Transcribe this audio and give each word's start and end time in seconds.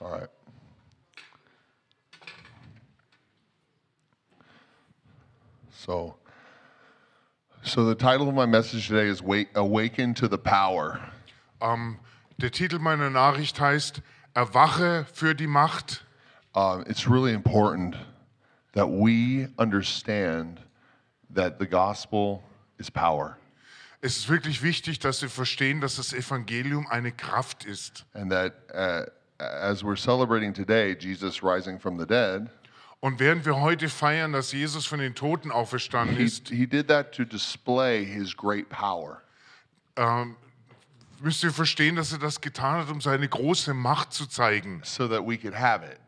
All 0.00 0.10
right. 0.10 0.28
So, 5.72 6.16
so 7.62 7.84
the 7.84 7.94
title 7.94 8.28
of 8.28 8.34
my 8.34 8.46
message 8.46 8.88
today 8.88 9.06
is 9.08 9.22
Wake, 9.22 9.48
"Awaken 9.54 10.14
to 10.14 10.28
the 10.28 10.38
Power." 10.38 11.00
Ähm, 11.60 11.98
der 12.38 12.50
Titel 12.50 12.78
meiner 12.78 13.10
Nachricht 13.10 13.60
heißt 13.60 14.02
Erwache 14.34 15.06
für 15.12 15.34
die 15.34 15.46
Macht. 15.46 16.04
Um, 16.54 16.82
it's 16.88 17.06
really 17.08 17.32
important 17.32 17.96
that 18.72 18.88
we 18.88 19.48
understand 19.58 20.60
that 21.32 21.58
the 21.60 21.66
gospel 21.66 22.42
is 22.78 22.90
power, 22.90 23.36
Es 24.02 24.16
ist 24.16 24.28
wirklich 24.28 24.62
wichtig, 24.62 24.98
dass 24.98 25.20
wir 25.22 25.28
verstehen, 25.28 25.80
dass 25.80 25.96
das 25.96 26.12
Evangelium 26.12 26.86
eine 26.88 27.12
Kraft 27.12 27.64
ist. 27.64 28.04
and 28.14 28.32
that 28.32 28.54
uh, 28.74 29.04
as 29.40 29.82
we're 29.82 29.96
celebrating 29.96 30.52
today, 30.52 30.94
Jesus 30.94 31.42
rising 31.42 31.78
from 31.78 31.98
the 31.98 32.06
dead, 32.06 32.48
Und 33.02 33.18
während 33.18 33.46
wir 33.46 33.58
heute 33.58 33.88
feiern, 33.88 34.32
dass 34.34 34.52
Jesus 34.52 34.84
von 34.84 34.98
den 34.98 35.14
Toten 35.14 35.50
auferstanden 35.50 36.16
he, 36.18 36.24
ist, 36.24 36.48
he 36.50 36.66
did 36.66 36.86
that 36.88 37.12
to 37.12 37.24
display 37.24 38.04
his 38.04 38.36
great 38.36 38.68
power. 38.68 39.22
ähm, 39.96 40.36
müsst 41.22 41.42
ihr 41.42 41.50
verstehen, 41.52 41.96
dass 41.96 42.12
er 42.12 42.18
das 42.18 42.40
getan 42.42 42.78
hat, 42.82 42.90
um 42.90 43.00
seine 43.00 43.26
große 43.26 43.72
Macht 43.72 44.12
zu 44.12 44.26
zeigen, 44.26 44.82
so 44.84 45.08
that 45.08 45.26
we 45.26 45.38
could 45.38 45.54
have 45.58 45.82
it. 45.84 45.98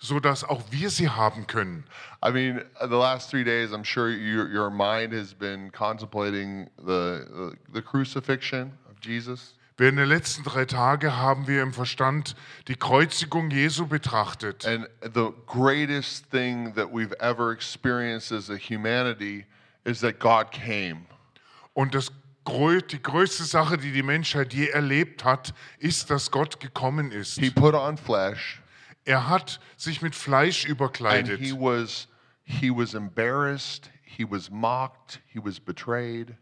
so 0.00 0.20
dass 0.20 0.44
auch 0.44 0.62
wir 0.70 0.90
sie 0.90 1.08
haben 1.08 1.44
können. 1.48 1.82
I 2.24 2.30
mean, 2.30 2.62
the 2.80 2.96
last 2.96 3.30
three 3.30 3.42
days, 3.42 3.72
I'm 3.72 3.84
sure 3.84 4.08
your, 4.08 4.46
your 4.48 4.70
mind 4.70 5.12
has 5.12 5.34
been 5.34 5.72
contemplating 5.72 6.70
the, 6.78 7.26
the, 7.28 7.52
the 7.72 7.82
crucifixion 7.82 8.72
of 8.88 9.00
Jesus. 9.00 9.54
Während 9.80 9.96
der 9.96 10.06
letzten 10.06 10.42
drei 10.42 10.64
Tage 10.64 11.16
haben 11.16 11.46
wir 11.46 11.62
im 11.62 11.72
Verstand 11.72 12.34
die 12.66 12.74
Kreuzigung 12.74 13.48
Jesu 13.48 13.86
betrachtet. 13.86 14.66
And 14.66 14.88
the 15.14 15.30
greatest 15.46 16.28
thing 16.32 16.74
that 16.74 16.88
we've 16.92 17.14
ever 17.20 17.52
experienced 17.52 18.32
as 18.32 18.50
a 18.50 18.56
humanity 18.56 19.46
is 19.84 20.00
that 20.00 20.18
God 20.18 20.50
came. 20.50 21.06
Und 21.74 21.94
das, 21.94 22.10
die 22.90 23.00
größte 23.02 23.44
Sache, 23.44 23.78
die 23.78 23.92
die 23.92 24.02
Menschheit 24.02 24.52
je 24.52 24.66
erlebt 24.66 25.22
hat, 25.22 25.54
ist, 25.78 26.10
dass 26.10 26.32
Gott 26.32 26.58
gekommen 26.58 27.12
ist. 27.12 27.38
He 27.38 27.50
put 27.50 27.74
on 27.74 27.96
flesh, 27.96 28.60
Er 29.04 29.28
hat 29.28 29.60
sich 29.76 30.02
mit 30.02 30.16
Fleisch 30.16 30.64
and 30.64 30.72
überkleidet. 30.72 31.38
he 31.38 31.52
was, 31.52 32.08
he 32.42 32.68
was 32.68 32.94
embarrassed, 32.94 33.90
he 34.02 34.24
was 34.28 34.50
mocked, 34.50 35.20
he 35.32 35.38
was 35.38 35.60
betrayed, 35.60 36.34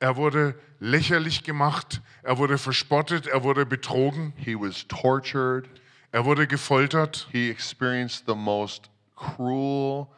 Er 0.00 0.16
wurde 0.16 0.54
lächerlich 0.80 1.44
gemacht, 1.44 2.00
er 2.22 2.38
wurde 2.38 2.56
verspottet, 2.56 3.26
er 3.26 3.44
wurde 3.44 3.66
betrogen, 3.66 4.32
he 4.36 4.54
was 4.54 4.86
tortured, 4.88 5.68
er 6.10 6.24
wurde 6.24 6.46
gefoltert. 6.46 7.28
he 7.30 7.50
experienced 7.50 8.24
the 8.26 8.34
most 8.34 8.88
cruel, 9.14 10.08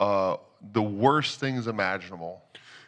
uh, 0.00 0.36
the 0.72 0.80
worst 0.80 1.40
things 1.40 1.66
imaginable. 1.66 2.40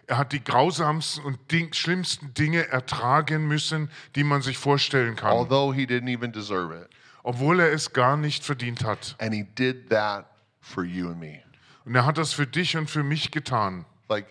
Er 0.06 0.18
hat 0.18 0.30
die 0.32 0.42
grausamsten 0.42 1.24
und 1.24 1.50
ding 1.50 1.72
schlimmsten 1.72 2.32
Dinge 2.32 2.68
ertragen 2.68 3.48
müssen, 3.48 3.90
die 4.14 4.22
man 4.22 4.40
sich 4.40 4.56
vorstellen 4.56 5.16
kann, 5.16 5.32
although 5.32 5.74
he 5.74 5.84
didn't 5.84 6.08
even 6.08 6.30
deserve 6.30 6.72
it. 6.72 6.88
obwohl 7.24 7.58
er 7.58 7.72
es 7.72 7.92
gar 7.92 8.16
nicht 8.16 8.44
verdient 8.44 8.84
hat. 8.84 9.16
And 9.18 9.34
he 9.34 9.42
did 9.42 9.90
that 9.90 10.26
for 10.60 10.84
you 10.84 11.08
and 11.08 11.18
me. 11.18 11.42
Und 11.84 11.96
er 11.96 12.06
hat 12.06 12.18
das 12.18 12.32
für 12.32 12.46
dich 12.46 12.76
und 12.76 12.88
für 12.88 13.02
mich 13.02 13.32
getan. 13.32 13.84
Like, 14.08 14.26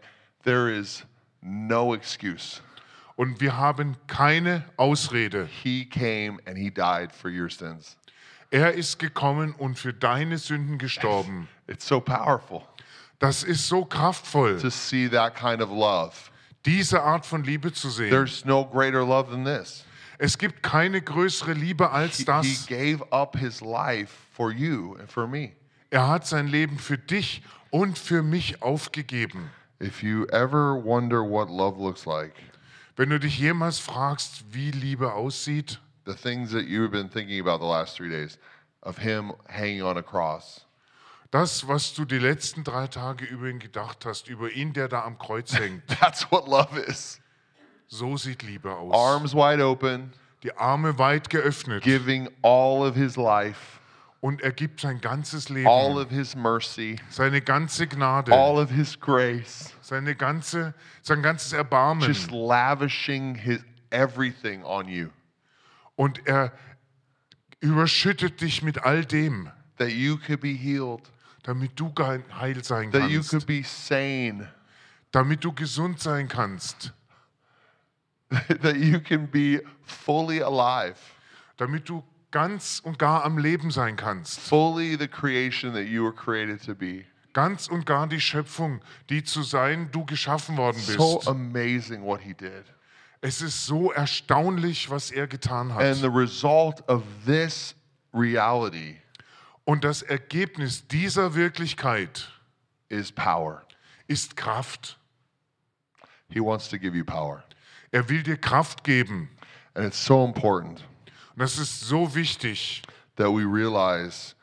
there 0.46 0.72
is 0.72 1.06
no 1.46 1.94
excuse. 1.94 2.62
Und 3.16 3.40
wir 3.40 3.56
haben 3.56 3.96
keine 4.08 4.66
Ausrede. 4.76 5.48
He 5.64 5.86
came 5.86 6.40
and 6.46 6.58
he 6.58 6.70
died 6.70 7.12
for 7.14 7.30
your 7.32 7.50
sins. 7.50 7.96
Er 8.52 8.74
ist 8.74 9.00
gekommen 9.00 9.54
und 9.54 9.78
für 9.80 9.94
deine 9.94 10.38
Sünden 10.38 10.78
gestorben. 10.78 11.48
It's 11.68 11.88
so 11.88 12.00
powerful 12.02 12.62
Das 13.20 13.44
ist 13.44 13.68
so 13.68 13.86
kraftvoll, 13.86 14.60
to 14.60 14.70
see 14.70 15.08
that 15.10 15.36
kind 15.36 15.62
of 15.62 15.70
love. 15.70 16.14
diese 16.66 17.02
Art 17.02 17.26
von 17.26 17.44
Liebe 17.44 17.72
zu 17.72 17.90
sehen. 17.90 18.10
There's 18.10 18.44
no 18.44 18.66
greater 18.66 19.06
love 19.06 19.30
than 19.32 19.46
this. 19.46 19.86
Es 20.18 20.38
gibt 20.38 20.64
keine 20.64 21.02
größere 21.02 21.54
Liebe 21.54 21.92
als 21.92 22.18
He, 22.18 22.24
he 22.24 22.26
das. 22.26 22.68
gave 22.68 23.02
up 23.12 23.38
his 23.38 23.62
life 23.62 24.14
for 24.34 24.52
you 24.52 24.96
and 25.00 25.10
for 25.12 25.28
me. 25.28 25.54
Er 25.90 26.08
hat 26.08 26.28
sein 26.28 26.48
Leben 26.48 26.78
für 26.80 26.98
dich 26.98 27.42
und 27.70 27.98
für 27.98 28.22
mich 28.24 28.62
aufgegeben. 28.62 29.50
If 29.80 30.04
you 30.04 30.26
ever 30.32 30.76
wonder 30.76 31.24
what 31.24 31.50
love 31.50 31.78
looks 31.80 32.06
like, 32.06 32.34
Wenn 32.96 33.10
du 33.10 33.20
dich 33.20 33.38
jemals 33.38 33.78
fragst, 33.80 34.46
wie 34.52 34.72
Liebe 34.72 35.14
aussieht, 35.14 35.80
the 36.06 36.14
things 36.14 36.52
that 36.52 36.66
you've 36.66 36.92
been 36.92 37.10
thinking 37.10 37.40
about 37.42 37.60
the 37.60 37.66
last 37.68 37.98
three 37.98 38.10
days 38.10 38.38
of 38.84 38.98
him 39.00 39.34
hanging 39.50 39.82
on 39.82 39.98
a 39.98 40.04
cross, 40.04 40.66
das, 41.32 41.68
was 41.68 41.94
du 41.94 42.06
die 42.06 42.20
letzten 42.20 42.64
drei 42.64 42.88
Tage 42.88 43.26
über 43.26 43.48
ihn 43.50 43.60
gedacht 43.60 44.06
hast, 44.06 44.30
über 44.30 44.50
ihn, 44.50 44.72
der 44.72 44.88
da 44.88 45.04
am 45.04 45.18
Kreuz 45.18 45.52
hängt, 45.60 45.86
that's 46.00 46.32
what 46.32 46.48
love 46.48 46.78
is. 46.78 47.20
so 47.88 48.16
sieht 48.16 48.44
Liebe 48.44 48.72
aus. 48.74 48.94
Arms 48.94 49.34
wide 49.36 49.62
open, 49.62 50.14
Die 50.44 50.56
Arme 50.58 50.98
weit 51.00 51.30
geöffnet 51.30 51.84
giving 51.84 52.30
all 52.44 52.88
of 52.88 52.96
his 52.96 53.18
life, 53.18 53.80
und 54.26 54.42
er 54.42 54.52
gibt 54.52 54.80
sein 54.80 55.02
ganzes 55.02 55.52
all 55.52 55.56
Leben, 55.58 55.98
of 55.98 56.10
his 56.10 56.36
mercy, 56.36 56.96
seine 57.10 57.42
ganze 57.42 57.86
Gnade, 57.86 58.34
all 58.34 58.58
of 58.58 58.72
his 58.72 59.00
grace, 59.00 59.72
seine 59.82 60.16
ganze, 60.16 60.74
sein 61.04 61.22
ganzes 61.22 61.54
Erbarmen. 61.54 62.08
just 62.08 62.32
lavishing 62.32 63.36
his 63.36 63.60
everything 63.92 64.64
on 64.64 64.88
you. 64.88 65.10
Und 65.96 66.26
er 66.26 66.52
überschüttet 67.60 68.42
dich 68.42 68.64
mit 68.64 68.84
all 68.84 69.06
dem, 69.06 69.52
that 69.78 69.92
you 69.92 70.18
could 70.18 70.42
be 70.42 70.56
healed, 70.56 71.04
damit 71.44 71.80
du 71.80 71.94
heil 72.32 72.64
sein 72.64 72.92
that 72.94 73.08
you 73.12 73.20
kannst, 73.20 73.30
could 73.30 73.46
be 73.46 73.62
sane, 73.64 74.52
damit 75.12 75.44
du 75.44 75.54
gesund 75.54 76.00
sein 76.00 76.28
kannst, 76.28 76.94
that 78.32 78.76
you 78.76 79.00
can 79.00 79.28
be 79.28 79.62
fully 79.84 80.42
alive, 80.42 80.96
damit 81.58 81.88
du 81.88 82.04
ganz 82.36 82.82
und 82.84 83.00
gar 83.00 83.24
am 83.24 83.38
Leben 83.38 83.72
sein 83.72 83.96
kannst. 83.96 84.42
fully 84.42 84.98
the 85.00 85.08
creation 85.08 85.74
that 85.74 85.86
you 85.86 86.04
were 86.04 86.14
created 86.14 86.62
to 86.66 86.76
be. 86.76 87.06
Ganz 87.32 87.68
und 87.70 87.86
gar 87.86 88.08
die 88.08 88.20
Schöpfung, 88.20 88.82
die 89.10 89.24
zu 89.24 89.42
sein 89.42 89.90
du 89.94 90.06
geschaffen 90.06 90.58
worden 90.58 90.78
So 90.82 91.16
bist. 91.16 91.30
amazing 91.30 92.04
what 92.04 92.20
he 92.20 92.34
did. 92.34 92.66
Es 93.22 93.42
ist 93.42 93.66
so 93.66 93.92
erstaunlich, 93.94 94.90
was 94.90 95.12
er 95.12 95.28
getan 95.28 95.72
And 95.72 95.80
hat. 95.80 95.96
the 95.96 96.10
result 96.10 96.84
of 96.90 97.04
this 97.26 97.74
reality 98.14 98.98
Und 99.64 99.86
das 99.86 100.02
Ergebnis 100.02 100.86
dieser 100.90 101.36
Wirklichkeit 101.36 102.30
is 102.90 103.14
power. 103.14 103.64
ist 104.08 104.36
Kraft. 104.36 105.00
He 106.30 106.42
wants 106.42 106.68
to 106.70 106.78
give 106.78 106.96
you 106.98 107.06
power. 107.06 107.44
Er 107.92 108.10
will 108.10 108.24
dir 108.24 108.36
Kraft 108.38 108.84
geben. 108.84 109.30
And 109.74 109.86
it's 109.88 110.04
so 110.06 110.26
important 110.26 110.84
Und 111.36 111.42
das 111.42 111.58
ist 111.58 111.82
so 111.82 112.14
wichtig, 112.16 112.82
that 113.18 113.28
we 113.28 113.44
realize 113.44 114.34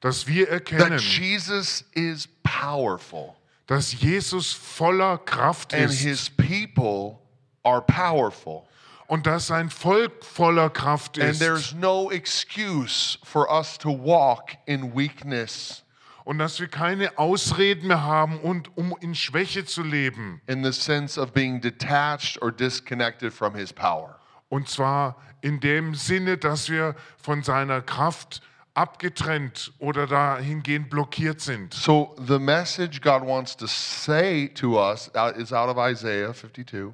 dass 0.00 0.26
wir 0.26 0.46
that 0.46 0.52
erkennen, 0.70 0.98
Jesus 0.98 1.84
is 1.92 2.26
powerful 2.42 3.34
dass 3.68 3.92
Jesus 3.92 4.52
voller 4.52 5.16
Kraft 5.18 5.72
and 5.72 5.84
ist 5.84 6.00
his 6.00 6.28
people 6.30 7.18
are 7.62 7.80
powerful. 7.80 8.66
und 9.06 9.26
dass 9.26 9.46
sein 9.46 9.70
Volk 9.70 10.24
voller 10.24 10.68
Kraft 10.70 11.18
And 11.18 11.30
ist. 11.30 11.38
there's 11.40 11.72
no 11.74 12.10
excuse 12.10 13.18
for 13.22 13.48
us 13.50 13.78
to 13.78 13.88
walk 13.90 14.56
in 14.66 14.94
weakness 14.94 15.84
Und 16.24 16.38
dass 16.38 16.60
wir 16.60 16.68
keine 16.68 17.18
Ausreden 17.18 17.88
mehr 17.88 18.02
haben, 18.04 18.38
und, 18.40 18.76
um 18.76 18.94
in 19.00 19.14
Schwäche 19.14 19.64
zu 19.64 19.82
leben. 19.82 20.40
in 20.46 20.62
the 20.64 20.72
sense 20.72 21.18
of 21.20 21.32
being 21.32 21.60
detached 21.60 22.40
or 22.42 22.50
disconnected 22.52 23.32
from 23.32 23.54
his 23.54 23.72
power. 23.72 24.18
Und 24.52 24.68
zwar 24.68 25.16
in 25.40 25.60
dem 25.60 25.94
Sinne, 25.94 26.36
dass 26.36 26.68
wir 26.68 26.94
von 27.16 27.42
seiner 27.42 27.80
Kraft 27.80 28.42
abgetrennt 28.74 29.72
oder 29.78 30.06
dahingehend 30.06 30.90
blockiert 30.90 31.40
sind. 31.40 31.72
So 31.72 32.14
the 32.18 32.38
message 32.38 33.00
God 33.00 33.22
wants 33.22 33.56
to 33.56 33.66
say 33.66 34.48
to 34.48 34.78
us 34.78 35.10
out- 35.14 35.38
is 35.38 35.54
out 35.54 35.74
of 35.74 35.78
Isaiah 35.78 36.34
52. 36.34 36.92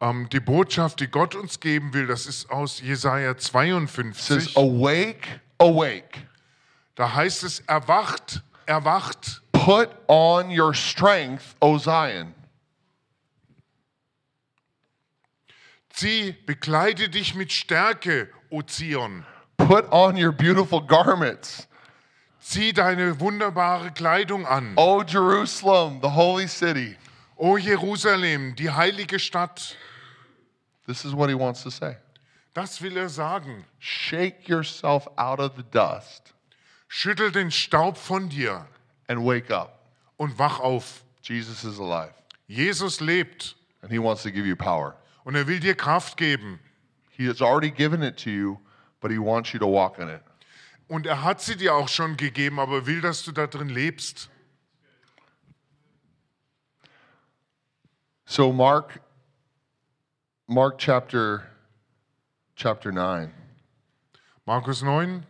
Ähm, 0.00 0.28
die 0.30 0.40
Botschaft, 0.40 0.98
die 0.98 1.06
Gott 1.06 1.36
uns 1.36 1.60
geben 1.60 1.94
will, 1.94 2.08
das 2.08 2.26
ist 2.26 2.50
aus 2.50 2.80
Jesaja 2.80 3.30
It 3.30 3.42
says, 3.42 3.52
52. 3.52 4.56
Awake, 4.56 5.40
awake. 5.58 6.26
Da 6.96 7.14
heißt 7.14 7.44
es: 7.44 7.60
Erwacht, 7.60 8.42
erwacht, 8.66 9.40
Put 9.52 9.90
on 10.08 10.50
your 10.50 10.74
strength, 10.74 11.54
O 11.60 11.78
Zion. 11.78 12.34
Zieh, 15.98 16.34
bekleide 16.46 17.08
dich 17.08 17.34
mit 17.34 17.52
Stärke, 17.52 18.28
O 18.50 18.62
Zion. 18.62 19.24
Put 19.56 19.90
on 19.90 20.16
your 20.16 20.32
beautiful 20.32 20.80
garments, 20.80 21.66
Zieh 22.40 22.72
deine 22.72 23.18
wunderbare 23.20 23.90
Kleidung 23.90 24.46
an. 24.46 24.74
O 24.76 25.02
Jerusalem, 25.02 26.00
the 26.00 26.08
holy 26.08 26.46
city. 26.46 26.96
O 27.36 27.56
Jerusalem, 27.58 28.54
die 28.54 28.70
heilige 28.70 29.18
Stadt. 29.18 29.76
This 30.86 31.04
is 31.04 31.12
what 31.12 31.28
he 31.28 31.34
wants 31.34 31.62
to 31.64 31.70
say. 31.70 31.96
Das 32.54 32.80
will 32.80 32.96
er 32.96 33.08
sagen. 33.08 33.64
Shake 33.78 34.48
yourself 34.48 35.06
out 35.18 35.38
of 35.38 35.56
the 35.56 35.62
dust 35.62 36.32
Schüttel 36.88 37.30
den 37.30 37.50
Staub 37.50 37.98
von 37.98 38.28
dir 38.28 38.66
and 39.08 39.20
wake 39.24 39.50
up. 39.50 39.90
und 40.16 40.38
wach 40.38 40.60
auf. 40.60 41.04
Jesus 41.22 41.64
is 41.64 41.78
alive, 41.78 42.14
Jesus 42.46 43.00
lebt 43.00 43.54
and 43.82 43.92
He 43.92 43.98
wants 43.98 44.22
to 44.22 44.30
give 44.30 44.46
you 44.46 44.56
power. 44.56 44.96
Und 45.28 45.34
er 45.34 45.46
will 45.46 45.60
dir 45.60 45.74
Kraft 45.74 46.16
geben. 46.16 46.58
He 47.10 47.28
has 47.28 47.42
already 47.42 47.70
given 47.70 48.02
it 48.02 48.16
to 48.24 48.30
you, 48.30 48.60
but 48.98 49.10
He 49.10 49.18
wants 49.18 49.52
you 49.52 49.58
to 49.58 49.66
walk 49.66 49.98
in 49.98 50.08
it. 50.08 50.22
Und 50.88 51.06
er 51.06 51.22
hat 51.22 51.42
sie 51.42 51.54
dir 51.54 51.74
auch 51.74 51.88
schon 51.88 52.16
gegeben, 52.16 52.58
aber 52.58 52.86
will, 52.86 53.02
dass 53.02 53.24
du 53.24 53.32
da 53.32 53.46
drin 53.46 53.68
lebst. 53.68 54.30
So 58.24 58.54
Mark 58.54 59.02
Mark 60.46 60.78
chapter 60.78 61.46
chapter 62.56 62.90
9. 62.90 63.30
Markus 64.46 64.80
9, 64.80 65.26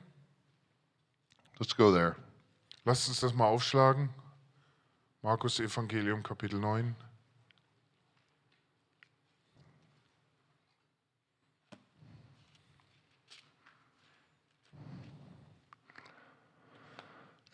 Let's 1.59 1.77
go 1.77 1.93
there. 1.93 2.15
lasst 2.85 3.09
uns 3.09 3.19
das 3.19 3.35
mal 3.35 3.47
aufschlagen. 3.47 4.11
Markus 5.23 5.59
Evangelium 5.59 6.23
Kapitel 6.23 6.61
9. 6.61 6.95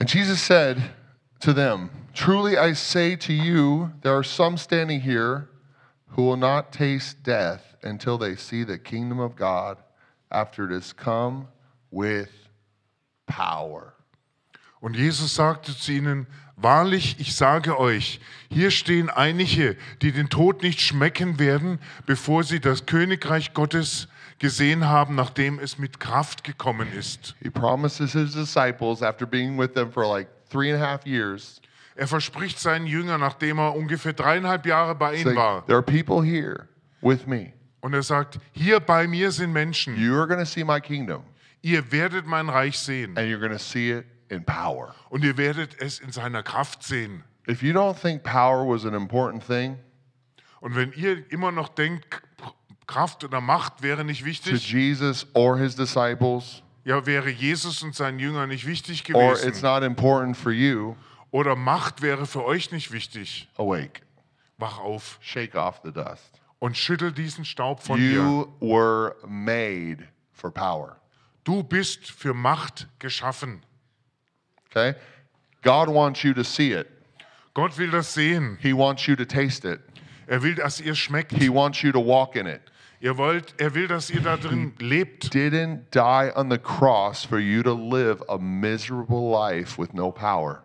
And 0.05 0.11
Jesus 0.11 0.43
said 0.43 0.83
to 1.41 1.55
them, 1.55 1.89
Truly 2.13 2.59
I 2.59 2.75
say 2.75 3.17
to 3.17 3.33
you, 3.33 3.91
there 4.03 4.15
are 4.15 4.23
some 4.23 4.59
standing 4.59 5.01
here 5.01 5.49
who 6.09 6.25
will 6.25 6.37
not 6.37 6.73
taste 6.73 7.23
death 7.23 7.75
until 7.83 8.19
they 8.19 8.37
see 8.37 8.65
the 8.65 8.77
kingdom 8.77 9.19
of 9.19 9.35
God 9.35 9.79
after 10.31 10.67
it 10.67 10.75
has 10.75 10.93
come 10.93 11.49
with 11.91 12.29
power. 13.27 13.95
Und 14.83 14.95
Jesus 14.95 15.33
sagte 15.33 15.75
zu 15.75 15.93
ihnen, 15.93 16.27
Wahrlich, 16.57 17.17
ich 17.19 17.35
sage 17.35 17.81
euch, 17.81 18.21
hier 18.51 18.71
stehen 18.71 19.09
einige, 19.09 19.75
die 20.03 20.13
den 20.13 20.29
Tod 20.29 20.63
nicht 20.63 20.83
schmecken 20.83 21.39
werden, 21.39 21.79
bevor 22.05 22.45
sie 22.45 22.61
das 22.61 22.85
Königreich 22.85 23.55
Gottes 23.55 24.09
gesehen 24.39 24.87
haben, 24.89 25.15
nachdem 25.15 25.59
es 25.59 25.79
mit 25.79 26.01
Kraft 26.01 26.45
gekommen 26.45 26.93
ist. 26.93 27.35
He 27.43 27.51
promises 27.51 28.13
his 28.13 28.33
disciples, 28.35 29.03
after 29.03 29.27
being 29.27 29.59
with 29.59 29.73
them 29.75 29.91
for 29.93 30.07
like 30.07 30.29
three 30.51 30.73
and 30.73 30.83
a 30.83 30.87
half 30.87 31.07
years, 31.07 31.61
Er 31.97 32.09
verspricht 32.09 32.59
seinen 32.59 32.87
Jüngern, 32.89 33.21
nachdem 33.21 33.59
er 33.59 33.77
ungefähr 33.77 34.13
dreieinhalb 34.15 34.67
Jahre 34.67 34.97
bei 34.97 35.15
ihnen 35.15 35.37
war. 35.37 35.65
There 35.67 35.77
are 35.79 35.83
people 35.83 36.25
here 36.25 36.67
with 37.03 37.25
me. 37.27 37.53
Und 37.83 37.95
er 37.95 38.03
sagt, 38.03 38.41
hier 38.53 38.81
bei 38.81 39.07
mir 39.07 39.31
sind 39.31 39.53
Menschen. 39.53 39.97
You 39.97 40.17
are 40.17 40.27
going 40.27 40.41
to 40.41 40.47
see 40.47 40.65
my 40.65 40.81
kingdom, 40.81 41.23
Ihr 41.63 41.93
werdet 41.93 42.27
mein 42.27 42.49
Reich 42.49 42.79
sehen. 42.79 43.17
and 43.17 43.29
you're 43.29 43.39
going 43.39 43.53
to 43.53 43.59
see 43.59 43.93
it 43.93 44.07
in 44.29 44.45
power. 44.45 44.95
Und 45.11 45.23
ihr 45.23 45.37
werdet 45.37 45.81
es 45.81 46.01
in 46.01 46.11
seiner 46.11 46.43
Kraft 46.43 46.83
sehen. 46.83 47.23
If 47.49 47.63
you 47.63 47.73
don't 47.73 47.95
think 47.95 48.25
power 48.25 48.67
was 48.67 48.85
an 48.85 48.95
important 48.95 49.47
thing 49.47 49.79
Und 50.61 50.75
wenn 50.75 50.93
ihr 50.95 51.31
immer 51.31 51.53
noch 51.53 51.69
denkt, 51.69 52.23
Kraft 52.87 53.25
oder 53.25 53.41
Macht 53.41 53.83
wäre 53.83 54.05
nicht 54.05 54.21
to 54.21 54.27
wichtig, 54.27 54.71
Jesus 54.73 55.27
or 55.35 55.57
his 55.59 55.75
disciples, 55.75 56.63
ja, 56.85 57.05
wäre 57.07 57.31
Jesus 57.31 57.83
und 57.83 57.95
seinen 57.95 58.19
Jüngern 58.19 58.49
nicht 58.51 58.67
wichtig 58.67 59.15
or 59.15 59.33
it's 59.33 59.43
gewesen. 59.43 59.63
not 59.63 59.83
important 59.83 60.37
for 60.37 60.53
you, 60.53 60.95
Oder 61.31 61.57
Macht 61.57 62.01
wäre 62.03 62.27
für 62.27 62.45
euch 62.45 62.71
nicht 62.71 62.93
wichtig. 62.93 63.49
awake. 63.57 64.03
Wach 64.59 64.79
auf 64.79 65.19
Shake 65.21 65.55
off 65.57 65.81
the 65.83 65.91
dust. 65.93 66.41
und 66.61 66.77
schüttel 66.77 67.11
diesen 67.13 67.45
Staub 67.45 67.83
von 67.83 67.99
dir. 67.99 68.13
You 68.13 68.47
were 68.61 69.17
made 69.27 70.07
for 70.33 70.51
power. 70.53 70.97
Du 71.43 71.63
bist 71.63 72.11
für 72.11 72.35
Macht 72.35 72.87
geschaffen. 72.99 73.63
Okay? 74.71 74.95
God 75.63 75.89
wants 75.89 76.23
you 76.23 76.33
to 76.35 76.43
see 76.45 76.73
it. 76.73 76.87
Gott 77.55 77.77
will 77.79 77.91
das 77.91 78.13
sehen. 78.15 78.59
He 78.61 78.73
wants 78.73 79.07
you 79.07 79.17
to 79.17 79.25
taste 79.25 79.65
it. 79.65 79.81
Er 80.27 80.43
will, 80.43 80.55
dass 80.55 80.81
ihr 80.81 80.95
schmeckt. 80.95 81.33
He 81.33 81.49
wants 81.49 81.83
you 81.83 81.93
to 81.93 82.01
walk 82.01 82.35
in 82.37 82.47
it. 82.47 82.61
Ihr 83.05 83.19
wollt, 83.19 83.53
er 83.59 83.75
will, 83.75 83.87
dass 83.87 84.09
ihr 84.09 84.23
da 84.23 84.39
drin 84.39 84.73
lebt. 84.79 85.35
Didn't 85.35 85.91
die 85.91 86.33
on 86.35 86.51
the 86.51 86.57
cross 86.57 87.23
for 87.23 87.39
you 87.39 87.63
to 87.63 87.75
live 87.75 88.23
a 88.31 88.39
miserable 88.39 89.31
life 89.31 89.79
with 89.79 89.93
no 89.93 90.11
power. 90.11 90.65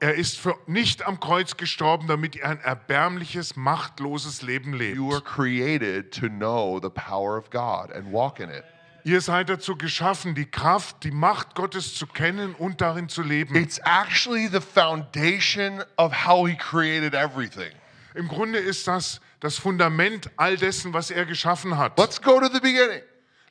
Er 0.00 0.14
ist 0.14 0.38
für, 0.38 0.54
nicht 0.66 1.06
am 1.06 1.20
Kreuz 1.20 1.58
gestorben, 1.58 2.06
damit 2.06 2.34
ihr 2.34 2.46
ein 2.46 2.60
erbärmliches, 2.60 3.56
machtloses 3.56 4.40
Leben 4.40 4.72
You 4.72 5.06
were 5.06 5.16
lebt. 5.16 5.26
created 5.26 6.12
to 6.12 6.28
know 6.28 6.80
the 6.80 6.88
power 6.88 7.36
of 7.36 7.50
God 7.50 7.92
and 7.94 8.10
walk 8.10 8.40
in 8.40 8.48
it. 8.48 8.64
Ihr 9.04 9.20
seid 9.20 9.50
dazu 9.50 9.76
geschaffen, 9.76 10.34
die 10.34 10.50
Kraft, 10.50 11.04
die 11.04 11.10
Macht 11.10 11.54
Gottes 11.54 11.94
zu 11.94 12.06
kennen 12.06 12.54
und 12.54 12.80
darin 12.80 13.10
zu 13.10 13.22
leben. 13.22 13.54
It's 13.54 13.78
actually 13.84 14.48
the 14.48 14.62
foundation 14.62 15.84
of 15.98 16.24
how 16.26 16.48
He 16.48 16.56
created 16.56 17.12
everything. 17.12 17.72
Im 18.14 18.28
Grunde 18.28 18.60
ist 18.60 18.88
das 18.88 19.20
das 19.40 19.58
Fundament 19.58 20.30
all 20.36 20.56
dessen, 20.56 20.92
was 20.92 21.10
er 21.10 21.26
geschaffen 21.26 21.76
hat. 21.76 21.98
Let's 21.98 22.20
go 22.20 22.40
to 22.40 22.48
the 22.48 22.60
beginning. 22.60 23.02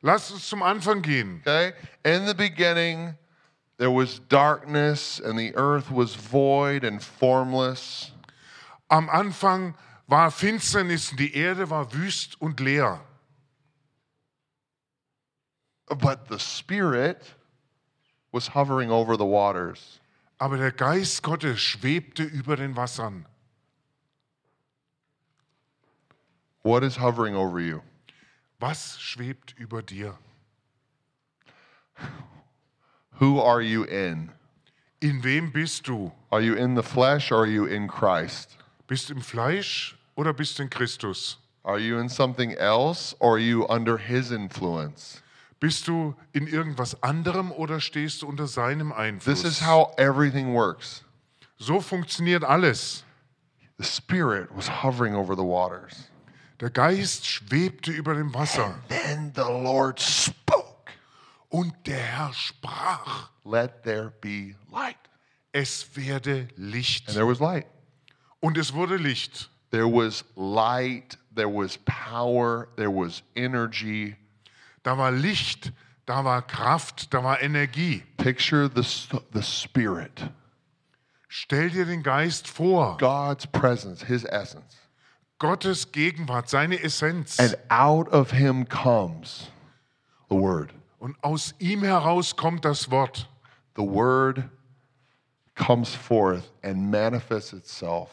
Lasst 0.01 0.31
uns 0.31 0.47
zum 0.47 0.61
Anfang 0.61 1.01
gehen. 1.01 1.41
Okay? 1.41 1.73
In 2.03 2.27
the 2.27 2.33
beginning, 2.33 3.15
there 3.77 3.91
was 3.91 4.19
darkness, 4.29 5.19
and 5.19 5.37
the 5.37 5.55
earth 5.55 5.91
was 5.91 6.15
void 6.15 6.83
and 6.83 7.01
formless. 7.01 8.11
Am 8.89 9.09
Anfang 9.09 9.75
war 10.07 10.31
Finsternis, 10.31 11.11
und 11.11 11.19
die 11.19 11.35
Erde 11.35 11.69
war 11.69 11.91
wüst 11.93 12.39
und 12.39 12.59
leer. 12.59 13.01
But 15.88 16.27
the 16.29 16.39
Spirit 16.39 17.21
was 18.31 18.47
hovering 18.47 18.91
over 18.91 19.17
the 19.17 19.25
waters. 19.25 19.99
Aber 20.39 20.57
der 20.57 20.71
Geist 20.71 21.23
Gottes 21.23 21.61
schwebte 21.61 22.23
über 22.23 22.57
den 22.57 22.75
Wassern. 22.75 23.25
What 26.65 26.83
is 26.83 26.95
hovering 26.95 27.35
over 27.35 27.59
you? 27.59 27.83
Was 28.59 28.97
schwebt 29.00 29.53
über 29.59 29.83
dir? 29.83 30.15
Who 33.19 33.39
are 33.39 33.62
you 33.62 33.83
in? 33.83 34.31
In 35.00 35.21
wem 35.21 35.51
bist 35.51 35.83
du? 35.83 36.12
Are 36.31 36.41
you 36.41 36.56
in 36.56 36.73
the 36.73 36.81
flesh 36.81 37.31
or 37.31 37.44
are 37.44 37.45
you 37.45 37.65
in 37.65 37.88
Christ? 37.88 38.57
Bist 38.88 39.12
im 39.12 39.21
Fleisch 39.21 39.94
oder 40.17 40.33
bist 40.33 40.59
in 40.59 40.69
Christus? 40.69 41.38
Are 41.63 41.77
you 41.77 42.00
in 42.00 42.09
something 42.09 42.53
else 42.53 43.13
or 43.19 43.35
are 43.35 43.38
you 43.38 43.67
under 43.69 44.00
His 44.00 44.31
influence? 44.31 45.21
Bist 45.59 45.88
du 45.88 46.15
in 46.33 46.47
irgendwas 46.47 46.95
anderem 47.03 47.51
oder 47.51 47.79
stehst 47.79 48.23
du 48.23 48.27
unter 48.27 48.47
seinem 48.47 48.91
Einfluss? 48.91 49.44
This 49.44 49.44
is 49.44 49.59
how 49.59 49.93
everything 50.00 50.55
works. 50.55 51.03
so 51.60 51.79
funktioniert 51.79 52.43
alles. 52.43 53.03
The 53.77 53.86
Spirit 53.86 54.50
was 54.51 54.67
hovering 54.67 55.13
over 55.13 55.36
the 55.36 55.43
waters. 55.43 56.10
Der 56.59 56.69
Geist 56.69 57.25
schwebte 57.27 57.91
über 57.91 58.13
dem 58.15 58.33
Wasser 58.33 58.79
Then 58.88 59.31
the 59.35 59.41
Lord 59.41 60.00
spoke, 60.00 60.91
und 61.50 61.74
der 61.85 61.97
Herr 62.00 62.33
sprach, 62.33 63.29
Let 63.43 63.83
there 63.83 64.12
be 64.21 64.55
light. 64.71 64.97
es 65.51 65.85
werde 65.95 66.47
And 66.57 66.57
Licht. 66.57 67.07
there 67.13 67.27
was 67.27 67.39
light. 67.39 67.65
Und 68.39 68.57
es 68.57 68.74
wurde 68.74 68.95
Licht. 68.97 69.50
There 69.71 69.88
was 69.88 70.24
light, 70.35 71.17
there 71.35 71.50
was 71.50 71.77
power, 71.85 72.67
there 72.77 72.89
was 72.91 73.21
energy. 73.35 74.15
Da 74.83 74.97
war 74.97 75.12
Licht, 75.12 75.74
da 76.05 76.24
war 76.24 76.41
Kraft, 76.41 77.13
da 77.13 77.24
war 77.24 77.41
Energie. 77.41 78.03
Picture 78.17 78.69
the, 78.74 78.83
the 79.33 79.41
Spirit, 79.43 80.29
Stell 81.27 81.69
dir 81.69 81.85
den 81.85 82.01
Geist 82.03 82.47
vor, 82.47 82.97
God's 82.97 83.45
presence, 83.47 84.03
His 84.05 84.24
essence. 84.24 84.77
Gottes 85.39 85.92
Gegenwart, 85.92 86.50
seine 86.50 86.82
Essenz. 86.82 87.39
And 87.39 87.58
out 87.70 88.08
of 88.10 88.32
Him 88.32 88.68
comes 88.68 89.50
the 90.30 90.36
Word. 90.36 90.74
Und 91.00 91.15
aus 91.22 91.54
ihm 91.60 91.84
heraus 91.84 92.36
kommt 92.36 92.63
das 92.65 92.89
Wort. 92.89 93.27
The 93.75 93.84
Word 93.84 94.50
comes 95.56 95.94
forth 95.94 96.51
and 96.63 96.89
manifests 96.89 97.54
itself, 97.54 98.10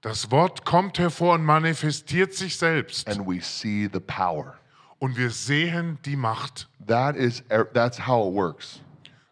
Das 0.00 0.30
Wort 0.30 0.64
kommt 0.64 0.98
hervor 0.98 1.34
und 1.34 1.44
manifestiert 1.44 2.32
sich 2.32 2.56
selbst. 2.56 3.08
and 3.08 3.26
we 3.26 3.40
see 3.40 3.88
the 3.92 3.98
power. 4.00 4.58
Und 5.00 5.16
wir 5.16 5.30
sehen 5.30 5.98
die 6.04 6.16
Macht. 6.16 6.68
That 6.86 7.16
is, 7.16 7.42
that's 7.72 7.98
how 8.06 8.28
it 8.28 8.34
works. 8.34 8.80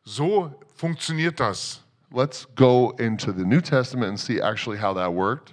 So 0.04 0.52
funktioniert 0.76 1.38
das. 1.40 1.82
Let's 2.10 2.46
go 2.56 2.90
into 2.98 3.32
the 3.32 3.44
New 3.44 3.60
Testament 3.60 4.08
and 4.10 4.18
see 4.20 4.40
actually 4.40 4.78
how 4.78 4.94
that 4.94 5.12
worked. 5.12 5.52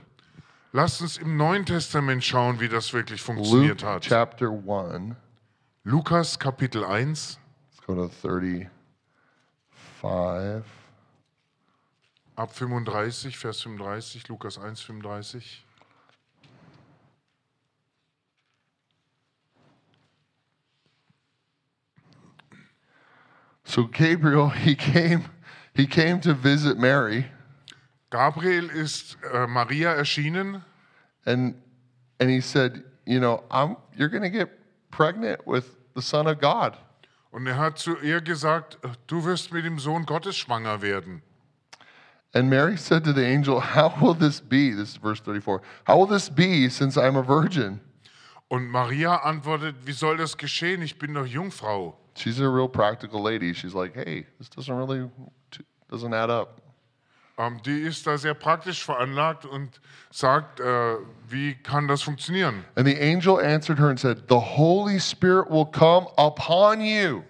Lasst 0.76 1.02
uns 1.04 1.18
im 1.18 1.38
Neuen 1.38 1.68
Testament 1.68 2.24
schauen, 2.24 2.60
wie 2.60 2.68
das 2.68 2.94
wirklich 2.94 3.22
funktioniert 3.22 3.82
Luke 3.82 3.94
hat. 3.94 4.02
Chapter 4.02 4.50
1. 4.50 5.16
Lukas 5.84 6.40
Kapitel 6.40 6.84
1. 6.84 7.38
Let's 7.70 7.86
go 7.86 7.94
to 7.94 8.10
35. 8.10 8.72
Ab 12.36 12.52
35, 12.56 13.38
Vers 13.38 13.62
35, 13.62 14.28
Lukas 14.28 14.58
1, 14.58 14.82
35. 14.82 15.64
So 23.64 23.86
Gabriel, 23.86 24.50
he 24.66 24.74
came, 24.74 25.26
he 25.76 25.86
came 25.86 26.20
to 26.22 26.34
visit 26.34 26.80
Mary. 26.80 27.28
Gabriel 28.14 28.70
ist 28.70 29.18
äh, 29.34 29.48
Maria 29.48 29.92
erschienen 29.92 30.64
and 31.26 31.56
and 32.20 32.30
he 32.30 32.42
said, 32.42 32.84
you 33.06 33.20
know, 33.20 33.44
I'm 33.50 33.76
you're 33.98 34.08
gonna 34.08 34.30
get 34.30 34.50
pregnant 34.92 35.48
with 35.48 35.66
the 35.96 36.02
Son 36.02 36.28
of 36.28 36.40
God. 36.40 36.78
und 37.32 37.48
er 37.48 37.58
hat 37.58 37.80
zu 37.80 37.98
ihr 38.04 38.22
gesagt, 38.22 38.78
äh, 38.84 38.90
du 39.08 39.26
wirst 39.26 39.52
mit 39.52 39.66
dem 39.66 39.80
Sohn 39.80 40.06
Gottes 40.06 40.38
schwanger 40.38 40.84
werden. 40.84 41.24
And 42.36 42.52
Mary 42.52 42.78
said 42.78 43.04
to 43.06 43.14
the 43.14 43.26
angel, 43.26 43.60
How 43.60 43.90
will 44.00 44.14
this 44.14 44.40
be? 44.40 44.70
This 44.70 44.90
is 44.90 44.98
verse 44.98 45.20
34. 45.20 45.62
How 45.86 45.98
will 45.98 46.06
this 46.06 46.30
be 46.30 46.70
since 46.70 46.96
I'm 46.98 47.16
a 47.16 47.24
virgin? 47.24 47.80
Und 48.48 48.68
Maria 48.70 49.24
antwortet, 49.24 49.76
wie 49.86 49.94
soll 49.94 50.18
das 50.18 50.38
geschehen? 50.38 50.84
Ich 50.84 51.00
bin 51.00 51.16
doch 51.16 51.26
Jungfrau. 51.26 51.98
She's 52.16 52.40
a 52.40 52.48
real 52.48 52.70
practical 52.70 53.24
lady. 53.24 53.56
She's 53.56 53.74
like, 53.74 53.96
Hey, 53.96 54.28
this 54.38 54.50
doesn't 54.50 54.78
really 54.78 55.10
doesn't 55.90 56.14
add 56.14 56.30
up. 56.30 56.63
Ähm, 57.38 57.60
die 57.66 57.82
ist 57.82 58.06
da 58.06 58.18
sehr 58.18 58.36
praktisch 58.36 58.84
veranlagt 58.84 59.46
und 59.46 59.82
sagt, 60.12 60.60
äh, 60.60 60.96
wie 61.28 61.56
kann 61.56 61.88
das 61.88 62.04
funktionieren? 62.04 62.64
And 62.76 62.88
the 62.88 62.96
angel 63.00 63.40
answered 63.40 63.80
her 63.80 63.88
and 63.90 64.00
said, 64.00 64.24
The 64.30 64.36
Holy 64.36 65.00
Spirit 65.00 65.50
will 65.50 65.66
come 65.66 66.08
upon 66.18 66.82
you. 66.82 67.24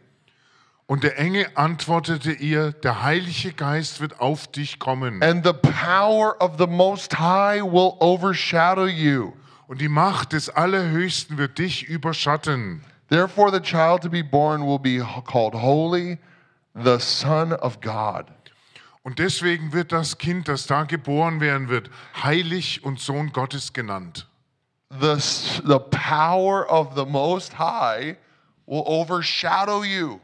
Und 0.86 1.04
der 1.04 1.18
Engel 1.18 1.48
antwortete 1.56 2.34
ihr, 2.34 2.74
der 2.74 3.02
Heilige 3.04 3.54
Geist 3.54 4.02
wird 4.02 4.20
auf 4.20 4.48
dich 4.48 4.78
kommen. 4.80 5.24
and 5.24 5.46
the 5.46 5.54
power 5.54 6.36
of 6.42 6.58
the 6.58 6.68
Most 6.68 7.18
High 7.18 7.62
will 7.64 7.94
overshadow 8.02 8.86
you. 8.86 9.32
Und 9.68 9.80
die 9.80 9.88
Macht 9.88 10.34
des 10.34 10.50
Allerhöchsten 10.50 11.38
wird 11.38 11.58
dich 11.58 11.88
überschatten. 11.88 12.84
Therefore, 13.10 13.52
the 13.52 13.62
child 13.62 14.02
to 14.04 14.10
be 14.10 14.22
born 14.22 14.66
will 14.66 14.80
be 14.80 15.00
called 15.26 15.54
Holy, 15.54 16.18
the 16.76 17.00
Son 17.00 17.54
of 17.54 17.80
God. 17.80 18.26
Und 19.04 19.20
deswegen 19.20 19.74
wird 19.74 19.92
das 19.92 20.18
Kind, 20.18 20.48
das 20.48 20.66
da 20.66 20.84
geboren 20.84 21.42
werden 21.42 21.68
wird, 21.70 21.90
heilig 22.24 22.84
und 22.84 23.00
Sohn 23.00 23.34
Gottes 23.34 23.74
genannt. 23.74 24.28
The, 24.90 25.16
the 25.18 25.80
power 25.92 26.66
of 26.70 26.96
the 26.96 27.06
Most 27.06 27.58
High 27.60 28.16
will 28.66 28.84
overshadow 28.86 29.84
you. 29.84 30.20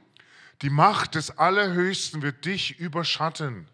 Die 0.61 0.69
Macht 0.69 1.15
des 1.15 1.37
Allerhöchsten 1.37 2.21
wird 2.21 2.45
dich 2.45 2.79
überschatten. 2.79 3.67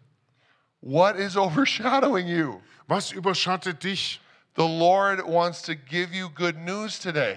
What 0.80 1.16
is 1.16 1.36
overshadowing 1.36 2.26
you? 2.26 2.60
Was 2.86 3.12
überschattet 3.12 3.82
dich? 3.82 4.20
The 4.56 4.62
Lord 4.62 5.26
wants 5.26 5.62
to 5.62 5.74
give 5.74 6.14
you 6.14 6.30
good 6.30 6.56
news 6.56 6.98
today. 6.98 7.36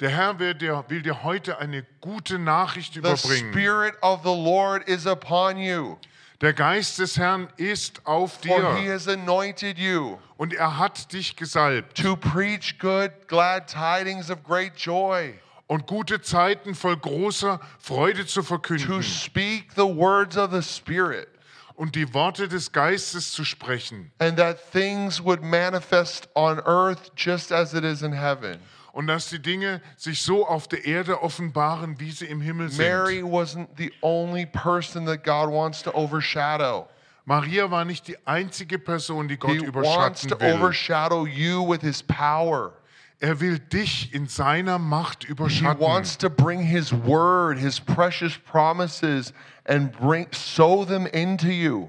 Der 0.00 0.10
Herr 0.10 0.38
will 0.38 0.54
dir, 0.54 0.84
will 0.88 1.02
dir 1.02 1.22
heute 1.22 1.58
eine 1.58 1.84
gute 2.00 2.38
Nachricht 2.38 2.94
The 2.94 3.00
überbringen. 3.00 3.52
Spirit 3.52 3.94
of 4.02 4.22
the 4.22 4.34
Lord 4.34 4.86
is 4.86 5.06
upon 5.06 5.56
you, 5.58 5.96
Der 6.40 6.52
Geist 6.52 7.00
des 7.00 7.18
Herrn 7.18 7.48
ist 7.56 8.06
auf 8.06 8.34
for 8.46 8.76
He 8.76 8.84
dir 8.84 8.92
has 8.92 9.08
anointed 9.08 9.76
you 9.76 10.18
und 10.36 10.54
er 10.54 10.78
hat 10.78 11.12
dich 11.12 11.34
gesalbt. 11.34 11.98
to 12.00 12.14
preach 12.14 12.78
good, 12.78 13.10
glad 13.26 13.66
tidings 13.66 14.30
of 14.30 14.44
great 14.44 14.76
joy. 14.76 15.34
und 15.66 15.88
gute 15.88 16.20
Zeiten 16.22 16.76
voll 16.76 16.96
großer 16.96 17.58
Freude 17.80 18.24
zu 18.24 18.40
to 18.40 18.46
verkünden 18.46 19.02
speak 19.02 19.72
the 19.74 19.82
words 19.82 20.36
of 20.36 20.52
the 20.52 20.62
Spirit, 20.62 21.26
und 21.74 21.96
die 21.96 22.14
Worte 22.14 22.46
des 22.46 22.70
Geistes 22.70 23.32
zu 23.32 23.44
sprechen 23.44 24.12
and 24.20 24.36
that 24.38 24.58
things 24.70 25.20
would 25.20 25.42
manifest 25.42 26.28
on 26.36 26.60
earth 26.60 27.10
just 27.16 27.50
as 27.50 27.74
it 27.74 27.82
is 27.82 28.02
in 28.02 28.12
heaven. 28.12 28.60
Und 28.98 29.06
dass 29.06 29.28
die 29.28 29.38
Dinge 29.38 29.80
sich 29.96 30.22
so 30.22 30.44
auf 30.44 30.66
der 30.66 30.84
Erde 30.84 31.22
offenbaren, 31.22 32.00
wie 32.00 32.10
sie 32.10 32.24
im 32.26 32.40
Himmel 32.40 32.68
sind. 32.68 32.84
Mary 32.84 33.22
wasn't 33.22 33.68
the 33.76 33.92
only 34.02 34.44
person 34.44 35.06
that 35.06 35.22
God 35.22 35.48
wants 35.52 35.84
to 35.84 35.94
overshadow. 35.94 36.88
Maria 37.24 37.70
war 37.70 37.84
nicht 37.84 38.08
die 38.08 38.16
einzige 38.26 38.76
Person, 38.76 39.28
die 39.28 39.36
Gott 39.36 39.52
He 39.52 39.60
wants 39.60 39.68
überschatten 39.68 40.30
to 40.30 40.40
will. 40.40 40.52
overshadow 40.52 41.26
you 41.26 41.62
with 41.64 41.80
his 41.80 42.02
power. 42.02 42.72
Er 43.20 43.38
will 43.38 43.60
dich 43.60 44.12
in 44.12 44.26
seiner 44.26 44.80
Macht 44.80 45.26
He 45.26 45.30
überschatten. 45.30 45.78
wants 45.80 46.18
to 46.18 46.28
bring 46.28 46.60
his 46.60 46.92
word, 46.92 47.56
his 47.56 47.78
precious 47.78 48.36
promises, 48.36 49.32
and 49.64 49.92
bring 49.92 50.26
sow 50.32 50.84
them 50.84 51.06
into 51.06 51.46
you. 51.46 51.88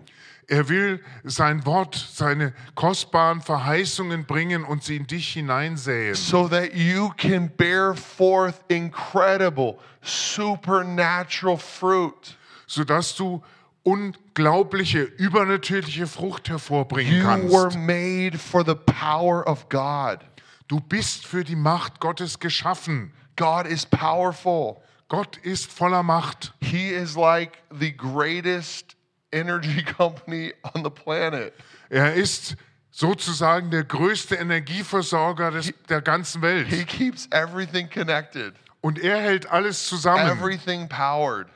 Er 0.50 0.68
will 0.68 1.00
sein 1.24 1.63
Wort, 1.65 1.96
seine 1.96 2.53
kostbaren 2.74 3.41
Verheißungen 3.41 4.25
bringen 4.25 4.63
und 4.63 4.84
sie 4.84 4.96
in 4.98 5.06
dich 5.06 5.34
hineinsäen, 5.34 6.15
so 6.15 6.48
that 6.48 6.74
you 6.74 7.10
can 7.18 7.50
bear 7.56 7.94
forth 7.96 8.56
incredible 8.68 9.77
supernatural 10.01 11.58
fruit. 11.58 12.36
sodass 12.65 13.15
du 13.15 13.41
unglaubliche, 13.84 15.03
übernatürliche 15.03 16.08
Frucht 16.08 16.50
hervorbringen 16.50 17.13
You 17.18 17.24
kannst. 17.24 17.53
were 17.53 17.77
made 17.77 18.38
for 18.38 18.63
the 18.65 18.75
power 18.75 19.48
of 19.48 19.70
God. 19.70 20.20
Du 20.68 20.79
bist 20.79 21.25
für 21.25 21.44
die 21.44 21.56
Macht 21.56 22.00
Gottes 22.00 22.39
geschaffen. 22.39 23.12
God 23.36 23.65
is 23.65 23.86
powerful. 23.86 24.77
Gott 25.08 25.38
ist 25.38 25.72
voller 25.72 26.03
Macht. 26.03 26.53
He 26.62 26.89
is 26.89 27.15
like 27.15 27.58
the 27.72 27.91
greatest 27.91 28.96
energy 29.31 29.83
company 29.98 30.53
on 30.74 30.83
the 30.83 30.89
planet. 30.89 31.53
Er 31.89 32.13
ist 32.13 32.55
sozusagen 32.91 33.71
der 33.71 33.83
größte 33.83 34.36
Energieversorger 34.36 35.51
des, 35.51 35.74
der 35.88 36.01
ganzen 36.01 36.41
He 36.41 36.48
Welt. 36.48 36.88
keeps 36.88 37.27
everything 37.31 37.89
connected, 37.89 38.53
Und 38.81 39.00
er 39.00 39.19
hält 39.19 39.50
alles 39.50 39.88
zusammen. 39.88 40.27
everything 40.27 40.88
powered. 40.89 41.48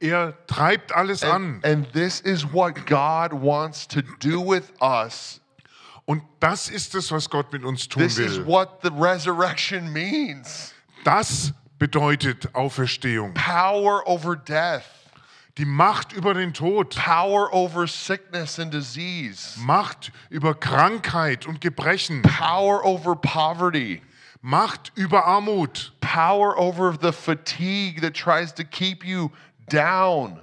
Er 0.00 0.34
treibt 0.46 0.92
alles 0.92 1.24
And, 1.24 1.64
an. 1.64 1.72
and 1.72 1.92
this 1.92 2.20
is 2.20 2.44
what 2.52 2.86
God 2.86 3.32
wants 3.32 3.86
to 3.88 4.00
do 4.20 4.40
with 4.40 4.70
us. 4.80 5.40
Und 6.04 6.22
das 6.40 6.68
ist 6.70 6.94
es, 6.94 7.10
was 7.10 7.28
Gott 7.28 7.52
mit 7.52 7.64
uns 7.64 7.88
tun 7.88 8.02
This 8.02 8.18
is 8.18 8.38
will. 8.38 8.46
what 8.46 8.78
the 8.82 8.90
resurrection 8.90 9.92
means 9.92 10.72
Das 11.04 11.52
bedeutet 11.78 12.54
Auferstehung. 12.54 13.34
power 13.34 14.02
over 14.06 14.36
death. 14.36 14.84
Die 15.58 15.64
Macht 15.64 16.12
über 16.12 16.34
den 16.34 16.54
Tod. 16.54 16.94
power 16.94 17.52
over 17.52 17.88
sickness 17.88 18.60
and 18.60 18.72
disease, 18.72 19.58
Macht 19.58 20.12
über 20.30 20.54
Krankheit 20.54 21.46
und 21.46 21.60
Gebrechen. 21.60 22.22
power 22.22 22.84
over 22.84 23.16
poverty, 23.16 24.00
Macht 24.40 24.92
über 24.94 25.26
Armut. 25.26 25.92
power 26.00 26.56
over 26.56 26.96
the 27.02 27.10
fatigue 27.10 28.00
that 28.00 28.14
tries 28.14 28.54
to 28.54 28.62
keep 28.62 29.04
you 29.04 29.30
down. 29.68 30.40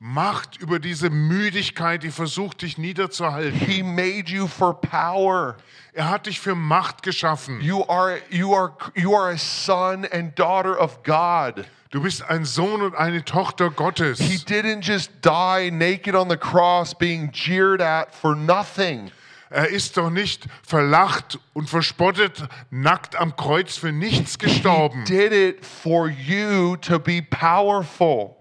Macht 0.00 0.56
über 0.60 0.80
diese 0.80 1.08
Müdigkeit, 1.08 2.02
die 2.02 2.10
versucht, 2.10 2.62
dich 2.62 2.78
niederzuhalten. 2.78 3.58
He 3.58 3.84
made 3.84 4.28
you 4.28 4.48
for 4.48 4.80
power. 4.80 5.56
Er 5.92 6.08
hat 6.08 6.26
dich 6.26 6.40
für 6.40 6.56
Macht 6.56 7.04
geschaffen. 7.04 7.60
You 7.60 7.84
are 7.88 8.20
you 8.28 8.54
are 8.56 8.76
you 8.96 9.14
are 9.14 9.30
a 9.32 9.38
son 9.38 10.04
and 10.04 10.36
daughter 10.36 10.80
of 10.80 11.02
God. 11.04 11.64
Du 11.90 12.02
bist 12.02 12.22
ein 12.28 12.44
Sohn 12.44 12.82
und 12.82 12.94
eine 12.94 13.24
Tochter 13.24 13.70
Gottes. 13.70 14.18
He 14.18 14.36
didn't 14.36 14.82
just 14.82 15.10
die 15.24 15.70
naked 15.70 16.14
on 16.14 16.28
the 16.28 16.36
cross 16.36 16.94
being 16.94 17.30
jeered 17.32 17.80
at 17.80 18.14
for 18.14 18.34
nothing. 18.34 19.10
Er 19.50 19.68
ist 19.68 19.96
doch 19.96 20.10
nicht 20.10 20.46
verlacht 20.62 21.38
und 21.54 21.70
verspottet, 21.70 22.46
nackt 22.68 23.16
am 23.16 23.34
Kreuz 23.34 23.78
für 23.78 23.92
nichts 23.92 24.32
He 24.32 24.46
gestorben. 24.46 25.04
did 25.06 25.32
it 25.32 25.64
for 25.64 26.08
you 26.10 26.76
to 26.76 26.98
be 26.98 27.22
powerful. 27.22 28.36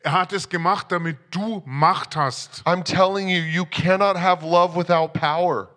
Er 0.00 0.12
hat 0.12 0.32
es 0.32 0.48
gemacht, 0.48 0.90
damit 0.90 1.18
du 1.32 1.62
Macht 1.66 2.16
hast. 2.16 2.62
I'm 2.64 2.82
telling 2.84 3.28
you, 3.28 3.42
you 3.42 3.66
cannot 3.66 4.16
have 4.16 4.42
love 4.46 4.74
without 4.74 5.08
power. 5.12 5.68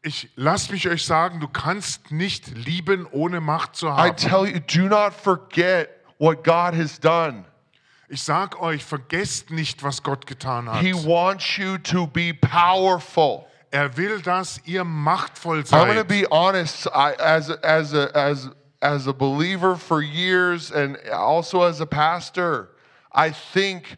Ich 0.00 0.30
lass 0.36 0.70
mich 0.70 0.88
euch 0.88 1.04
sagen, 1.04 1.40
du 1.40 1.48
kannst 1.48 2.10
nicht 2.10 2.56
lieben, 2.56 3.06
ohne 3.10 3.40
Macht 3.42 3.76
zu 3.76 3.88
I 3.88 3.90
haben. 3.90 4.16
tell 4.16 4.46
you, 4.46 4.58
do 4.60 4.88
not 4.88 5.12
forget 5.12 5.90
what 6.22 6.44
God 6.44 6.74
has 6.74 7.00
done. 7.00 7.44
Ich 8.08 8.22
sag 8.22 8.60
euch, 8.62 8.84
vergesst 8.84 9.50
nicht, 9.50 9.82
was 9.82 10.00
Gott 10.04 10.24
getan 10.24 10.72
hat. 10.72 10.80
He 10.80 10.92
wants 10.92 11.58
you 11.58 11.78
to 11.78 12.06
be 12.06 12.32
powerful. 12.32 13.48
Er 13.72 13.96
will, 13.96 14.20
dass 14.20 14.60
ihr 14.64 14.84
machtvoll 14.84 15.66
seid. 15.66 15.80
I'm 15.80 15.86
going 15.86 15.98
to 15.98 16.04
be 16.04 16.24
honest. 16.30 16.86
I, 16.94 17.14
as 17.14 17.50
as 17.50 17.92
a 17.92 18.14
as 18.14 18.48
as 18.80 19.08
a 19.08 19.12
believer 19.12 19.74
for 19.74 20.00
years, 20.00 20.70
and 20.70 20.96
also 21.10 21.62
as 21.62 21.80
a 21.80 21.86
pastor, 21.86 22.68
I 23.12 23.30
think, 23.30 23.96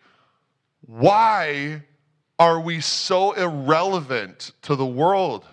why 0.86 1.82
are 2.38 2.58
we 2.58 2.80
so 2.80 3.32
irrelevant 3.32 4.52
to 4.62 4.76
the 4.76 4.86
world? 4.86 5.44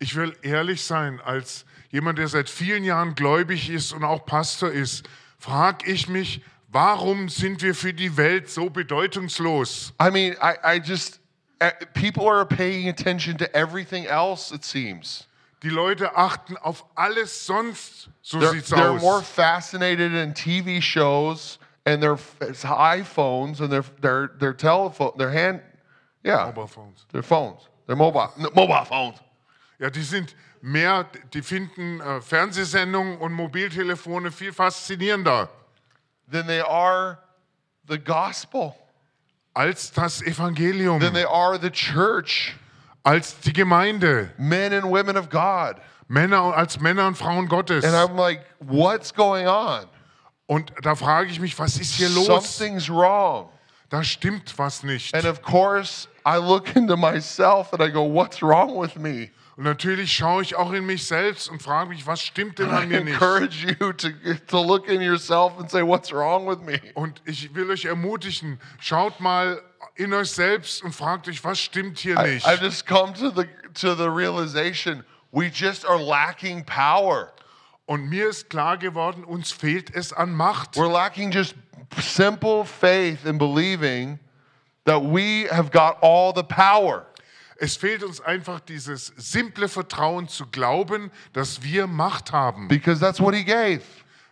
Ich 0.00 0.14
will 0.14 0.34
ehrlich 0.44 0.84
sein, 0.84 1.18
als 1.24 1.64
jemand, 1.90 2.18
der 2.18 2.28
seit 2.28 2.48
vielen 2.48 2.84
Jahren 2.84 3.16
gläubig 3.16 3.70
ist 3.70 3.92
und 3.92 4.04
auch 4.04 4.24
Pastor 4.24 4.70
ist, 4.70 5.08
frage 5.42 5.90
ich 5.90 6.08
mich, 6.08 6.40
warum 6.68 7.28
sind 7.28 7.62
wir 7.62 7.74
für 7.74 7.92
die 7.92 8.16
Welt 8.16 8.48
so 8.48 8.70
bedeutungslos? 8.70 9.92
I 10.00 10.10
mean, 10.10 10.36
I, 10.40 10.76
I 10.76 10.80
just 10.80 11.20
uh, 11.60 11.70
people 11.94 12.28
are 12.28 12.46
paying 12.46 12.88
attention 12.88 13.36
to 13.38 13.52
everything 13.54 14.06
else. 14.06 14.52
It 14.54 14.64
seems 14.64 15.26
Die 15.62 15.68
Leute 15.68 16.16
achten 16.16 16.56
auf 16.56 16.84
alles 16.96 17.46
sonst, 17.46 18.08
so 18.20 18.38
they're, 18.40 18.50
sieht's 18.52 18.70
they're 18.70 18.94
more 19.00 19.18
aus. 19.18 19.28
fascinated 19.28 20.12
in 20.12 20.32
TV 20.34 20.80
shows 20.80 21.58
and 21.86 22.02
their 22.02 22.16
iPhones 22.16 23.60
and 23.60 23.70
their 23.70 23.84
their 24.00 24.28
their 24.38 24.52
telephone, 24.54 25.12
their 25.18 25.30
hand, 25.30 25.60
yeah, 26.24 26.46
Mobile 26.46 26.66
phones. 26.66 27.06
their 27.12 27.22
phones, 27.22 27.68
their 27.86 27.96
mobile 27.96 28.30
mobile 28.54 28.84
phones. 28.84 29.18
Ja, 29.82 29.90
die 29.90 30.02
sind 30.02 30.36
mehr, 30.60 31.04
die 31.34 31.42
finden 31.42 32.00
äh, 32.00 32.20
Fernsehsendungen 32.20 33.18
und 33.18 33.32
Mobiltelefone 33.32 34.30
viel 34.30 34.52
faszinierender 34.52 35.48
Than 36.30 36.46
they 36.46 36.60
are 36.60 37.18
the 37.88 37.98
gospel. 37.98 38.72
als 39.54 39.90
das 39.90 40.22
Evangelium, 40.22 41.00
Than 41.00 41.14
they 41.14 41.24
are 41.24 41.58
the 41.60 41.68
church, 41.68 42.54
als 43.02 43.40
die 43.40 43.52
Gemeinde, 43.52 44.30
men 44.38 44.72
and 44.72 44.84
women 44.84 45.16
of 45.16 45.28
God. 45.28 45.82
Männer 46.06 46.56
als 46.56 46.78
Männer 46.78 47.08
und 47.08 47.18
Frauen 47.18 47.48
Gottes. 47.48 47.84
And 47.84 47.92
I'm 47.96 48.16
like, 48.16 48.44
what's 48.60 49.12
going 49.12 49.48
on? 49.48 49.86
Und 50.46 50.72
da 50.82 50.94
frage 50.94 51.32
ich 51.32 51.40
mich, 51.40 51.58
was 51.58 51.76
ist 51.80 51.94
hier 51.94 52.08
los? 52.10 52.26
Something's 52.26 52.88
wrong. 52.88 53.48
Da 53.88 54.04
stimmt 54.04 54.56
was 54.56 54.84
nicht. 54.84 55.12
And 55.12 55.24
of 55.24 55.42
course, 55.42 56.06
I 56.24 56.36
look 56.36 56.76
into 56.76 56.96
myself 56.96 57.72
and 57.72 57.82
I 57.82 57.90
go, 57.90 58.04
what's 58.04 58.40
wrong 58.40 58.80
with 58.80 58.94
me? 58.96 59.32
Und 59.56 59.64
natürlich 59.64 60.14
schaue 60.14 60.42
ich 60.42 60.54
auch 60.56 60.72
in 60.72 60.86
mich 60.86 61.06
selbst 61.06 61.48
und 61.48 61.62
frage 61.62 61.90
mich, 61.90 62.06
was 62.06 62.22
stimmt 62.22 62.58
denn 62.58 62.70
an 62.70 62.88
mir 62.88 63.04
nicht? 63.04 63.20
Und 66.94 67.22
ich 67.26 67.54
will 67.54 67.70
euch 67.70 67.84
ermutigen, 67.84 68.58
schaut 68.80 69.20
mal 69.20 69.60
in 69.96 70.14
euch 70.14 70.30
selbst 70.30 70.82
und 70.82 70.94
fragt 70.94 71.28
euch, 71.28 71.44
was 71.44 71.60
stimmt 71.60 71.98
hier 71.98 72.20
nicht? 72.22 72.46
I've 72.46 72.62
just 72.62 72.86
come 72.86 73.12
to 73.12 73.30
the, 73.30 73.46
to 73.74 73.94
the 73.94 74.08
realization 74.08 75.04
we 75.32 75.48
just 75.48 75.84
are 75.84 75.98
lacking 75.98 76.64
power. 76.64 77.32
Und 77.86 78.08
mir 78.08 78.28
ist 78.28 78.48
klar 78.48 78.76
geworden, 78.78 79.24
uns 79.24 79.50
fehlt 79.50 79.94
es 79.94 80.12
an 80.12 80.34
Macht. 80.34 80.76
We're 80.76 80.90
lacking 80.90 81.30
just 81.30 81.54
simple 81.98 82.64
faith 82.64 83.26
in 83.26 83.38
believing 83.38 84.18
that 84.84 85.02
we 85.02 85.46
have 85.50 85.70
got 85.70 85.98
all 86.00 86.32
the 86.32 86.44
power. 86.44 87.06
Es 87.62 87.76
fehlt 87.76 88.02
uns 88.02 88.20
einfach 88.20 88.58
dieses 88.58 89.12
simple 89.16 89.68
Vertrauen 89.68 90.26
zu 90.26 90.46
glauben, 90.46 91.12
dass 91.32 91.62
wir 91.62 91.86
Macht 91.86 92.32
haben. 92.32 92.66
Because 92.66 92.98
that's 92.98 93.20
what 93.20 93.36
he 93.36 93.44
gave. 93.44 93.82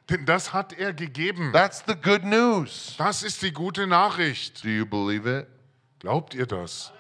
Denn 0.09 0.27
das 0.27 0.53
hat 0.53 0.73
er 0.73 0.93
gegeben. 0.93 1.53
That's 1.53 1.85
the 1.87 1.95
good 1.95 2.25
news. 2.25 2.97
Das 2.99 3.23
ist 3.23 3.41
die 3.43 3.53
gute 3.53 3.87
Nachricht. 3.87 4.65
Do 4.65 4.69
you 4.69 4.85
believe 4.85 5.31
it? 5.31 5.47
Glaubt 6.01 6.35
ihr 6.35 6.45
das? 6.45 6.91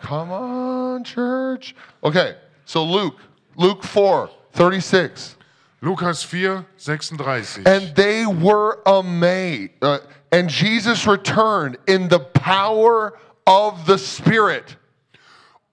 Come 0.00 0.32
on, 0.32 1.04
church. 1.04 1.74
Okay, 2.00 2.36
so 2.64 2.82
Luke, 2.82 3.20
Luke 3.56 3.86
4, 3.86 4.30
36. 4.54 5.36
Lukas 5.82 6.22
4, 6.22 6.64
36. 6.78 7.66
And 7.66 7.94
they 7.94 8.24
were 8.24 8.78
amazed. 8.86 9.72
Uh, 9.82 9.98
and 10.32 10.48
Jesus 10.48 11.06
returned 11.06 11.76
in 11.86 12.08
the 12.08 12.20
power 12.20 13.18
of 13.46 13.84
the 13.84 13.98
Spirit. 13.98 14.78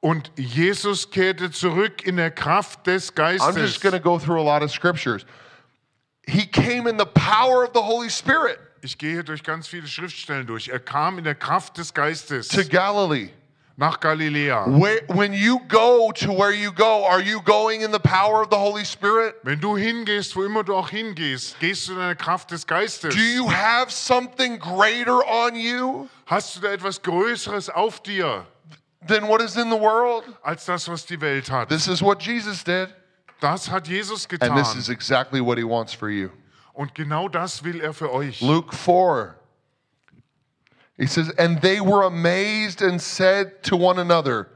Und 0.03 0.33
Jesus 0.35 1.11
kehrte 1.11 1.49
zurück 1.49 2.05
in 2.05 2.17
der 2.17 2.29
Kraft 2.29 2.85
des 2.87 3.13
I'm 3.13 3.15
Geistes. 3.15 3.55
just 3.55 3.81
going 3.81 3.93
to 3.93 4.01
go 4.01 4.19
through 4.19 4.37
a 4.37 4.43
lot 4.43 4.61
of 4.61 4.69
scriptures. 4.69 5.25
He 6.27 6.45
came 6.45 6.89
in 6.89 6.99
the 6.99 7.05
power 7.05 7.63
of 7.63 7.69
the 7.73 7.79
Holy 7.81 8.09
Spirit 8.09 8.59
Ich 8.81 8.97
gehe 8.97 9.23
durch 9.23 9.43
ganz 9.43 9.65
viele 9.65 9.87
Schriftstellen 9.87 10.45
durch. 10.45 10.67
Er 10.67 10.81
kam 10.81 11.19
in 11.19 11.23
der 11.23 11.35
Kraft 11.35 11.77
des 11.77 11.93
Geistes 11.93 12.49
to 12.49 12.65
Galilee. 12.65 13.29
nach 13.77 13.97
Galiläa. 14.01 14.65
Where, 14.67 15.03
when 15.07 15.31
you 15.31 15.61
go 15.69 16.11
to 16.11 16.33
where 16.37 16.51
you 16.51 16.73
go, 16.73 17.05
are 17.05 17.21
you 17.21 17.41
going 17.41 17.79
in 17.79 17.93
the 17.93 17.99
power 17.99 18.41
of 18.41 18.49
the 18.49 18.57
Holy 18.57 18.83
Spirit? 18.83 19.35
Wenn 19.43 19.61
du 19.61 19.77
hingehst, 19.77 20.35
wo 20.35 20.43
immer 20.43 20.65
du 20.65 20.75
auch 20.75 20.89
hingehst, 20.89 21.57
gehst 21.61 21.87
du 21.87 21.93
in 21.93 21.99
der 21.99 22.15
Kraft 22.17 22.51
des 22.51 22.67
Geistes. 22.67 23.15
Do 23.15 23.21
you 23.21 23.49
have 23.49 23.89
something 23.89 24.59
greater 24.59 25.21
on 25.25 25.55
you 25.55 26.09
Hast 26.25 26.57
du 26.57 26.59
da 26.59 26.73
etwas 26.73 27.01
Größeres 27.01 27.69
auf 27.69 28.03
dir 28.03 28.45
than 29.07 29.27
what 29.27 29.41
is 29.41 29.57
in 29.57 29.69
the 29.69 29.77
world? 29.77 30.23
als 30.43 30.65
das, 30.65 30.87
was 30.87 31.05
die 31.05 31.19
Welt 31.19 31.49
hat? 31.49 31.69
This 31.69 31.87
is 31.87 32.01
what 32.01 32.19
Jesus 32.19 32.63
did. 32.63 32.89
Das 33.39 33.67
hat 33.67 33.87
Jesus 33.87 34.25
getan. 34.27 34.49
And 34.49 34.57
this 34.57 34.75
is 34.75 34.89
exactly 34.89 35.41
what 35.41 35.57
he 35.57 35.63
wants 35.63 35.93
for 35.93 36.09
you. 36.09 36.31
Und 36.75 36.95
genau 36.95 37.27
das 37.27 37.63
will 37.63 37.81
er 37.81 37.93
für 37.93 38.11
euch. 38.11 38.41
Luke 38.41 38.73
4. 38.73 39.35
He 40.97 41.07
says, 41.07 41.29
And 41.37 41.61
they 41.61 41.81
were 41.81 42.03
amazed 42.03 42.81
and 42.81 43.01
said 43.01 43.63
to 43.63 43.75
one 43.75 43.99
another, 43.99 44.49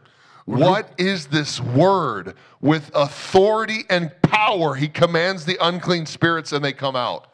What 0.45 0.93
is 0.97 1.27
this 1.27 1.59
word? 1.59 2.35
With 2.61 2.89
authority 2.95 3.85
and 3.89 4.11
power, 4.21 4.75
he 4.75 4.87
commands 4.87 5.45
the 5.45 5.57
unclean 5.59 6.05
spirits 6.05 6.53
and 6.53 6.63
they 6.63 6.73
come 6.73 6.95
out. 6.95 7.27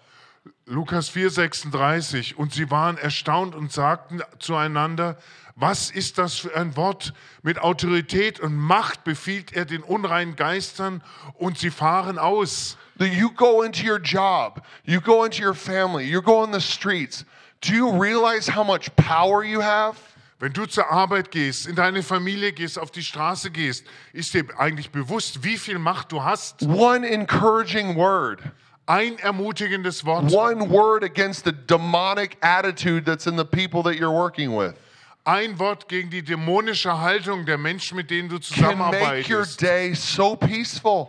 Lukas 0.65 1.10
4, 1.10 1.30
36. 1.30 2.38
Und 2.38 2.54
sie 2.54 2.71
waren 2.71 2.97
erstaunt 2.97 3.54
und 3.54 3.71
sagten 3.71 4.21
zueinander, 4.39 5.17
was 5.56 5.92
ist 5.92 6.18
das 6.18 6.36
für 6.36 6.56
ein 6.56 6.76
Wort? 6.76 7.13
Mit 7.44 7.60
Autorität 7.60 8.39
und 8.39 8.56
Macht 8.56 9.04
befiehlt 9.04 9.54
er 9.54 9.66
den 9.66 9.84
unreinen 9.84 10.36
Geistern 10.36 11.04
und 11.36 11.60
sie 11.60 11.70
fahren 11.70 12.18
aus. 12.18 12.78
You 13.00 13.30
go 13.32 13.63
into 13.63 13.86
your 13.86 14.00
job, 14.00 14.62
you 14.86 15.02
go 15.02 15.26
into 15.26 15.44
your 15.44 15.54
family, 15.54 16.06
you 16.06 16.22
go 16.22 16.42
on 16.42 16.54
the 16.54 16.62
streets. 16.62 17.26
Do 17.62 17.74
you 17.74 17.89
realize 17.89 18.48
how 18.48 18.66
much 18.66 18.96
power 18.96 19.44
you 19.44 19.62
have? 19.62 19.98
Wenn 20.39 20.54
du 20.54 20.66
zur 20.66 20.89
Arbeit 20.89 21.32
gehst, 21.32 21.68
in 21.68 21.76
deine 21.76 22.04
Familie 22.04 22.52
gehst, 22.52 22.78
auf 22.78 22.92
die 22.92 23.04
Straße 23.04 23.50
gehst, 23.52 23.86
ist 24.12 24.34
dir 24.34 24.46
eigentlich 24.58 24.89
bewusst, 24.89 25.44
wie 25.44 25.58
viel 25.58 25.80
Macht 25.80 26.12
du 26.12 26.24
hast? 26.24 26.63
One 26.63 27.08
encouraging 27.08 27.96
word, 27.96 28.42
Ein 28.86 29.18
ermutigendes 29.20 30.04
Wort, 30.04 30.34
one 30.34 30.70
word 30.70 31.04
against 31.04 31.46
the 31.46 31.54
demonic 31.54 32.38
attitude 32.42 33.06
that's 33.06 33.28
in 33.28 33.38
the 33.38 33.46
people 33.46 33.84
that 33.84 33.96
you're 33.96 34.12
working 34.12 34.58
with 34.58 34.74
ein 35.25 35.57
Wort 35.59 35.88
gegen 35.88 36.09
die 36.09 36.23
dämonische 36.23 36.99
Haltung 36.99 37.45
der 37.45 37.57
Menschen, 37.57 37.95
mit 37.97 38.09
denen 38.12 38.29
du 38.29 38.39
can 38.39 38.77
make 38.77 39.33
your 39.33 39.43
zusammenarbeitest, 39.43 39.62
day 39.62 39.93
so 39.95 40.36
peaceful. 40.36 41.07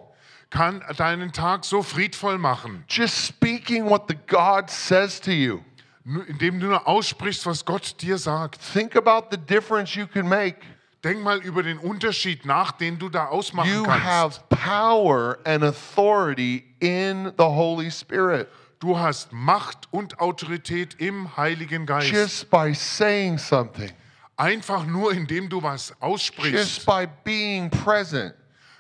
kann 0.51 0.83
deinen 0.97 1.33
Tag 1.33 1.65
so 1.65 1.83
friedvoll 1.83 2.39
machen, 2.39 2.85
Just 2.89 3.27
speaking 3.27 3.89
what 3.89 4.05
the 4.09 4.17
God 4.27 4.71
says 4.71 5.21
to 5.21 5.31
you. 5.33 5.61
Nur- 6.05 6.27
indem 6.29 6.61
du 6.61 6.67
nur 6.67 6.87
aussprichst, 6.87 7.45
was 7.47 7.65
Gott 7.65 7.95
dir 8.01 8.19
sagt. 8.19 8.61
Think 8.73 8.95
about 8.95 9.29
the 9.31 9.39
difference 9.39 9.95
you 9.97 10.07
can 10.07 10.29
make. 10.29 10.57
Denk 11.03 11.23
mal 11.23 11.39
über 11.43 11.63
den 11.63 11.79
Unterschied 11.79 12.47
nach, 12.47 12.73
den 12.73 12.99
du 12.99 13.09
da 13.09 13.27
ausmachen 13.27 13.71
You 13.73 13.83
kannst. 13.83 14.05
have 14.07 14.41
power 14.49 15.39
and 15.45 15.63
authority 15.65 16.65
in 16.81 17.27
the 17.37 17.45
Holy 17.45 17.91
Spirit 17.91 18.49
Du 18.81 18.99
hast 18.99 19.33
Macht 19.33 19.89
und 19.93 20.19
Autorität 20.21 20.95
im 21.01 21.37
Heiligen 21.39 21.87
Geist. 21.87 22.11
just 22.13 22.51
by 22.51 22.75
saying 22.75 23.39
something, 23.39 23.91
Einfach 24.37 24.85
nur, 24.85 25.13
indem 25.13 25.49
du 25.49 25.63
was 25.63 25.89
just 25.89 26.03
aussprichst. 26.03 26.87
by 26.87 27.07
being 27.25 27.71
present. 27.71 28.35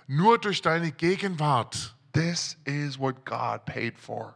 Nur 0.06 0.38
durch 0.38 0.60
deine 0.60 0.90
Gegenwart. 0.90 1.94
This 2.12 2.56
is 2.64 2.98
what 2.98 3.24
God 3.24 3.64
paid 3.64 3.98
for. 3.98 4.34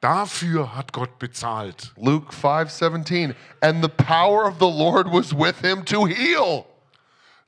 Dafür 0.00 0.76
hat 0.76 0.92
Gott 0.92 1.18
bezahlt. 1.18 1.92
Luke 1.96 2.32
5:17 2.32 3.34
and 3.60 3.82
the 3.82 3.88
power 3.88 4.44
of 4.46 4.58
the 4.58 4.68
Lord 4.68 5.10
was 5.10 5.32
with 5.34 5.60
him 5.60 5.84
to 5.86 6.06
heal. 6.06 6.66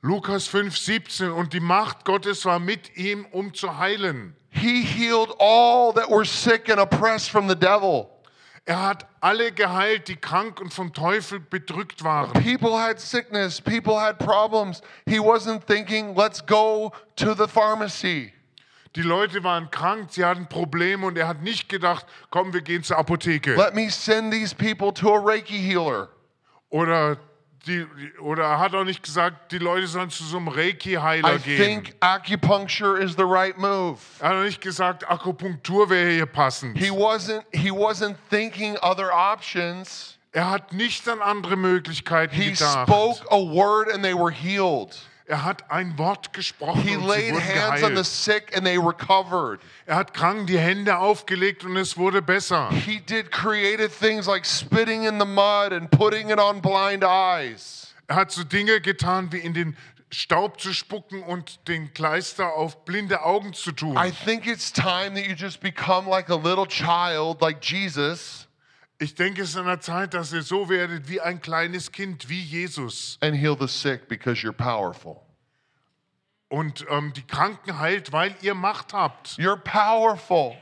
Lukas 0.03 0.47
5, 0.47 0.75
17 0.75 1.31
und 1.31 1.53
die 1.53 1.59
Macht 1.59 2.05
Gottes 2.05 2.43
war 2.45 2.59
mit 2.59 2.97
ihm, 2.97 3.25
um 3.31 3.53
zu 3.53 3.77
heilen. 3.77 4.35
He 4.49 4.81
healed 4.83 5.31
all 5.39 5.93
that 5.93 6.09
were 6.09 6.25
sick 6.25 6.69
and 6.69 6.79
oppressed 6.79 7.29
from 7.29 7.47
the 7.47 7.55
devil. 7.55 8.09
Er 8.65 8.81
hat 8.81 9.07
alle 9.21 9.51
geheilt, 9.51 10.07
die 10.07 10.15
krank 10.15 10.61
und 10.61 10.73
vom 10.73 10.93
Teufel 10.93 11.39
bedrückt 11.39 12.03
waren. 12.03 12.31
People 12.33 12.79
had 12.79 12.99
sickness, 12.99 13.59
people 13.59 13.99
had 13.99 14.19
problems. 14.19 14.81
He 15.07 15.19
wasn't 15.19 15.65
thinking, 15.65 16.15
let's 16.15 16.45
go 16.45 16.91
to 17.15 17.33
the 17.33 17.47
pharmacy. 17.47 18.33
Die 18.95 19.01
Leute 19.01 19.43
waren 19.43 19.71
krank, 19.71 20.11
sie 20.11 20.25
hatten 20.25 20.47
Probleme 20.47 21.07
und 21.07 21.17
er 21.17 21.27
hat 21.27 21.41
nicht 21.41 21.69
gedacht, 21.69 22.05
komm, 22.29 22.53
wir 22.53 22.61
gehen 22.61 22.83
zur 22.83 22.97
Apotheke. 22.97 23.55
Let 23.55 23.73
me 23.73 23.89
send 23.89 24.31
these 24.31 24.53
people 24.53 24.93
to 24.93 25.15
a 25.15 25.19
Reiki 25.19 25.57
healer. 25.57 26.09
Oder, 26.69 27.17
die, 27.67 27.85
oder 28.19 28.43
er 28.43 28.59
hat 28.59 28.73
auch 28.73 28.83
nicht 28.83 29.03
gesagt, 29.03 29.51
die 29.51 29.57
Leute 29.59 29.87
sollen 29.87 30.09
zu 30.09 30.23
so 30.23 30.37
einem 30.37 30.47
Reiki-Heiler 30.47 31.35
I 31.35 31.39
gehen. 31.39 31.57
think 31.57 31.95
acupuncture 31.99 32.97
is 32.99 33.13
the 33.15 33.23
right 33.23 33.57
move. 33.57 33.99
Er 34.19 34.29
hat 34.29 34.35
auch 34.37 34.43
nicht 34.43 34.61
gesagt, 34.61 35.07
Akupunktur 35.09 35.89
wäre 35.89 36.11
hier 36.11 36.25
passend. 36.25 36.77
He 36.77 36.89
wasn't 36.89 37.43
he 37.53 37.69
wasn't 37.71 38.15
thinking 38.29 38.77
other 38.81 39.11
options. 39.13 40.17
Er 40.33 40.49
hat 40.49 40.71
nicht 40.73 41.07
an 41.09 41.21
andere 41.21 41.55
Möglichkeiten 41.57 42.33
He 42.35 42.51
gedacht. 42.51 42.87
spoke 42.87 43.21
a 43.29 43.37
word 43.37 43.93
and 43.93 44.01
they 44.03 44.13
were 44.15 44.31
healed. 44.31 44.97
Er 45.31 45.45
hat 45.45 45.71
ein 45.71 45.97
Wort 45.97 46.33
gesprochen 46.33 46.81
He 46.81 46.97
und 46.97 47.03
sie 47.03 47.07
laid 47.07 47.33
wurden 47.33 47.45
hands 47.45 47.83
on 47.83 47.89
the 47.91 48.01
geheilt. 48.01 48.05
sick 48.05 48.57
and 48.57 48.65
they 48.65 48.77
recovered. 48.77 49.61
Er 49.85 49.95
hat 49.95 50.13
Kranken 50.13 50.45
die 50.45 50.59
Hände 50.59 50.97
aufgelegt 50.97 51.63
und 51.63 51.77
es 51.77 51.95
wurde 51.95 52.21
besser. 52.21 52.69
He 52.71 52.99
did 52.99 53.31
creative 53.31 53.91
things 53.97 54.27
like 54.27 54.45
spitting 54.45 55.05
in 55.05 55.21
the 55.21 55.25
mud 55.25 55.71
and 55.71 55.89
putting 55.89 56.31
it 56.31 56.37
on 56.37 56.61
blind 56.61 57.05
eyes. 57.05 57.95
Er 58.07 58.17
hat 58.17 58.31
so 58.33 58.43
Dinge 58.43 58.81
getan, 58.81 59.31
wie 59.31 59.37
in 59.37 59.53
den 59.53 59.77
Staub 60.11 60.59
zu 60.59 60.73
spucken 60.73 61.23
und 61.23 61.65
den 61.69 61.93
Kleister 61.93 62.51
auf 62.55 62.83
blinde 62.83 63.23
Augen 63.23 63.53
zu 63.53 63.71
tun. 63.71 63.95
I 63.95 64.11
think 64.11 64.45
it's 64.45 64.69
time 64.69 65.13
that 65.15 65.25
you 65.25 65.33
just 65.33 65.61
become 65.61 66.09
like 66.09 66.29
a 66.29 66.35
little 66.35 66.67
child, 66.67 67.41
like 67.41 67.61
Jesus, 67.61 68.49
Ich 69.01 69.15
denke, 69.15 69.41
es 69.41 69.49
ist 69.49 69.57
an 69.57 69.65
der 69.65 69.79
Zeit, 69.81 70.13
dass 70.13 70.31
ihr 70.31 70.43
so 70.43 70.69
werdet 70.69 71.09
wie 71.09 71.19
ein 71.19 71.41
kleines 71.41 71.91
Kind, 71.91 72.29
wie 72.29 72.39
Jesus. 72.39 73.17
and 73.21 73.35
heal 73.35 73.57
the 73.59 73.67
sick 73.67 74.07
because 74.07 74.41
you're 74.45 74.51
powerful. 74.53 75.21
Und 76.49 76.85
ähm, 76.87 77.11
die 77.13 77.25
Kranken 77.25 77.79
heilt, 77.79 78.11
weil 78.11 78.35
ihr 78.41 78.53
Macht 78.53 78.93
habt. 78.93 79.29
You're 79.39 79.55
powerful. 79.57 80.55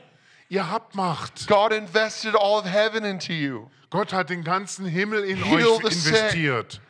Ihr 0.48 0.70
habt 0.70 0.94
Macht. 0.94 1.46
God 1.48 1.72
invested 1.72 2.34
all 2.34 2.58
of 2.60 2.64
heaven 2.64 3.04
into 3.04 3.34
you. 3.34 3.68
Gott 3.90 4.12
hat 4.14 4.30
den 4.30 4.42
ganzen 4.42 4.86
Himmel 4.86 5.24
in 5.24 5.36
Heal 5.44 5.66
euch 5.66 5.82
the 5.90 5.94
sick. 5.94 6.14
investiert. 6.14 6.80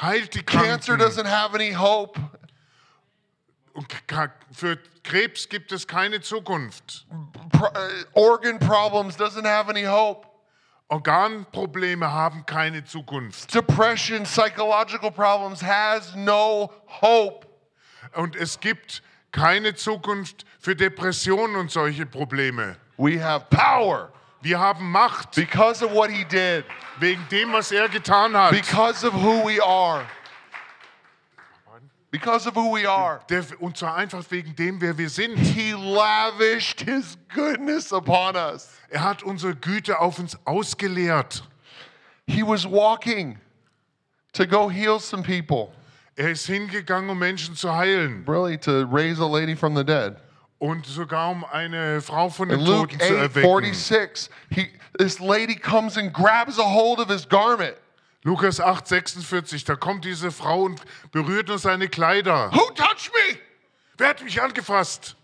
Heilt 0.00 0.34
die 0.34 0.42
Cancer 0.44 0.96
Kranken. 0.96 1.24
doesn't 1.24 1.28
have 1.28 1.52
any 1.54 1.72
hope. 1.72 2.20
Und 3.72 3.88
Ka- 4.06 4.32
für 4.52 4.78
Krebs 5.02 5.48
gibt 5.48 5.72
es 5.72 5.86
keine 5.88 6.20
Zukunft. 6.20 7.06
Pro- 7.50 7.66
uh, 7.66 8.04
organ 8.14 8.60
problems 8.60 9.16
doesn't 9.18 9.46
have 9.46 9.68
any 9.68 9.84
hope. 9.84 10.28
Organprobleme 10.88 12.12
haben 12.12 12.46
keine 12.46 12.84
Zukunft. 12.84 13.52
Depression, 13.54 14.22
psychological 14.24 15.10
problems 15.10 15.62
has 15.62 16.14
no 16.14 16.70
hope. 17.00 17.46
Und 18.14 18.36
es 18.36 18.60
gibt 18.60 19.02
keine 19.32 19.74
Zukunft 19.74 20.44
für 20.60 20.76
Depressionen 20.76 21.56
und 21.56 21.70
solche 21.70 22.06
Probleme. 22.06 22.76
We 22.98 23.22
have 23.22 23.46
power 23.50 24.12
Wir 24.42 24.60
haben 24.60 24.90
Macht 24.92 25.34
because 25.34 25.84
of 25.84 25.92
what 25.92 26.08
he 26.08 26.24
did, 26.24 26.64
wegen 27.00 27.26
dem, 27.30 27.52
was 27.52 27.72
er 27.72 27.88
getan 27.88 28.36
hat. 28.36 28.52
because 28.52 29.04
of 29.04 29.12
who 29.12 29.44
we 29.44 29.60
are. 29.60 30.04
Because 32.18 32.46
of 32.48 32.54
who 32.56 32.74
we 32.74 32.86
are. 32.88 33.20
Der, 33.28 33.44
und 33.60 33.76
zwar 33.76 33.96
einfach 33.96 34.24
wegen 34.30 34.54
dem, 34.56 34.80
wer 34.80 34.96
wir 34.96 35.08
sind. 35.10 35.36
He 35.36 35.72
lavished 35.72 36.80
his 36.80 37.18
goodness 37.34 37.92
upon 37.92 38.36
us. 38.36 38.70
Er 38.88 39.02
hat 39.02 39.22
unsere 39.22 39.54
Güte 39.54 39.98
auf 39.98 40.18
uns 40.18 40.36
ausgeleert. 40.46 41.42
He 42.26 42.42
was 42.42 42.64
walking 42.66 43.38
to 44.32 44.46
go 44.46 44.68
heal 44.68 44.98
some 45.00 45.22
people, 45.22 45.72
Er 46.16 46.30
ist 46.30 46.46
hingegangen, 46.46 47.10
um 47.10 47.18
Menschen 47.18 47.54
zu 47.54 47.74
heilen 47.74 48.24
really 48.26 48.56
to 48.56 48.84
raise 48.90 49.20
a 49.20 49.26
lady 49.26 49.54
from 49.54 49.76
the 49.76 49.84
dead. 49.84 50.16
und 50.58 50.86
sogar 50.86 51.30
um 51.30 51.44
eine 51.44 52.00
Frau 52.00 52.30
von 52.30 52.48
den 52.48 52.64
Toten 52.64 52.98
zu 52.98 53.04
8 53.04 53.36
erwecken. 53.36 53.74
46, 53.74 54.30
he, 54.50 54.68
this 54.98 55.20
lady 55.20 55.54
comes 55.54 55.98
and 55.98 56.12
grabs 56.14 56.58
a 56.58 56.64
hold 56.64 56.98
of 56.98 57.08
his 57.10 57.28
garment. 57.28 57.76
Lukas 58.26 58.58
8, 58.60 58.88
46, 58.88 59.62
da 59.62 59.76
kommt 59.76 60.04
diese 60.04 60.32
Frau 60.32 60.62
und 60.62 60.82
berührt 61.12 61.46
nur 61.46 61.60
seine 61.60 61.88
Kleider. 61.88 62.50
Who 62.52 62.72
touched 62.72 63.12
me? 63.14 63.38
Wer 63.98 64.08
hat 64.08 64.24
mich 64.24 64.42
angefasst? 64.42 65.14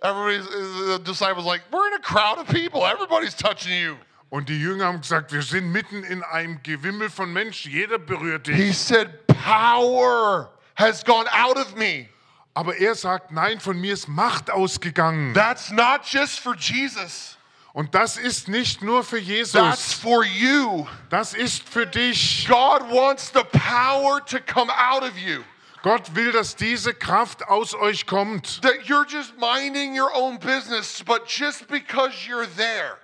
Everybody's, 0.00 0.46
the 0.86 1.02
disciples 1.02 1.44
like, 1.44 1.62
we're 1.72 1.88
in 1.88 1.94
a 1.94 1.98
crowd 1.98 2.38
of 2.38 2.46
people. 2.46 2.86
Everybody's 2.86 3.34
touching 3.34 3.72
you. 3.72 3.96
Und 4.30 4.48
die 4.48 4.60
Jünger 4.60 4.86
haben 4.86 5.00
gesagt, 5.00 5.32
wir 5.32 5.42
sind 5.42 5.72
mitten 5.72 6.04
in 6.04 6.22
einem 6.22 6.62
Gewimmel 6.62 7.10
von 7.10 7.32
Menschen. 7.32 7.72
Jeder 7.72 7.98
berührt 7.98 8.46
He 8.46 8.54
dich. 8.54 8.78
said, 8.78 9.26
power 9.26 10.48
has 10.76 11.04
gone 11.04 11.26
out 11.32 11.56
of 11.56 11.74
me. 11.74 12.06
Aber 12.54 12.76
er 12.76 12.94
sagt, 12.94 13.32
nein, 13.32 13.58
von 13.58 13.76
mir 13.80 13.92
ist 13.92 14.06
Macht 14.06 14.52
ausgegangen. 14.52 15.34
That's 15.34 15.72
not 15.72 16.04
just 16.04 16.38
for 16.38 16.54
Jesus. 16.54 17.36
Und 17.74 17.94
das 17.94 18.18
ist 18.18 18.48
nicht 18.48 18.82
nur 18.82 19.02
für 19.02 19.16
That's 19.16 19.26
Jesus. 19.52 19.92
for 19.94 20.24
you. 20.24 20.86
Das 21.08 21.32
ist 21.32 21.66
für 21.66 21.86
dich. 21.86 22.46
God 22.46 22.82
wants 22.90 23.32
the 23.32 23.44
power 23.44 24.24
to 24.26 24.38
come 24.40 24.70
out 24.70 25.02
of 25.02 25.16
you. 25.16 25.42
Gott 25.82 26.14
will, 26.14 26.30
dass 26.32 26.54
diese 26.54 26.94
Kraft 26.94 27.48
aus 27.48 27.74
euch 27.74 28.06
kommt. 28.06 28.60
That 28.62 28.84
you're 28.86 29.06
just 29.08 29.32
minding 29.38 29.98
your 29.98 30.14
own 30.14 30.38
business, 30.38 31.02
but 31.04 31.26
just 31.26 31.66
because 31.66 32.12
you're 32.28 32.46
there, 32.56 32.98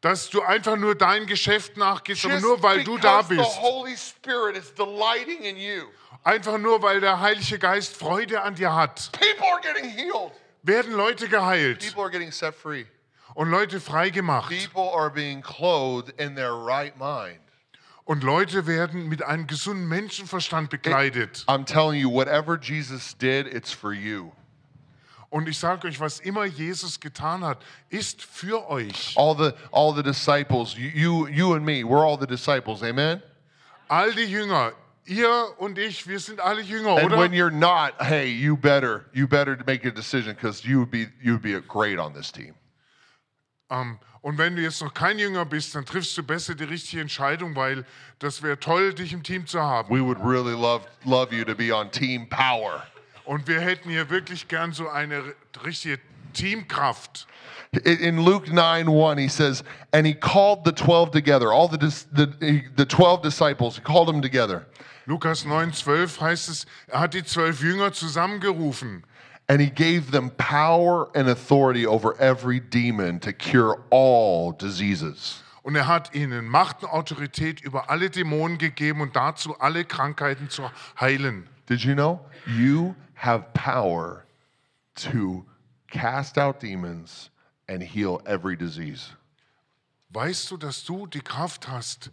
Dass 0.00 0.28
du 0.28 0.42
einfach 0.42 0.76
nur 0.76 0.94
dein 0.94 1.26
Geschäft 1.26 1.76
nachgehst, 1.76 2.24
aber 2.24 2.34
just 2.34 2.44
nur 2.44 2.62
weil 2.62 2.84
du 2.84 2.98
da 2.98 3.22
because 3.22 3.28
the 3.28 3.36
bist. 3.36 3.58
Holy 3.60 3.96
Spirit 3.96 4.56
is 4.56 4.74
delighting 4.74 5.42
in 5.44 5.56
you, 5.56 5.84
Einfach 6.24 6.58
nur 6.58 6.82
weil 6.82 7.00
der 7.00 7.18
Heilige 7.20 7.58
Geist 7.58 7.96
Freude 7.96 8.42
an 8.42 8.54
dir 8.56 8.74
hat. 8.74 9.10
people 9.12 9.46
are 9.50 9.60
getting 9.62 9.88
healed. 9.88 10.32
Werden 10.64 10.92
Leute 10.92 11.28
geheilt 11.28 11.78
People 11.78 12.02
are 12.02 12.10
getting 12.10 12.30
set 12.32 12.54
free. 12.54 12.84
Und 13.34 13.50
Leute 13.50 13.80
freigemacht. 13.80 14.50
People 14.50 14.92
are 14.94 15.10
being 15.10 15.42
clothed 15.42 16.10
in 16.18 16.34
their 16.34 16.52
right 16.52 16.96
mind. 16.98 17.40
Und 18.04 18.22
Leute 18.24 18.66
werden 18.66 19.08
mit 19.08 19.22
einem 19.22 19.46
gesunden 19.46 19.86
Menschenverstand 19.86 20.70
bekleidet. 20.70 21.44
I'm 21.46 21.66
telling 21.66 22.00
you, 22.00 22.10
whatever 22.10 22.58
Jesus 22.58 23.14
did, 23.14 23.46
it's 23.46 23.70
for 23.70 23.92
you. 23.92 24.32
Und 25.30 25.46
ich 25.46 25.58
sage 25.58 25.86
euch, 25.86 26.00
was 26.00 26.20
immer 26.20 26.46
Jesus 26.46 27.00
getan 27.00 27.44
hat, 27.44 27.58
ist 27.90 28.22
für 28.22 28.66
euch. 28.70 29.14
All 29.14 29.36
the 29.36 29.52
all 29.70 29.94
the 29.94 30.02
disciples, 30.02 30.74
you 30.74 31.26
you, 31.28 31.54
and 31.54 31.66
me, 31.66 31.84
we're 31.84 32.02
all 32.02 32.18
the 32.18 32.26
disciples. 32.26 32.82
Amen. 32.82 33.22
All 33.88 34.10
die 34.14 34.24
Jünger, 34.24 34.72
ihr 35.04 35.28
und 35.58 35.78
ich, 35.78 36.06
wir 36.06 36.18
sind 36.18 36.40
alle 36.40 36.62
Jünger, 36.62 36.96
And 36.96 37.10
when 37.10 37.30
oder? 37.30 37.36
you're 37.36 37.50
not, 37.50 37.92
hey, 38.00 38.26
you 38.26 38.56
better 38.56 39.04
you 39.12 39.26
better 39.28 39.58
make 39.66 39.84
a 39.84 39.90
decision 39.90 40.34
because 40.34 40.64
you 40.64 40.78
would 40.78 40.90
be 40.90 41.08
you 41.22 41.32
would 41.32 41.42
be 41.42 41.54
a 41.54 41.60
great 41.60 41.98
on 41.98 42.14
this 42.14 42.32
team. 42.32 42.54
Ähm, 43.70 43.98
und 44.20 44.38
wenn 44.38 44.56
du 44.56 44.62
jetzt 44.62 44.82
noch 44.82 44.92
kein 44.92 45.18
Jünger 45.18 45.44
bist, 45.44 45.74
dann 45.74 45.84
triffst 45.84 46.16
du 46.18 46.22
besser 46.22 46.54
die 46.54 46.64
richtige 46.64 47.00
Entscheidung, 47.00 47.54
weil 47.54 47.84
das 48.18 48.42
wäre 48.42 48.58
toll, 48.58 48.92
dich 48.92 49.12
im 49.12 49.22
Team 49.22 49.46
zu 49.46 49.60
haben. 49.60 49.94
We 49.94 50.04
would 50.04 50.18
really 50.18 50.52
love 50.52 50.84
love 51.04 51.34
you 51.34 51.44
to 51.44 51.54
be 51.54 51.74
on 51.74 51.90
team 51.90 52.28
power. 52.28 52.82
Und 53.24 53.46
wir 53.46 53.60
hätten 53.60 53.90
hier 53.90 54.10
wirklich 54.10 54.48
gern 54.48 54.72
so 54.72 54.88
eine 54.88 55.22
richtige 55.64 56.00
Teamkraft. 56.32 57.26
In 57.84 58.24
Luke 58.24 58.50
9 58.50 58.88
1, 58.88 59.18
he 59.20 59.28
says, 59.28 59.62
And 59.92 60.06
he 60.06 60.14
called 60.14 60.64
the 60.64 60.72
12 60.72 61.10
together, 61.10 61.52
all 61.52 61.68
the, 61.68 61.76
the, 61.78 62.62
the 62.76 62.86
12 62.86 63.22
disciples, 63.22 63.76
he 63.76 63.82
called 63.82 64.08
them 64.08 64.22
together. 64.22 64.66
Lukas 65.06 65.44
9, 65.44 65.72
12 65.72 66.20
heißt 66.20 66.48
es, 66.48 66.66
er 66.86 67.00
hat 67.00 67.14
die 67.14 67.24
zwölf 67.24 67.62
Jünger 67.62 67.92
zusammengerufen. 67.92 69.04
And 69.48 69.62
he 69.62 69.70
gave 69.70 70.10
them 70.10 70.30
power 70.30 71.08
and 71.14 71.28
authority 71.28 71.86
over 71.86 72.14
every 72.20 72.60
demon 72.60 73.18
to 73.20 73.32
cure 73.32 73.82
all 73.90 74.52
diseases. 74.52 75.42
Und 75.62 75.74
er 75.74 75.86
hat 75.86 76.14
ihnen 76.14 76.46
Macht 76.46 76.82
und 76.82 76.90
Autorität 76.90 77.60
über 77.62 77.90
alle 77.90 78.10
Dämonen 78.10 78.58
gegeben 78.58 79.00
und 79.00 79.16
dazu 79.16 79.58
alle 79.58 79.84
Krankheiten 79.84 80.50
zu 80.50 80.70
heilen. 81.00 81.48
Did 81.66 81.80
you 81.80 81.94
know? 81.94 82.20
You 82.46 82.94
have 83.14 83.46
power 83.54 84.24
to 84.96 85.44
cast 85.90 86.38
out 86.38 86.62
demons 86.62 87.30
and 87.68 87.82
heal 87.82 88.20
every 88.26 88.56
disease. 88.56 89.14
Weißt 90.10 90.50
du, 90.50 90.56
dass 90.56 90.84
du 90.84 91.06
die 91.06 91.20
Kraft 91.20 91.68
hast, 91.68 92.10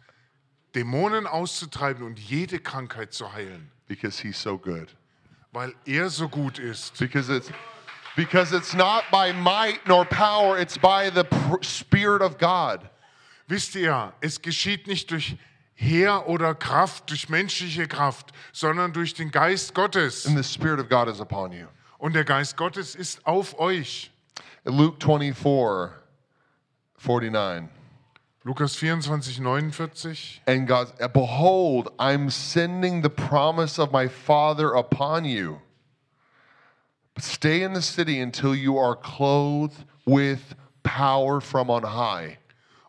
Dämonen 0.74 1.28
auszutreiben 1.28 2.04
und 2.04 2.20
jede 2.20 2.60
Krankheit 2.60 3.14
zu 3.14 3.32
heilen? 3.32 3.72
Because 3.88 4.22
he's 4.22 4.42
so 4.42 4.58
good. 4.58 4.96
Weil 5.56 5.74
er 5.86 6.10
so 6.10 6.28
gut 6.28 6.60
ist. 6.60 7.00
Because 7.00 7.30
it's 7.30 7.50
because 8.18 8.52
it's 8.52 8.74
not 8.74 9.04
by 9.10 9.32
might 9.32 9.80
nor 9.88 10.04
power, 10.04 10.60
it's 10.60 10.78
by 10.78 11.10
the 11.10 11.26
spirit 11.62 12.22
of 12.22 12.38
God. 12.38 12.82
Wisst 13.48 13.74
ihr, 13.76 14.12
es 14.20 14.42
geschieht 14.42 14.86
nicht 14.86 15.12
durch 15.12 15.38
Heer 15.74 16.28
oder 16.28 16.56
Kraft, 16.56 17.10
durch 17.10 17.30
menschliche 17.30 17.88
Kraft, 17.88 18.34
sondern 18.52 18.92
durch 18.92 19.14
den 19.14 19.32
Geist 19.32 19.74
Gottes. 19.74 20.26
And 20.26 20.38
the 20.38 20.44
spirit 20.44 20.80
of 20.80 20.90
God 20.90 21.08
is 21.08 21.22
upon 21.22 21.54
you. 21.54 21.68
Und 22.00 22.16
der 22.16 22.26
Geist 22.26 22.58
Gottes 22.58 22.94
ist 22.94 23.26
auf 23.26 23.58
euch. 23.58 24.12
Luke 24.66 24.98
24, 25.00 25.96
49. 26.98 27.75
Lukas 28.48 28.76
24, 28.76 29.22
49. 29.22 29.72
And 30.46 30.68
God, 30.68 30.92
behold, 31.14 31.92
I'm 31.98 32.30
sending 32.30 33.02
the 33.02 33.10
promise 33.10 33.80
of 33.80 33.92
my 33.92 34.08
Father 34.08 34.74
upon 34.74 35.26
you. 35.26 35.62
But 37.16 37.24
stay 37.24 37.64
in 37.64 37.74
the 37.74 37.82
city 37.82 38.20
until 38.20 38.54
you 38.54 38.78
are 38.78 38.96
clothed 38.96 39.84
with 40.06 40.54
power 40.84 41.42
from 41.42 41.72
on 41.72 41.84
high. 41.84 42.38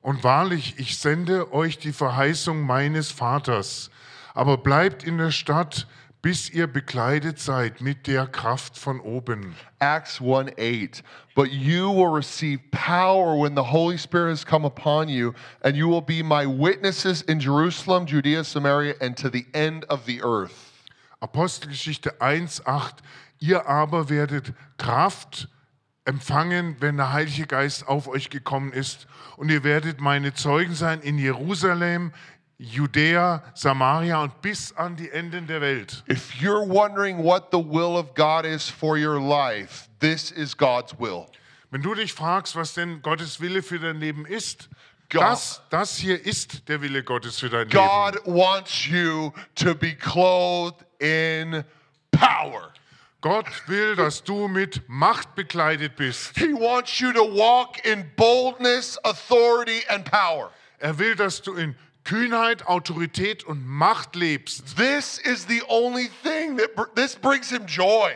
Und 0.04 0.22
wahrlich, 0.22 0.74
ich 0.78 0.98
sende 0.98 1.50
euch 1.54 1.78
die 1.78 1.92
Verheißung 1.92 2.60
meines 2.60 3.10
Vaters. 3.10 3.88
Aber 4.34 4.58
bleibt 4.58 5.04
in 5.04 5.16
der 5.16 5.30
Stadt, 5.30 5.86
bis 6.26 6.50
ihr 6.50 6.66
bekleidet 6.66 7.38
seid 7.38 7.80
mit 7.80 8.08
der 8.08 8.26
Kraft 8.26 8.76
von 8.76 8.98
oben. 8.98 9.54
Acts 9.78 10.20
1 10.20 10.50
8. 10.58 11.04
But 11.36 11.52
you 11.52 11.88
will 11.88 12.12
receive 12.12 12.58
power 12.72 13.40
when 13.40 13.54
the 13.54 13.62
Holy 13.62 13.96
Spirit 13.96 14.30
has 14.30 14.44
come 14.44 14.66
upon 14.66 15.08
you, 15.08 15.34
and 15.62 15.76
you 15.76 15.86
will 15.86 16.00
be 16.00 16.24
my 16.24 16.44
witnesses 16.44 17.22
in 17.22 17.38
Jerusalem, 17.38 18.06
Judea, 18.06 18.42
Samaria, 18.42 18.96
and 19.00 19.16
to 19.16 19.30
the 19.30 19.46
end 19.54 19.84
of 19.84 20.04
the 20.04 20.20
earth. 20.24 20.72
Apostelgeschichte 21.22 22.20
1, 22.20 22.60
8. 22.66 23.02
Ihr 23.38 23.64
aber 23.64 24.08
werdet 24.08 24.52
Kraft 24.78 25.46
empfangen, 26.06 26.74
wenn 26.80 26.96
der 26.96 27.12
Heilige 27.12 27.46
Geist 27.46 27.86
auf 27.86 28.08
euch 28.08 28.30
gekommen 28.30 28.72
ist. 28.72 29.06
Und 29.36 29.48
ihr 29.48 29.62
werdet 29.62 30.00
meine 30.00 30.34
Zeugen 30.34 30.74
sein 30.74 31.02
in 31.02 31.18
Jerusalem, 31.18 32.12
Judäa, 32.58 33.42
Samaria 33.54 34.22
und 34.22 34.40
bis 34.40 34.72
an 34.72 34.96
die 34.96 35.10
Enden 35.10 35.46
der 35.46 35.60
Welt. 35.60 36.02
If 36.08 36.32
you're 36.40 36.66
wondering 36.66 37.22
what 37.22 37.50
the 37.52 37.58
will 37.58 37.98
of 37.98 38.14
God 38.14 38.46
is 38.46 38.68
for 38.68 38.96
your 38.96 39.20
life, 39.20 39.88
this 40.00 40.30
is 40.30 40.56
God's 40.56 40.98
will. 40.98 41.26
Wenn 41.70 41.82
du 41.82 41.94
dich 41.94 42.14
fragst, 42.14 42.56
was 42.56 42.74
denn 42.74 43.02
Gottes 43.02 43.40
Wille 43.40 43.62
für 43.62 43.78
dein 43.78 44.00
Leben 44.00 44.24
ist, 44.24 44.70
God, 45.10 45.20
Das, 45.22 45.60
das 45.70 45.96
hier 45.98 46.24
ist 46.24 46.68
der 46.68 46.80
Wille 46.80 47.02
Gottes 47.02 47.38
für 47.38 47.50
dein 47.50 47.68
Leben. 47.68 47.78
God 47.78 48.20
wants 48.24 48.86
you 48.86 49.32
to 49.54 49.74
be 49.74 49.94
clothed 49.94 50.84
in 50.98 51.62
power. 52.10 52.72
Gott 53.20 53.46
will, 53.66 53.96
dass 53.96 54.22
du 54.22 54.48
mit 54.48 54.82
Macht 54.88 55.34
bekleidet 55.34 55.96
bist. 55.96 56.36
He 56.38 56.52
wants 56.52 57.00
you 57.00 57.12
to 57.12 57.22
walk 57.22 57.84
in 57.84 58.10
boldness, 58.16 58.98
authority, 59.04 59.82
and 59.88 60.04
power. 60.04 60.50
Er 60.78 60.98
will, 60.98 61.14
dass 61.14 61.42
du 61.42 61.54
in 61.54 61.74
Kühnheit, 62.06 62.66
Autorität 62.66 63.44
und 63.44 63.66
Macht 63.66 64.14
lebst. 64.16 64.76
This 64.76 65.18
is 65.18 65.46
the 65.48 65.62
only 65.68 66.08
thing 66.22 66.56
that 66.56 66.74
br- 66.74 66.84
this 66.94 67.14
brings 67.16 67.50
him 67.50 67.66
joy. 67.66 68.12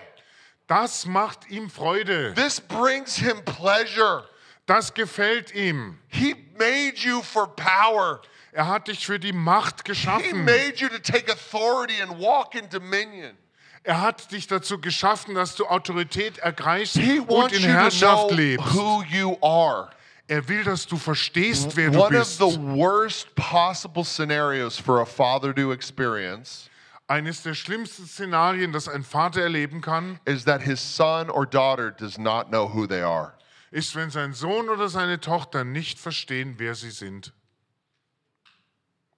Das 0.67 1.05
macht 1.07 1.51
ihm 1.51 1.69
Freude. 1.69 2.33
This 2.35 2.61
brings 2.61 3.17
him 3.17 3.45
pleasure. 3.45 4.25
Das 4.67 4.95
gefällt 4.95 5.53
ihm. 5.55 5.99
He 6.09 6.35
made 6.57 6.95
you 6.97 7.21
for 7.23 7.49
power. 7.57 8.21
Er 8.53 8.69
hat 8.69 8.87
dich 8.89 9.05
für 9.05 9.19
die 9.19 9.33
Macht 9.33 9.79
He 9.81 9.93
geschaffen. 9.93 10.45
made 10.45 10.75
you 10.77 10.89
to 10.89 10.99
take 10.99 11.31
authority 11.31 12.01
and 12.01 12.19
walk 12.21 12.55
in 12.55 12.69
dominion. 12.69 13.37
Er 13.83 14.01
hat 14.03 14.31
dich 14.31 14.47
dazu 14.47 14.79
geschaffen, 14.81 15.35
dass 15.35 15.57
du 15.57 15.67
Autorität 15.67 16.39
ergreifst 16.39 16.97
He 16.97 17.19
und 17.21 17.51
in 17.53 17.63
Herrschaft 17.63 18.31
lebst. 18.31 18.75
who 18.75 19.03
you 19.11 19.37
are. 19.43 19.91
Er 20.31 20.47
will, 20.49 20.63
dass 20.63 20.87
du 20.87 20.97
verstehst, 20.97 21.75
wer 21.77 21.91
du 21.91 21.99
One 21.99 22.17
of 22.17 22.21
bist. 22.25 22.39
the 22.39 22.57
worst 22.57 23.35
possible 23.35 24.05
scenarios 24.05 24.79
for 24.79 25.01
a 25.01 25.05
father 25.05 25.53
to 25.53 25.73
experience 25.73 26.69
Eines 27.09 27.43
der 27.43 27.55
schlimmsten 27.55 28.07
Szenarien, 28.07 28.71
das 28.73 28.87
ein 28.89 29.03
Vater 29.03 29.43
erleben 29.43 29.81
kann, 29.81 30.21
is 30.27 30.45
that 30.45 30.63
his 30.63 30.79
son 30.81 31.29
or 31.29 31.45
daughter 31.45 31.91
does 31.91 32.17
not 32.19 32.51
know 32.51 32.69
who 32.73 32.87
they 32.87 33.03
are. 33.03 33.35
ist, 33.73 33.97
wenn 33.97 34.11
sein 34.11 34.33
Sohn 34.33 34.69
oder 34.69 34.89
seine 34.89 35.19
Tochter 35.19 35.65
nicht 35.65 35.99
verstehen, 35.99 36.55
wer 36.59 36.77
sie 36.77 36.91
sind. 36.93 37.33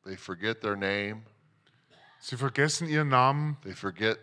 They 0.04 0.16
forget 0.16 0.62
their 0.62 0.76
name, 0.76 1.22
Sie 2.18 2.36
vergessen 2.38 2.88
ihren 2.88 3.08
Namen, 3.08 3.58
they 3.62 3.74
forget 3.74 4.18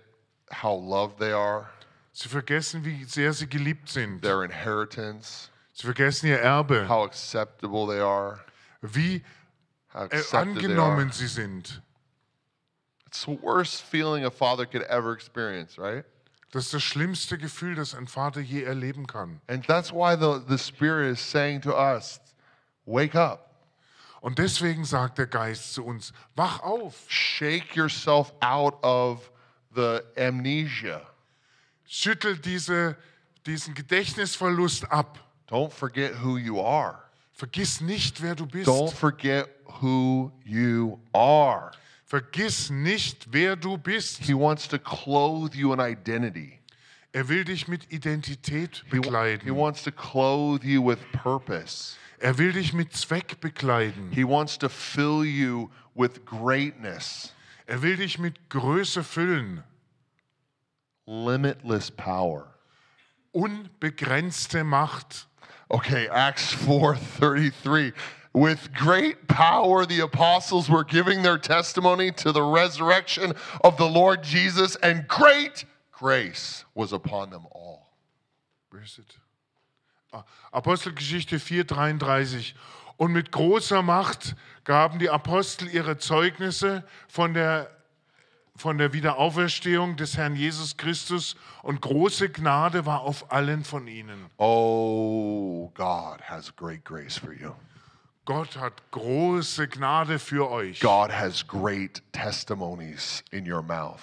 how 0.64 0.74
loved 0.76 1.20
they 1.20 1.32
are, 1.34 1.70
sie 2.14 2.28
vergessen, 2.30 2.84
wie 2.84 3.04
sehr 3.04 3.34
sie 3.34 3.48
geliebt 3.48 3.90
sind. 3.90 4.24
their 4.24 4.44
inheritance, 4.44 5.50
Sie 5.80 5.86
vergessen 5.86 6.28
ihr 6.28 6.40
Erbe, 6.42 6.90
how 6.90 7.06
acceptable 7.06 7.88
they 7.88 8.02
are, 8.02 8.42
wie 8.82 9.24
how 9.94 10.02
äh, 10.12 10.18
accepted 10.18 10.32
they 10.60 10.76
are. 10.76 10.92
angenommen 10.92 11.12
sie 11.14 11.28
sind. 11.28 11.82
It's 13.08 13.22
the 13.24 13.40
worst 13.42 13.82
feeling 13.84 14.26
a 14.26 14.30
father 14.30 14.66
could 14.66 14.84
ever 14.90 15.14
experience, 15.14 15.78
right? 15.78 16.04
Das 16.52 16.66
ist 16.66 16.74
das 16.74 16.84
schlimmste 16.84 17.38
Gefühl, 17.38 17.76
das 17.76 17.96
ein 17.96 18.08
Vater 18.08 18.42
je 18.42 18.64
erleben 18.64 19.08
kann. 19.08 19.40
And 19.48 19.66
that's 19.66 19.94
why 19.94 20.18
the, 20.18 20.42
the 20.50 20.58
Spirit 20.58 21.14
is 21.14 21.22
saying 21.22 21.62
to 21.62 21.74
us, 21.74 22.20
wake 22.86 23.16
up, 23.16 23.46
Und 24.20 24.38
deswegen 24.38 24.84
sagt 24.84 25.18
der 25.18 25.28
Geist 25.28 25.74
zu 25.74 25.86
uns, 25.86 26.12
wach 26.36 26.60
auf, 26.60 27.06
shake 27.08 27.74
yourself 27.78 28.34
out 28.42 28.84
of 28.84 29.32
the 29.74 30.02
amnesia. 30.18 31.08
schüttel 31.86 32.38
diese, 32.38 32.98
diesen 33.46 33.74
Gedächtnisverlust 33.76 34.92
ab. 34.92 35.18
Don't 35.50 35.74
forget 35.74 36.14
who 36.24 36.38
you 36.38 36.60
are. 36.60 37.00
Vergiss 37.34 37.82
nicht, 37.82 38.22
wer 38.22 38.36
du 38.36 38.46
bist. 38.46 38.68
Don't 38.68 38.92
forget 38.92 39.48
who 39.82 40.32
you 40.46 41.00
are. 41.14 41.72
Vergiss 42.06 42.70
nicht, 42.70 43.28
wer 43.32 43.56
du 43.56 43.78
bist. 43.78 44.20
He 44.20 44.34
wants 44.34 44.68
to 44.68 44.78
clothe 44.78 45.56
you 45.56 45.74
in 45.74 45.80
identity. 45.80 46.60
Er 47.12 47.28
will 47.28 47.44
dich 47.44 47.68
mit 47.68 47.92
Identität 47.92 48.84
He, 48.92 49.00
he 49.44 49.52
wants 49.52 49.84
to 49.84 49.92
clothe 49.92 50.64
you 50.64 50.82
with 50.82 51.00
purpose. 51.12 51.96
Er 52.20 52.38
will 52.38 52.52
dich 52.52 52.74
mit 52.74 52.94
Zweck 52.94 53.40
bekleiden. 53.40 54.12
He 54.12 54.24
wants 54.24 54.58
to 54.60 54.70
fill 54.70 55.24
you 55.24 55.70
with 55.96 56.24
greatness, 56.26 57.34
Er 57.66 57.82
will 57.82 57.96
dich 57.96 58.20
mit 58.20 58.50
Größe 58.50 59.04
füllen. 59.04 59.64
limitless 61.08 61.90
power. 61.90 62.54
Unbegrenzte 63.32 64.64
Macht. 64.64 65.29
Okay, 65.72 66.08
Acts 66.08 66.54
4:33. 66.54 67.94
With 68.34 68.74
great 68.74 69.28
power 69.28 69.86
the 69.86 70.02
apostles 70.02 70.70
were 70.70 70.84
giving 70.84 71.22
their 71.24 71.38
testimony 71.38 72.12
to 72.14 72.32
the 72.32 72.44
resurrection 72.44 73.34
of 73.64 73.78
the 73.78 73.88
Lord 73.88 74.24
Jesus 74.24 74.76
and 74.78 75.08
great 75.08 75.66
grace 75.92 76.64
was 76.74 76.94
upon 76.94 77.30
them 77.30 77.46
all. 77.52 77.90
Where 78.70 78.84
is 78.84 79.00
it? 79.00 79.18
Ah, 80.14 80.24
Apostelgeschichte 80.54 81.40
4,33. 81.40 82.54
Und 82.98 83.14
mit 83.14 83.32
großer 83.32 83.82
Macht 83.82 84.36
gaben 84.64 85.00
die 85.00 85.10
Apostel 85.10 85.70
ihre 85.70 85.98
Zeugnisse 85.98 86.84
von 87.08 87.34
der, 87.34 87.70
von 88.60 88.78
der 88.78 88.92
Wiederauferstehung 88.94 89.96
des 89.96 90.18
Herrn 90.18 90.36
Jesus 90.36 90.76
Christus 90.76 91.36
und 91.64 91.82
große 91.82 92.30
Gnade 92.30 92.86
war 92.86 93.02
auf 93.02 93.32
allen 93.32 93.64
von 93.64 93.88
ihnen. 93.88 94.26
Oh, 94.38 95.72
God 95.76 96.22
has 96.22 96.54
great 96.56 96.84
grace 96.84 97.18
for 97.18 97.32
you. 97.32 97.52
Gott 98.26 98.58
hat 98.58 98.74
große 98.92 99.68
Gnade 99.70 100.20
für 100.20 100.52
euch. 100.52 100.82
God 100.82 101.12
has 101.12 101.48
great 101.48 102.04
testimonies 102.12 103.24
in 103.32 103.50
your 103.50 103.64
mouth. 103.64 104.02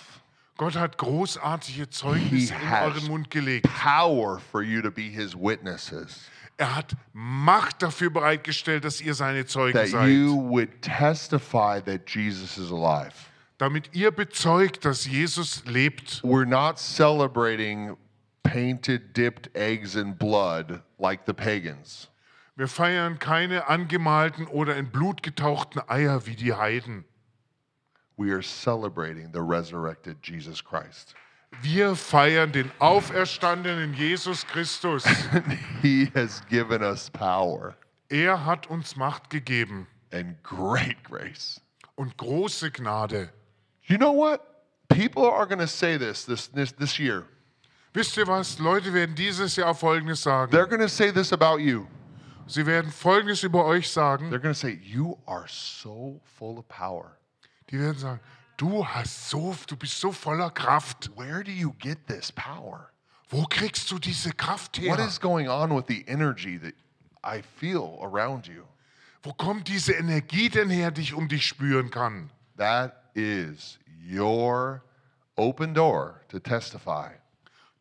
Gott 0.57 0.75
hat 0.75 0.97
großartige 0.97 1.91
Zeugnisse 1.91 2.55
in 2.55 2.73
euren 2.73 3.07
Mund 3.09 3.31
gelegt. 3.31 3.69
Power 3.79 4.41
for 4.51 4.63
you 4.63 4.81
to 4.81 4.91
be 4.91 5.03
his 5.03 5.35
witnesses. 5.37 6.23
Er 6.57 6.75
hat 6.75 6.97
Macht 7.13 7.83
dafür 7.83 8.09
bereitgestellt, 8.09 8.87
dass 8.87 9.03
ihr 9.03 9.15
seine 9.15 9.45
Zeugen 9.45 9.79
That 9.79 9.89
seid. 9.89 10.09
you 10.09 10.35
would 10.35 10.81
testify 10.81 11.79
that 11.83 12.09
Jesus 12.09 12.57
is 12.57 12.73
alive. 12.73 13.13
Damit 13.59 13.95
ihr 13.95 14.11
bezeugt, 14.11 14.85
dass 14.85 15.07
Jesus 15.07 15.65
lebt. 15.67 16.21
We're 16.23 16.47
not 16.47 16.79
celebrating 16.79 17.97
painted, 18.43 19.17
dipped 19.17 19.55
eggs 19.57 19.95
in 19.95 20.15
blood 20.15 20.83
like 20.99 21.23
the 21.27 21.33
pagans. 21.33 22.09
Wir 22.55 22.69
feiern 22.69 23.19
keine 23.19 23.69
angemalten 23.69 24.47
oder 24.47 24.77
in 24.77 24.91
Blut 24.91 25.23
getauchten 25.23 25.81
Eier 25.89 26.27
wie 26.27 26.37
die 26.37 26.55
Heiden. 26.55 27.05
We 28.17 28.33
are 28.33 28.43
celebrating 28.43 29.31
the 29.33 29.41
resurrected 29.43 30.17
Jesus 30.23 30.63
Christ. 30.65 31.15
Wir 31.61 31.95
feiern 31.97 32.53
den 32.53 32.71
auferstandenen 32.79 33.95
Jesus 33.95 34.47
Christus. 34.47 35.05
he 35.83 36.11
has 36.15 36.43
given 36.49 36.83
us 36.83 37.11
power 37.11 37.77
Er 38.09 38.45
hat 38.47 38.69
uns 38.69 38.97
Macht 38.97 39.31
gegeben 39.31 39.87
and 40.13 40.43
great 40.43 41.03
grace. 41.05 41.61
und 41.97 42.17
große 42.17 42.71
Gnade. 42.71 43.31
You 43.87 43.99
know 43.99 44.13
what? 44.13 44.43
People 44.89 45.25
are 45.25 45.47
going 45.47 45.59
to 45.61 45.67
say 45.67 45.97
this, 45.97 46.25
this 46.25 46.49
this 46.49 46.73
this 46.73 46.99
year. 46.99 47.25
Wisst 47.95 48.17
ihr 48.17 48.27
was? 48.27 48.59
Leute 48.59 48.93
werden 48.93 49.15
dieses 49.15 49.57
Jahr 49.57 49.75
Folgendes 49.75 50.23
sagen. 50.23 50.51
They're 50.53 50.67
going 50.67 50.81
to 50.83 50.89
say 50.89 51.11
this 51.11 51.33
about 51.33 51.61
you. 51.61 51.87
Sie 52.47 52.65
werden 52.65 52.91
Folgendes 52.91 53.43
über 53.43 53.65
euch 53.65 53.89
sagen. 53.89 54.31
They're 54.31 54.39
going 54.39 54.55
to 54.55 54.59
say 54.59 54.79
you 54.83 55.17
are 55.27 55.47
so 55.49 56.21
full 56.25 56.59
of 56.59 56.69
power. 56.69 57.17
Die 57.71 57.79
werden 57.79 57.99
sagen, 57.99 58.21
du 58.57 58.85
hast 58.85 59.29
so, 59.29 59.55
du 59.67 59.77
bist 59.77 59.99
so 59.99 60.13
voller 60.13 60.51
Kraft. 60.51 61.09
Where 61.17 61.43
do 61.43 61.51
you 61.51 61.75
get 61.79 62.07
this 62.07 62.31
power? 62.31 62.91
Wo 63.29 63.45
kriegst 63.45 63.91
du 63.91 63.99
diese 63.99 64.31
Kraft 64.33 64.79
What 64.79 64.99
her? 64.99 65.07
is 65.07 65.19
going 65.19 65.49
on 65.49 65.75
with 65.75 65.87
the 65.89 66.05
energy 66.07 66.59
that 66.59 66.75
I 67.25 67.43
feel 67.43 67.99
around 68.03 68.47
you? 68.47 68.65
Wo 69.25 69.33
kommt 69.33 69.67
diese 69.67 69.95
Energie 69.95 70.49
denn 70.49 70.71
her, 70.71 70.93
die 70.93 71.03
ich 71.03 71.15
um 71.15 71.27
dich 71.27 71.45
spüren 71.45 71.91
kann? 71.91 72.31
That 72.57 73.06
is 73.17 73.79
your 74.07 74.83
open 75.37 75.73
door 75.75 76.21
to 76.29 76.39
testify 76.39 77.11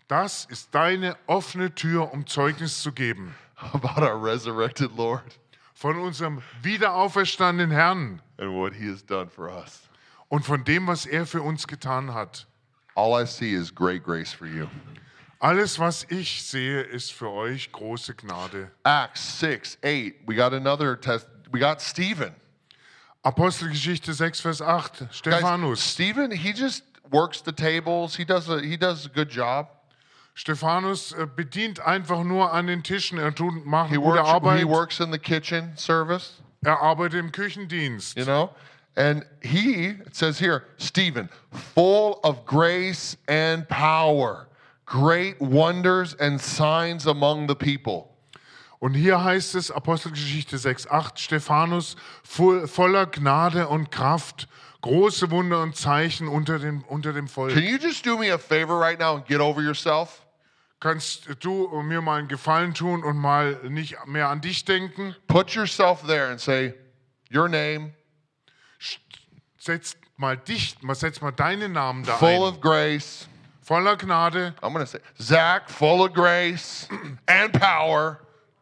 Das 0.08 0.46
ist 0.46 0.70
deine 0.74 1.16
offene 1.28 1.74
Tür, 1.74 2.14
um 2.14 2.26
Zeugnis 2.28 2.82
zu 2.82 2.92
geben. 2.92 3.34
about 3.74 4.04
our 4.04 4.18
resurrected 4.18 4.96
Lord 4.96 5.40
Von 5.74 5.98
unserem 6.00 6.42
wiederauferstandenen 6.62 7.72
Herrn 7.72 8.22
and 8.38 8.54
what 8.54 8.74
he 8.74 8.88
has 8.90 9.04
done 9.04 9.30
for 9.30 9.50
us. 9.50 9.82
und 10.30 10.46
von 10.46 10.64
dem, 10.64 10.88
was 10.88 11.06
er 11.06 11.26
für 11.26 11.42
uns 11.42 11.68
getan 11.68 12.14
hat. 12.14 12.46
All 12.96 13.12
I 13.22 13.26
see 13.26 13.54
is 13.54 13.74
great 13.74 14.04
grace 14.04 14.32
for 14.32 14.48
you. 14.48 14.68
Alles, 15.40 15.78
was 15.80 16.06
ich 16.10 16.44
sehe, 16.44 16.82
ist 16.82 17.12
für 17.12 17.30
euch 17.30 17.72
große 17.72 18.16
Gnade. 18.16 18.72
Acts 18.86 19.40
6, 19.40 19.78
8, 19.84 20.14
we 20.26 20.34
got 20.36 20.54
another 20.54 20.96
test. 21.00 21.28
We 21.52 21.60
got 21.60 21.82
Stephen. 21.82 22.34
Apostelgeschichte 23.26 24.14
6, 24.14 24.42
Vers 24.42 24.62
8. 24.62 25.00
Guys, 25.00 25.08
Stephanus. 25.18 25.80
Stephen, 25.82 26.30
he 26.32 26.54
just 26.54 26.84
works 27.12 27.42
the 27.42 27.52
tables. 27.52 28.16
He 28.16 28.24
does 28.24 28.48
a, 28.50 28.62
he 28.62 28.78
does 28.78 29.08
a 29.08 29.10
good 29.10 29.30
job. 29.30 29.68
Stephanus 30.36 31.12
äh, 31.14 31.26
bedient 31.26 31.80
einfach 31.80 32.24
nur 32.24 32.54
an 32.54 32.68
den 32.68 32.84
Tischen. 32.84 33.18
Er 33.18 33.34
tut, 33.34 33.66
macht 33.66 33.90
He 33.90 33.96
gute 33.96 34.18
works, 34.18 34.30
Arbeit. 34.30 34.60
he 34.60 34.66
works 34.66 35.00
in 35.00 35.12
the 35.12 35.18
kitchen 35.18 35.76
service, 35.76 36.42
Er 36.64 36.80
arbeitet 36.82 37.20
im 37.20 37.32
Küchendienst. 37.32 38.16
you 38.18 38.26
know? 38.26 38.52
And 38.98 39.26
he, 39.42 39.88
it 40.06 40.16
says 40.16 40.38
here, 40.40 40.64
Stephen, 40.78 41.30
full 41.52 42.20
of 42.24 42.46
grace 42.46 43.18
and 43.28 43.68
power, 43.68 44.48
great 44.86 45.40
wonders 45.42 46.14
and 46.20 46.40
signs 46.40 47.06
among 47.08 47.48
the 47.48 47.56
people. 47.56 48.15
Und 48.86 48.94
hier 48.94 49.24
heißt 49.24 49.56
es, 49.56 49.72
Apostelgeschichte 49.72 50.60
6, 50.60 50.86
8, 50.92 51.20
Stephanus 51.20 51.96
vo- 52.24 52.68
voller 52.68 53.08
Gnade 53.08 53.68
und 53.68 53.90
Kraft, 53.90 54.48
große 54.82 55.32
Wunder 55.32 55.64
und 55.64 55.76
Zeichen 55.76 56.28
unter 56.28 56.60
dem, 56.60 56.84
unter 56.84 57.12
dem 57.12 57.28
Volk. 57.28 57.52
Can 57.52 57.64
you 57.64 57.78
just 57.82 58.06
do 58.06 58.16
me 58.16 58.32
a 58.32 58.38
favor 58.38 58.80
right 58.80 59.00
now 59.00 59.16
and 59.16 59.26
get 59.26 59.40
over 59.40 59.60
yourself? 59.64 60.22
Kannst 60.80 61.28
du 61.44 61.68
mir 61.82 62.00
mal 62.04 62.20
einen 62.20 62.28
Gefallen 62.28 62.76
tun 62.76 63.04
und 63.04 63.18
mal 63.18 63.60
nicht 63.68 63.96
mehr 64.06 64.30
an 64.30 64.42
dich 64.42 64.66
denken? 64.66 65.16
Put 65.26 65.56
yourself 65.56 66.06
there 66.06 66.28
and 66.30 66.40
say, 66.40 66.76
Your 67.34 67.50
name, 67.50 67.92
Setz 69.58 69.98
mal 70.16 70.38
dich, 70.38 70.76
setz 70.94 71.22
mal 71.22 71.32
deinen 71.32 71.72
Namen 71.72 72.04
da 72.04 72.18
full 72.18 72.30
ein. 72.30 72.42
of 72.44 72.62
grace. 72.62 73.28
Voller 73.64 73.98
Gnade, 73.98 74.54
I'm 74.62 74.74
going 74.74 74.86
to 74.86 74.86
say, 74.86 75.00
Zach, 75.20 75.72
full 75.72 76.06
of 76.06 76.14
grace 76.14 76.88
and 77.28 77.52
power, 77.52 78.20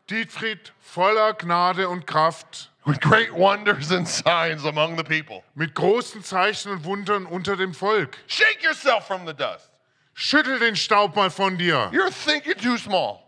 Dietfried, 0.10 0.74
voller 0.80 1.34
Gnade 1.34 1.88
und 1.88 2.06
Kraft, 2.06 2.70
with 2.86 3.00
great 3.00 3.34
wonders 3.34 3.92
and 3.92 4.08
signs 4.08 4.66
among 4.66 4.98
the 4.98 5.04
people. 5.04 5.44
mit 5.56 5.74
großen 5.74 6.24
Zeichen 6.24 6.72
und 6.72 6.84
Wundern 6.84 7.26
unter 7.26 7.56
dem 7.56 7.74
Volk. 7.74 8.18
Shake 8.28 8.62
yourself 8.62 9.08
from 9.08 9.26
the 9.26 9.34
dust. 9.34 9.70
Schüttel 10.14 10.60
den 10.60 10.76
Staub 10.76 11.16
mal 11.16 11.30
von 11.30 11.58
dir. 11.58 11.90
You're 11.92 12.12
thinking 12.12 12.56
too 12.56 12.78
small. 12.78 13.20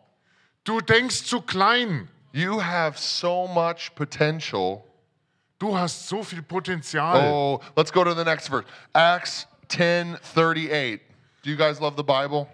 Du 0.65 0.81
denkst 0.81 1.23
zu 1.25 1.41
klein. 1.41 2.09
You 2.33 2.59
have 2.59 2.97
so 2.99 3.47
much 3.47 3.95
potential. 3.95 4.83
Du 5.57 5.77
hast 5.77 6.09
so 6.09 6.21
viel 6.21 6.41
Potenzial. 6.41 7.15
Oh, 7.15 7.61
let's 7.77 7.91
go 7.91 8.03
to 8.03 8.13
the 8.13 8.25
next 8.25 8.49
verse. 8.49 8.65
Acts 8.93 9.47
10 9.69 10.17
38. 10.21 10.99
Do 11.43 11.49
you 11.49 11.55
guys 11.55 11.79
love 11.79 11.95
the 11.95 12.03
Bible? 12.03 12.49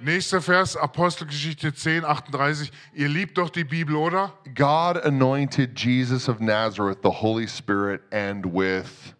Nächster 0.00 0.42
Vers, 0.42 0.76
Apostelgeschichte 0.76 1.72
10, 1.72 2.04
38. 2.04 2.70
Ihr 2.94 3.08
liebt 3.08 3.38
doch 3.38 3.50
die 3.50 3.64
Bibel, 3.64 3.96
oder? 3.96 4.32
God 4.54 5.02
anointed 5.04 5.78
Jesus 5.78 6.28
of 6.28 6.40
Nazareth, 6.40 6.98
the 7.02 7.10
Holy 7.10 7.48
Spirit, 7.48 8.02
and 8.12 8.44
with 8.44 9.14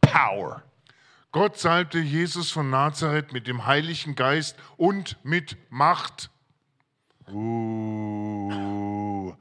power. 0.00 0.62
Gott 1.30 1.58
salbte 1.58 2.00
Jesus 2.00 2.50
von 2.50 2.68
Nazareth 2.68 3.32
mit 3.32 3.46
dem 3.46 3.64
Heiligen 3.64 4.14
Geist 4.14 4.56
und 4.76 5.16
mit 5.22 5.56
Macht. 5.70 6.28
Ooh. 7.30 9.34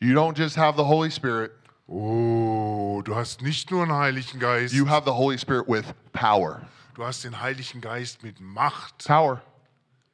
You 0.00 0.14
don't 0.14 0.36
just 0.36 0.56
have 0.56 0.76
the 0.76 0.84
Holy 0.84 1.10
Spirit, 1.10 1.52
Oh, 1.88 3.00
du 3.04 3.14
hast 3.14 3.42
nicht 3.42 3.70
nur 3.70 3.84
einen 3.84 3.92
Heiligen 3.92 4.40
Geist, 4.40 4.74
you 4.74 4.88
have 4.88 5.04
the 5.04 5.12
Holy 5.12 5.38
Spirit 5.38 5.68
with 5.68 5.84
power. 6.12 6.62
du 6.94 7.04
hast 7.04 7.22
den 7.22 7.40
Heiligen 7.40 7.80
Geist 7.80 8.24
mit 8.24 8.40
Macht. 8.40 9.06
Power. 9.06 9.40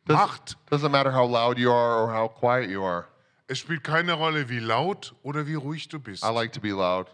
Macht. 0.06 0.56
Doesn't 0.70 0.90
matter 0.90 1.12
how 1.12 1.26
loud 1.28 1.58
you 1.58 1.70
are 1.70 2.02
or 2.02 2.12
how 2.12 2.28
quiet 2.28 2.68
you 2.70 2.82
are. 2.84 3.06
Es 3.48 3.58
spielt 3.58 3.84
keine 3.84 4.14
Rolle, 4.14 4.48
wie 4.48 4.58
laut 4.60 5.14
oder 5.22 5.46
wie 5.46 5.54
ruhig 5.54 5.88
du 5.88 5.98
bist. 6.00 6.24
I 6.24 6.28
like 6.32 6.52
to 6.52 6.60
be 6.60 6.70
loud, 6.70 7.06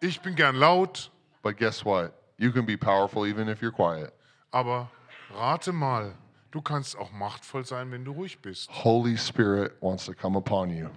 Ich 0.00 0.20
bin 0.20 0.34
gern 0.34 0.56
laut, 0.56 1.10
but 1.42 1.56
guess 1.56 1.84
what? 1.84 2.12
You 2.38 2.52
can 2.52 2.64
be 2.66 2.76
powerful 2.76 3.26
even 3.26 3.48
if 3.48 3.60
you're 3.62 3.72
quiet. 3.72 4.12
aber 4.50 4.90
rate 5.34 5.72
mal, 5.72 6.14
du 6.50 6.60
kannst 6.60 6.96
auch 6.98 7.12
machtvoll 7.12 7.64
sein, 7.64 7.90
wenn 7.92 8.04
du 8.04 8.12
ruhig 8.12 8.40
bist. 8.40 8.68
Holy 8.84 9.16
Spirit 9.16 9.72
wants 9.80 10.04
to 10.06 10.14
come 10.14 10.36
upon 10.38 10.70
you 10.70 10.88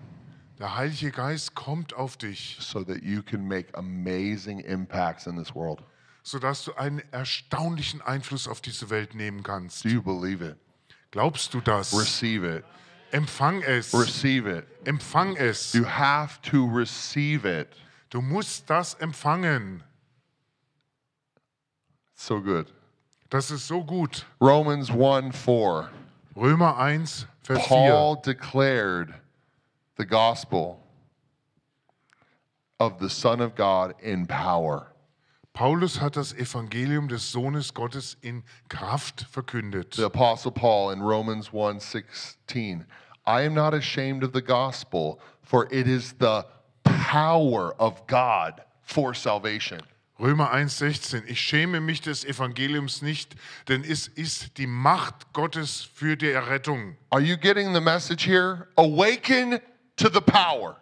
Der 0.60 0.76
Heilige 0.76 1.12
Geist 1.12 1.56
kommt 1.56 1.94
auf 1.96 2.16
dich, 2.18 2.58
so 2.60 2.84
that 2.84 3.02
you 3.04 3.22
can 3.24 3.48
make 3.48 3.74
amazing 3.76 4.60
impacts 4.60 5.28
in 5.28 5.38
this 5.38 5.54
world. 5.56 5.82
sodass 6.24 6.64
du 6.64 6.74
einen 6.76 7.02
erstaunlichen 7.12 8.02
Einfluss 8.02 8.48
auf 8.48 8.62
diese 8.62 8.90
Welt 8.90 9.14
nehmen 9.16 9.44
kannst. 9.44 9.84
Do 9.84 9.90
you 9.90 10.02
believe 10.02 10.44
it? 10.46 10.58
Glaubst 11.14 11.54
du 11.54 11.62
das? 11.62 11.94
Receive 11.94 12.44
it. 12.44 12.66
Empfang 13.12 13.62
es. 13.62 13.94
Receive 13.94 14.48
it. 14.48 14.66
Empfang 14.84 15.38
es. 15.38 15.72
You 15.76 15.86
have 15.86 16.42
to 16.42 16.66
receive 16.66 17.46
it. 17.46 17.72
Du 18.10 18.20
musst 18.20 18.68
das 18.68 18.96
empfangen. 18.96 19.84
So 22.16 22.42
good. 22.42 22.66
Das 23.30 23.52
ist 23.52 23.68
so 23.68 23.84
gut. 23.84 24.26
Romans 24.42 24.90
1 24.90 25.36
4. 25.38 25.92
Römer 26.36 26.78
1, 26.80 27.28
Vers 27.44 27.68
4. 27.68 27.68
Paul 27.68 28.16
declared 28.16 29.14
the 29.98 30.06
gospel 30.06 30.80
of 32.80 33.00
the 33.00 33.10
Son 33.10 33.40
of 33.40 33.54
God 33.54 33.94
in 34.02 34.26
power. 34.26 34.93
Paulus 35.54 36.02
hat 36.02 36.16
das 36.16 36.34
Evangelium 36.34 37.08
des 37.08 37.32
Sohnes 37.32 37.76
Gottes 37.76 38.18
in 38.22 38.44
Kraft 38.70 39.28
verkündet. 39.32 39.94
The 39.94 40.06
Apostle 40.06 40.52
Paul 40.52 40.92
in 40.92 41.00
Romans 41.00 41.52
1 41.54 41.80
16. 41.80 42.86
I 43.28 43.46
am 43.46 43.54
not 43.54 43.76
ashamed 43.76 44.24
of 44.24 44.34
the 44.34 44.42
gospel, 44.42 45.20
for 45.44 45.72
it 45.72 45.88
is 45.88 46.16
the 46.20 46.44
power 46.84 47.76
of 47.80 48.08
God 48.08 48.64
for 48.82 49.14
salvation. 49.14 49.80
Römer 50.20 50.52
1,16. 50.52 51.24
Ich 51.28 51.40
schäme 51.40 51.82
mich 51.82 52.02
des 52.02 52.26
Evangeliums 52.26 53.04
nicht, 53.04 53.36
denn 53.68 53.84
es 53.84 54.08
ist 54.08 54.58
die 54.58 54.68
Macht 54.68 55.34
Gottes 55.34 55.88
für 55.94 56.16
die 56.16 56.32
Errettung. 56.32 56.98
Are 57.12 57.22
you 57.22 57.38
getting 57.38 57.74
the 57.74 57.82
message 57.82 58.26
here? 58.26 58.68
Awaken 58.76 59.60
to 59.98 60.10
the 60.10 60.22
power. 60.22 60.78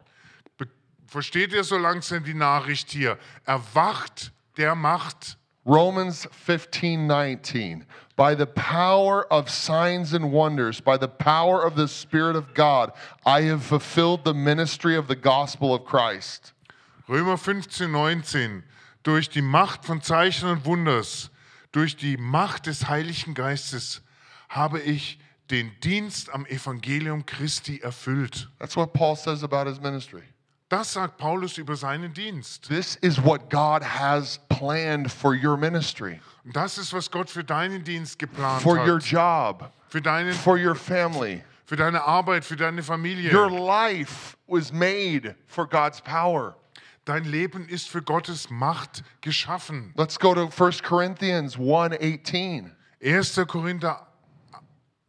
Versteht 1.08 1.52
ihr 1.52 1.66
so 1.66 1.78
langsam 1.78 2.24
die 2.24 2.34
Nachricht 2.34 2.90
hier? 2.92 3.18
Erwacht 3.46 4.32
der 4.58 4.76
Macht. 4.76 5.38
Romans 5.64 6.28
15 6.32 7.06
19. 7.06 7.86
By 8.16 8.34
the 8.36 8.48
power 8.48 9.26
of 9.32 9.50
signs 9.50 10.14
and 10.14 10.32
wonders, 10.32 10.82
by 10.82 10.98
the 10.98 11.08
power 11.08 11.64
of 11.64 11.76
the 11.76 11.88
Spirit 11.88 12.36
of 12.36 12.54
God, 12.54 12.92
I 13.26 13.44
have 13.44 13.64
fulfilled 13.64 14.24
the 14.24 14.34
ministry 14.34 14.96
of 14.96 15.08
the 15.08 15.16
gospel 15.16 15.74
of 15.74 15.86
Christ. 15.86 16.54
Römer 17.08 17.38
15, 17.38 17.92
19. 17.92 18.64
Durch 19.04 19.30
die 19.30 19.42
Macht 19.42 19.86
von 19.86 20.02
Zeichen 20.02 20.50
und 20.50 20.66
Wunders, 20.66 21.30
durch 21.72 21.96
die 21.96 22.18
Macht 22.18 22.68
des 22.68 22.88
Heiligen 22.88 23.34
Geistes 23.34 24.02
habe 24.50 24.80
ich 24.80 25.20
den 25.50 25.72
Dienst 25.82 26.34
am 26.34 26.46
Evangelium 26.46 27.26
Christi 27.26 27.80
erfüllt. 27.80 28.50
That's 28.60 28.76
what 28.76 28.94
Paul 28.94 29.16
says 29.16 29.44
about 29.44 29.68
his 29.68 29.80
ministry. 29.80 30.24
Das 30.72 30.94
sagt 30.94 31.18
Paulus 31.18 31.58
über 31.58 31.76
seinen 31.76 32.14
Dienst. 32.14 32.70
This 32.70 32.96
is 33.02 33.22
what 33.22 33.50
God 33.50 33.84
has 33.84 34.40
planned 34.48 35.12
for 35.12 35.36
your 35.36 35.58
ministry, 35.58 36.22
das 36.46 36.78
ist, 36.78 36.94
was 36.94 37.12
Gott 37.12 37.30
für 37.30 37.44
deinen 37.44 37.84
Dienst 37.84 38.18
geplant 38.18 38.62
for 38.62 38.78
your 38.78 38.96
hat. 38.96 39.04
job, 39.04 39.72
Für, 39.90 40.02
deinen, 40.02 40.32
for 40.32 40.58
your 40.58 40.76
family. 40.76 41.44
für 41.66 41.76
deine 41.76 42.02
Arbeit, 42.02 42.46
für 42.46 42.56
deine 42.56 42.82
Familie. 42.84 43.34
Your 43.34 43.52
life 43.52 44.38
was 44.48 44.72
made 44.72 45.36
for 45.46 45.68
God's 45.68 46.00
power. 46.00 46.56
Dein 47.04 47.26
Leben 47.26 47.68
ist 47.68 47.90
für 47.90 48.02
Gottes 48.02 48.50
Macht 48.50 49.04
geschaffen. 49.20 49.94
Let's 49.98 50.18
go 50.18 50.34
to 50.34 50.50
1 50.50 50.84
Corinthians 50.84 51.58
1 51.58 51.98
18. 52.00 52.72
1. 53.04 53.36
Korinther. 53.46 54.08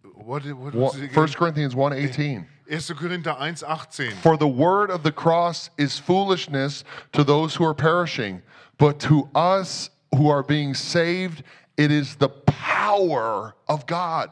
What, 0.03 0.43
what 0.45 0.75
was 0.75 0.97
it 0.97 1.17
1? 1.17 1.37
Corinthians 1.37 1.77
1 1.77 1.93
18. 1.93 2.49
1. 2.73 2.97
Korinther 2.97 3.35
1, 3.35 3.57
18. 3.69 4.13
For 4.23 4.39
the 4.39 4.49
word 4.49 4.91
of 4.91 5.03
the 5.03 5.13
cross 5.13 5.69
is 5.77 5.99
foolishness 5.99 6.85
to 7.13 7.23
those 7.23 7.55
who 7.55 7.67
are 7.67 7.75
perishing, 7.75 8.41
but 8.79 8.99
to 9.01 9.29
us 9.35 9.91
who 10.15 10.31
are 10.31 10.43
being 10.43 10.73
saved, 10.73 11.43
it 11.77 11.91
is 11.91 12.17
the 12.17 12.31
power 12.31 13.55
of 13.69 13.87
God. 13.87 14.31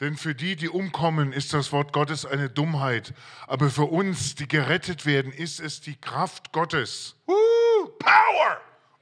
Denn 0.00 0.16
für 0.16 0.34
die, 0.34 0.56
die 0.56 0.68
umkommen, 0.68 1.32
ist 1.32 1.52
das 1.54 1.70
Wort 1.70 1.92
Gottes 1.92 2.26
eine 2.26 2.48
Dummheit. 2.48 3.12
Aber 3.46 3.70
für 3.70 3.84
uns, 3.84 4.34
die 4.34 4.48
gerettet 4.48 5.06
werden, 5.06 5.32
ist 5.32 5.60
es 5.60 5.80
die 5.80 5.94
Kraft 5.94 6.52
Gottes. 6.52 7.14
Woo! 7.26 7.86
Power! 8.00 8.58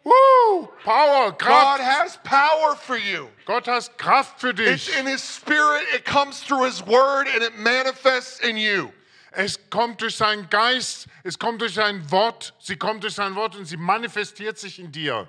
Woo! 0.07 0.69
Power, 0.85 1.33
God 1.33 1.39
Kraft. 1.39 1.83
has 1.83 2.17
power 2.23 2.77
for 2.77 2.97
you. 2.97 3.29
Gott 3.45 3.67
hat 3.67 3.91
Kraft 3.99 4.41
für 4.41 4.51
It's 4.51 4.87
dich. 4.87 4.97
in 4.97 5.07
His 5.07 5.21
Spirit, 5.21 5.83
it 5.93 6.05
comes 6.05 6.41
through 6.41 6.65
His 6.65 6.81
Word, 6.87 7.27
and 7.27 7.43
it 7.43 7.59
manifests 7.59 8.39
in 8.39 8.57
you. 8.57 8.93
Es 9.33 9.59
kommt 9.69 10.01
durch 10.01 10.15
seinen 10.17 10.49
Geist, 10.49 11.09
es 11.25 11.37
kommt 11.37 11.61
durch 11.61 11.75
sein 11.75 12.09
Wort, 12.13 12.55
sie 12.61 12.77
kommt 12.77 13.03
durch 13.03 13.15
sein 13.15 13.35
Wort 13.35 13.57
und 13.57 13.67
sie 13.67 13.77
manifestiert 13.77 14.59
sich 14.59 14.79
in 14.79 14.93
dir. 14.93 15.29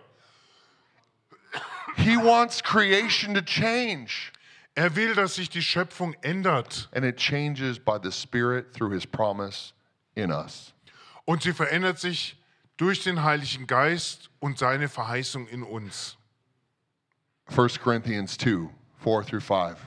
He 1.96 2.16
wants 2.16 2.62
creation 2.62 3.34
to 3.34 3.42
change, 3.42 4.32
Er 4.76 4.96
will, 4.96 5.16
dass 5.16 5.34
sich 5.36 5.50
die 5.50 5.64
Schöpfung 5.64 6.14
ändert. 6.22 6.88
and 6.94 7.04
it 7.04 7.18
changes 7.18 7.80
by 7.80 7.98
the 8.02 8.12
Spirit 8.12 8.72
through 8.74 8.92
His 8.94 9.08
promise 9.08 9.74
in 10.16 10.32
us. 10.32 10.72
Und 11.26 11.42
sie 11.42 11.52
verändert 11.52 12.00
sich 12.00 12.38
durch 12.78 13.04
den 13.04 13.24
Heiligen 13.24 13.68
Geist 13.68 14.30
und 14.40 14.58
seine 14.58 14.88
Verheißung 14.88 15.48
in 15.48 15.64
uns. 15.64 16.18
1 17.56 17.80
Corinthians 17.80 18.38
2 18.38 18.70
4 19.00 19.24
through 19.24 19.42
5. 19.42 19.78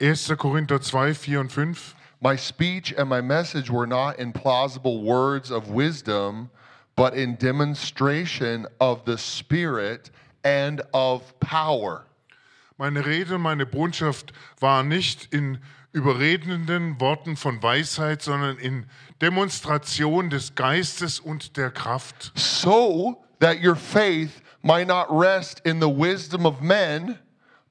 1. 0.00 0.32
Korinther 0.38 0.80
2, 0.80 1.14
4 1.14 1.40
und 1.40 1.52
5. 1.52 1.94
My 2.20 2.36
speech 2.36 2.96
and 2.96 3.08
my 3.08 3.20
message 3.20 3.70
were 3.70 3.86
not 3.86 4.18
in 4.18 4.32
plausible 4.32 5.02
words 5.02 5.50
of 5.50 5.70
wisdom, 5.70 6.50
but 6.96 7.14
in 7.14 7.36
demonstration 7.36 8.66
of 8.80 9.04
the 9.04 9.16
Spirit 9.18 10.10
and 10.44 10.82
of 10.92 11.38
power. 11.40 12.06
Meine 12.76 13.04
Rede, 13.04 13.38
meine 13.38 13.66
Botschaft 13.66 14.32
war 14.60 14.82
nicht 14.82 15.32
in 15.32 15.58
überredenden 15.92 17.00
Worten 17.00 17.36
von 17.36 17.62
Weisheit, 17.62 18.22
sondern 18.22 18.58
in 18.58 18.86
Demonstration 19.20 20.30
des 20.30 20.54
Geistes 20.54 21.20
und 21.20 21.56
der 21.56 21.70
Kraft, 21.70 22.32
so 22.34 23.22
that 23.40 23.62
your 23.62 23.76
faith 23.76 24.42
might 24.62 24.86
not 24.86 25.06
rest 25.10 25.60
in 25.64 25.80
the 25.80 25.88
wisdom 25.88 26.46
of 26.46 26.60
men, 26.60 27.18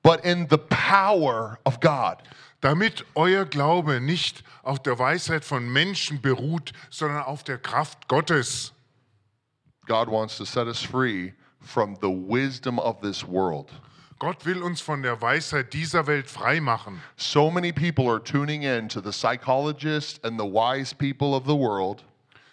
but 0.03 0.24
in 0.26 0.47
the 0.49 0.57
power 0.57 1.59
of 1.65 1.80
God. 1.80 2.18
damit 2.61 3.05
euer 3.15 3.45
Glaube 3.45 4.01
nicht 4.01 4.43
auf 4.63 4.82
der 4.82 4.97
Weisheit 4.97 5.45
von 5.45 5.70
Menschen 5.70 6.22
beruht, 6.22 6.74
sondern 6.89 7.24
auf 7.24 7.43
der 7.43 7.57
Kraft 7.57 8.07
Gottes. 8.07 8.74
God 9.86 10.09
wants 10.09 10.38
to 10.38 10.45
set 10.45 10.68
us 10.68 10.82
free 10.82 11.34
from 11.61 11.95
the 12.01 12.09
wisdom 12.09 12.80
of 12.80 12.99
this 13.01 13.24
world. 13.26 13.72
Gott 14.20 14.45
will 14.45 14.63
uns 14.63 14.82
von 14.82 15.03
der 15.03 15.22
Weisheit 15.22 15.74
dieser 15.74 16.07
Welt 16.07 16.30
frei 16.30 16.59
machen. 16.59 17.01
So 17.18 17.51
many 17.51 17.72
people 17.72 18.09
are 18.09 18.24
tuning 18.24 18.63
in 18.63 18.89
to 18.89 18.99
the 18.99 19.11
psychologists 19.11 20.24
and 20.24 20.39
the 20.39 20.45
wise 20.45 20.93
people 20.93 21.36
of 21.36 21.45
the 21.45 21.55
world, 21.55 22.03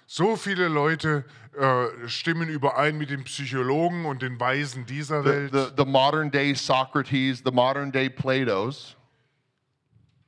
So 0.06 0.36
viele 0.36 0.68
Leute 0.68 1.24
äh, 1.56 2.08
stimmen 2.08 2.48
überein 2.48 2.98
mit 2.98 3.10
den 3.10 3.24
Psychologen 3.24 4.04
und 4.04 4.20
den 4.20 4.38
Weisen 4.38 4.84
dieser 4.84 5.22
the, 5.22 5.28
Welt. 5.28 5.52
the, 5.52 5.82
the 5.82 5.84
modern 5.86 6.30
day 6.30 6.54
Socrates, 6.54 7.42
the 7.44 7.50
modern 7.50 7.90
day 7.90 8.10
Platos, 8.10 8.96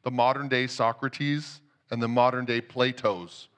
the 0.05 0.11
modern 0.11 0.49
day 0.49 0.67
Socrates, 0.67 1.61
and 1.91 2.03
the 2.03 2.09
modern 2.09 2.47
day 2.47 2.63
Platos, 2.63 3.49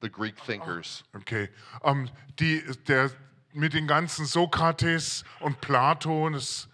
the 0.00 0.08
Greek 0.08 0.36
thinkers. 0.46 1.04
Okay. 1.14 1.50
Ähm, 1.82 2.08
die, 2.38 2.62
der, 2.88 3.10
mit 3.52 3.74
den 3.74 3.86
ganzen 3.86 4.24
Sokrates 4.24 5.24
und 5.40 5.60
Platos 5.60 6.68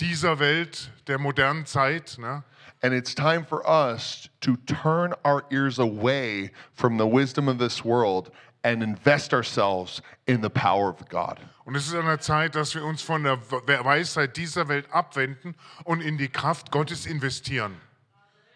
dieser 0.00 0.38
Welt, 0.38 0.90
der 1.06 1.18
modernen 1.18 1.66
Zeit. 1.66 2.16
Ne? 2.18 2.42
And 2.82 2.94
it's 2.94 3.14
time 3.14 3.44
for 3.44 3.62
us 3.68 4.28
to 4.40 4.56
turn 4.66 5.14
our 5.24 5.44
ears 5.50 5.78
away 5.78 6.50
from 6.74 6.96
the 6.98 7.06
wisdom 7.06 7.48
of 7.48 7.58
this 7.58 7.84
world 7.84 8.30
and 8.62 8.82
invest 8.82 9.32
ourselves 9.32 10.00
in 10.26 10.42
the 10.42 10.50
power 10.50 10.88
of 10.88 11.08
God. 11.08 11.38
Und 11.64 11.74
es 11.76 11.86
ist 11.86 11.94
an 11.94 12.06
der 12.06 12.20
Zeit, 12.20 12.54
dass 12.54 12.74
wir 12.74 12.84
uns 12.84 13.02
von 13.02 13.22
der 13.24 13.38
We- 13.50 13.84
Weisheit 13.84 14.36
dieser 14.36 14.68
Welt 14.68 14.86
abwenden 14.92 15.54
und 15.84 16.00
in 16.00 16.16
die 16.18 16.28
Kraft 16.28 16.70
Gottes 16.70 17.04
investieren. 17.06 17.76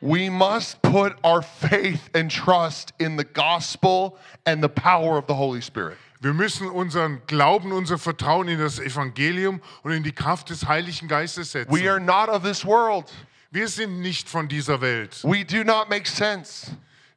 We 0.00 0.30
must 0.30 0.82
put 0.82 1.14
our 1.24 1.42
faith 1.42 2.10
and 2.14 2.30
trust 2.30 2.92
in 2.98 3.16
the 3.16 3.24
gospel 3.24 4.18
and 4.46 4.62
the 4.62 4.68
power 4.68 5.16
of 5.16 5.26
the 5.28 5.34
Holy 5.34 5.60
Spirit. 5.60 5.96
Wir 6.22 6.32
müssen 6.32 6.68
unseren 6.68 7.20
Glauben, 7.26 7.72
unser 7.72 7.98
Vertrauen 7.98 8.46
in 8.46 8.60
das 8.60 8.78
Evangelium 8.78 9.60
und 9.82 9.90
in 9.90 10.04
die 10.04 10.12
Kraft 10.12 10.50
des 10.50 10.68
Heiligen 10.68 11.08
Geistes 11.08 11.50
setzen. 11.50 11.74
We 11.74 11.90
are 11.90 11.98
not 11.98 12.28
of 12.28 12.44
this 12.44 12.64
world. 12.64 13.12
Wir 13.50 13.66
sind 13.66 14.00
nicht 14.00 14.28
von 14.28 14.46
dieser 14.46 14.80
Welt. 14.80 15.24
We 15.24 15.44
do 15.44 15.64
not 15.64 15.90
make 15.90 16.08
sense. 16.08 16.70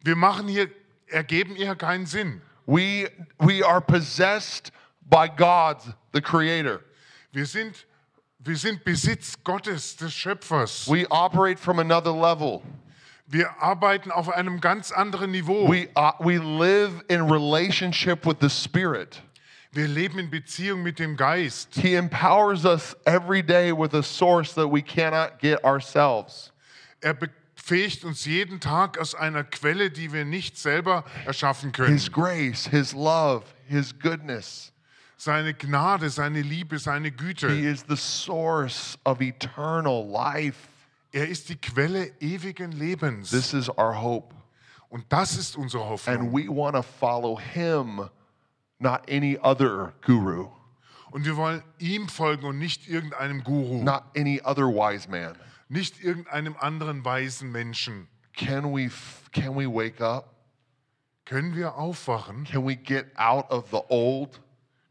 Wir 0.04 0.16
machen 0.16 0.48
hier, 0.48 0.72
ergeben 1.06 1.56
hier 1.56 1.76
keinen 1.76 2.08
Sinn. 2.08 2.42
We, 2.66 3.12
we 3.38 3.64
are 3.64 3.80
possessed 3.80 4.72
by 5.08 5.28
God, 5.30 5.78
the 6.12 6.20
Creator. 6.22 6.82
Wir 7.32 7.46
sind, 7.46 7.86
wir 8.40 8.58
sind 8.58 8.84
Besitz 8.84 9.36
Gottes, 9.44 9.96
des 9.98 10.16
Schöpfers. 10.16 10.88
We 10.88 11.06
operate 11.12 11.60
from 11.60 11.78
another 11.78 12.12
level. 12.12 12.64
Wir 13.28 13.60
arbeiten 13.60 14.12
auf 14.12 14.30
einem 14.30 14.62
ganz 14.62 14.92
anderen 14.92 15.32
Niveau. 15.32 15.68
We, 15.68 15.90
uh, 15.96 16.12
we 16.20 16.38
live 16.38 17.04
in 17.10 17.22
relationship 17.24 18.26
with 18.26 18.38
the 18.40 18.50
Spirit. 18.50 19.22
Wir 19.72 19.88
leben 19.88 20.20
in 20.20 20.30
Beziehung 20.30 20.84
mit 20.84 21.00
dem 21.00 21.18
Geist. 21.18 21.76
He 21.76 21.96
empowers 21.96 22.66
us 22.66 22.96
every 23.06 23.42
day 23.42 23.72
with 23.74 23.94
a 23.94 24.04
source 24.04 24.54
that 24.54 24.70
we 24.70 24.82
cannot 24.82 25.40
get 25.40 25.62
ourselves. 25.66 26.52
Er 27.02 27.14
befähigt 27.14 28.06
uns 28.06 28.26
jeden 28.26 28.60
Tag 28.60 28.98
aus 29.00 29.16
einer 29.16 29.44
Quelle, 29.44 29.90
die 29.90 30.14
wir 30.14 30.24
nicht 30.24 30.58
selber 30.58 31.04
erschaffen 31.26 31.72
können. 31.72 31.92
His 31.94 32.12
grace, 32.12 32.68
His 32.68 32.94
love, 32.94 33.44
His 33.68 33.92
goodness. 33.92 34.72
Seine 35.18 35.54
Gnade, 35.54 36.10
seine 36.10 36.42
Liebe, 36.42 36.78
seine 36.78 37.08
He 37.08 37.12
Güte. 37.12 37.48
is 37.48 37.84
the 37.90 37.98
source 37.98 38.98
of 39.04 39.20
eternal 39.20 40.06
life. 40.08 40.68
Er 41.16 41.30
ist 41.30 41.48
die 41.48 41.56
Quelle 41.56 42.12
ewigen 42.20 42.74
Lebens. 42.74 43.30
This 43.30 43.54
is 43.54 43.70
our 43.70 44.02
hope. 44.02 44.36
Und 44.90 45.06
das 45.08 45.38
ist 45.38 45.56
unsere 45.56 45.84
And 45.84 45.92
Hoffnung. 45.92 46.34
we 46.34 46.50
want 46.50 46.76
to 46.76 46.82
follow 46.82 47.40
Him, 47.40 48.10
not 48.80 49.10
any 49.10 49.38
other 49.42 49.94
guru, 50.06 50.50
Und 51.12 51.24
wir 51.24 51.38
wollen 51.38 51.64
ihm 51.80 52.10
folgen 52.10 52.46
und 52.46 52.60
nicht 52.60 52.90
irgendeinem 52.90 53.46
Guru, 53.46 53.82
not 53.82 54.04
any 54.18 54.42
other 54.44 54.68
wise 54.68 55.10
man. 55.10 55.38
nicht 55.70 56.04
irgendeinem 56.04 56.58
anderen 56.60 57.06
weisen 57.06 57.50
Menschen. 57.50 58.10
Can 58.34 58.76
we, 58.76 58.92
can 59.32 59.56
we 59.56 59.66
wake 59.68 60.02
up? 60.02 60.36
Können 61.24 61.56
wir 61.56 61.76
aufwachen? 61.76 62.44
Can 62.44 62.68
we 62.68 62.76
get 62.76 63.06
out 63.16 63.50
of 63.50 63.70
the 63.72 63.82
old 63.88 64.42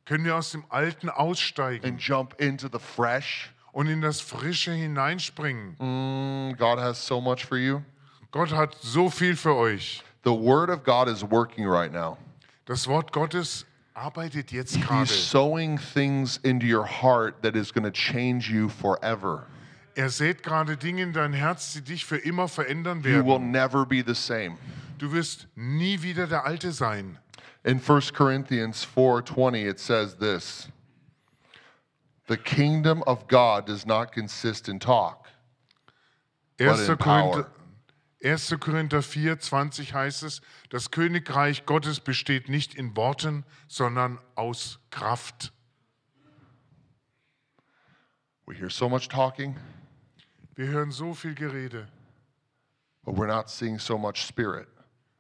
Können 0.07 0.25
wir 0.25 0.37
aus 0.37 0.53
dem 0.53 0.65
Alten 0.71 1.11
aussteigen 1.11 1.85
and 1.87 2.01
jump 2.01 2.41
into 2.41 2.69
the 2.73 2.79
fresh? 2.79 3.54
Und 3.75 3.89
in 3.89 4.01
das 4.01 4.21
Frische 4.21 4.73
hineinspringen? 4.73 5.77
Mm, 5.79 6.57
God 6.57 6.79
has 6.79 7.05
so 7.05 7.21
much 7.21 7.45
for 7.45 7.59
you. 7.59 7.83
Gott 8.31 8.53
hat 8.53 8.77
so 8.81 9.11
viel 9.11 9.37
für 9.37 9.55
euch. 9.55 10.03
The 10.25 10.33
Word 10.33 10.71
of 10.71 10.85
God 10.85 11.09
is 11.09 11.23
working 11.23 11.67
right 11.67 11.93
now. 11.93 12.17
Das 12.67 12.87
Wort 12.87 13.13
Gottes 13.13 13.67
arbeitet 13.93 14.53
jetzt 14.53 14.81
gerade. 14.81 15.01
He's 15.05 15.11
sowing 15.31 15.79
things 15.79 16.39
into 16.39 16.67
your 16.67 16.87
heart 16.87 17.43
that 17.43 17.55
is 17.55 17.73
going 17.73 17.85
to 17.85 17.91
change 17.91 18.49
you 18.51 18.69
forever. 18.69 19.47
Er 19.97 20.09
sät 20.09 20.43
gerade 20.43 20.77
Dinge 20.77 21.03
in 21.03 21.13
dein 21.13 21.33
Herz, 21.33 21.75
die 21.75 21.83
dich 21.83 22.05
für 22.05 22.17
immer 22.17 22.49
verändern 22.49 23.03
You 23.05 23.25
will 23.25 23.35
werden. 23.35 23.51
never 23.51 23.85
be 23.85 24.03
the 24.05 24.15
same. 24.15 24.57
Du 24.99 25.13
wirst 25.13 25.47
nie 25.57 26.01
wieder 26.03 26.27
der 26.27 26.45
Alte 26.45 26.73
sein. 26.73 27.19
In 27.65 27.81
1 27.81 28.13
Corinthians 28.13 28.85
4:20 28.85 29.69
it 29.69 29.79
says 29.79 30.17
this. 30.17 30.69
The 32.27 32.37
kingdom 32.37 33.03
of 33.07 33.29
God 33.29 33.67
does 33.67 33.85
not 33.87 34.13
consist 34.13 34.69
in 34.69 34.79
talk. 34.79 35.29
1. 36.59 36.69
But 36.69 36.81
in 36.81 36.97
Korinther, 36.97 36.97
power. 36.97 37.51
1. 38.23 38.61
Korinther 38.61 39.03
4, 39.03 39.39
20 39.39 39.93
heißt 39.93 40.23
es, 40.23 40.41
das 40.71 40.91
Königreich 40.91 41.67
Gottes 41.67 42.01
besteht 42.01 42.49
nicht 42.49 42.75
in 42.75 42.97
Worten, 42.97 43.45
sondern 43.69 44.19
aus 44.35 44.79
Kraft. 44.91 45.53
We 48.47 48.55
hear 48.55 48.71
so 48.71 48.89
much 48.89 49.09
talking, 49.09 49.57
Wir 50.55 50.69
hören 50.69 50.91
so 50.91 51.15
viel 51.15 51.35
Gerede, 51.35 51.89
but 53.03 53.17
we're 53.17 53.27
not 53.27 53.51
seeing 53.51 53.79
so 53.79 53.99
much 53.99 54.23
spirit 54.25 54.69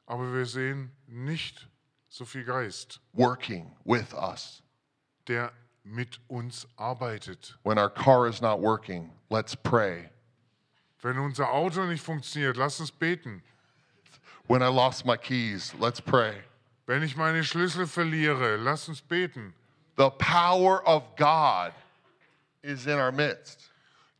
aber 0.07 0.32
wir 0.32 0.46
sehen 0.46 0.90
nicht 1.07 1.68
so 2.09 2.24
viel 2.24 2.44
Geist, 2.44 3.00
working 3.12 3.72
with 3.84 4.12
us. 4.14 4.62
der 5.26 5.52
mit 5.85 6.18
uns 6.28 6.66
arbeitet. 6.78 7.55
When 7.62 7.78
our 7.78 7.91
car 7.91 8.26
is 8.26 8.41
not 8.41 8.61
working, 8.61 9.11
let's 9.30 9.55
pray. 9.55 10.09
Wenn 11.03 11.18
unser 11.18 11.47
Auto 11.53 11.85
nicht 11.85 12.03
funktioniert, 12.03 12.57
lass 12.57 12.80
uns 12.80 12.91
beten. 12.91 13.43
When 14.47 14.62
I 14.62 14.68
lost 14.68 15.05
my 15.05 15.16
keys, 15.16 15.74
let's 15.78 16.01
pray. 16.01 16.35
Wenn 16.87 17.03
ich 17.03 17.16
meine 17.16 17.45
Schlüssel 17.45 17.87
verliere, 17.87 18.57
lass 18.57 18.89
uns 18.89 19.01
beten. 19.01 19.53
The 19.97 20.11
power 20.11 20.82
of 20.87 21.16
God 21.16 21.72
is 22.62 22.87
in 22.87 22.99
our 22.99 23.12
midst. 23.12 23.70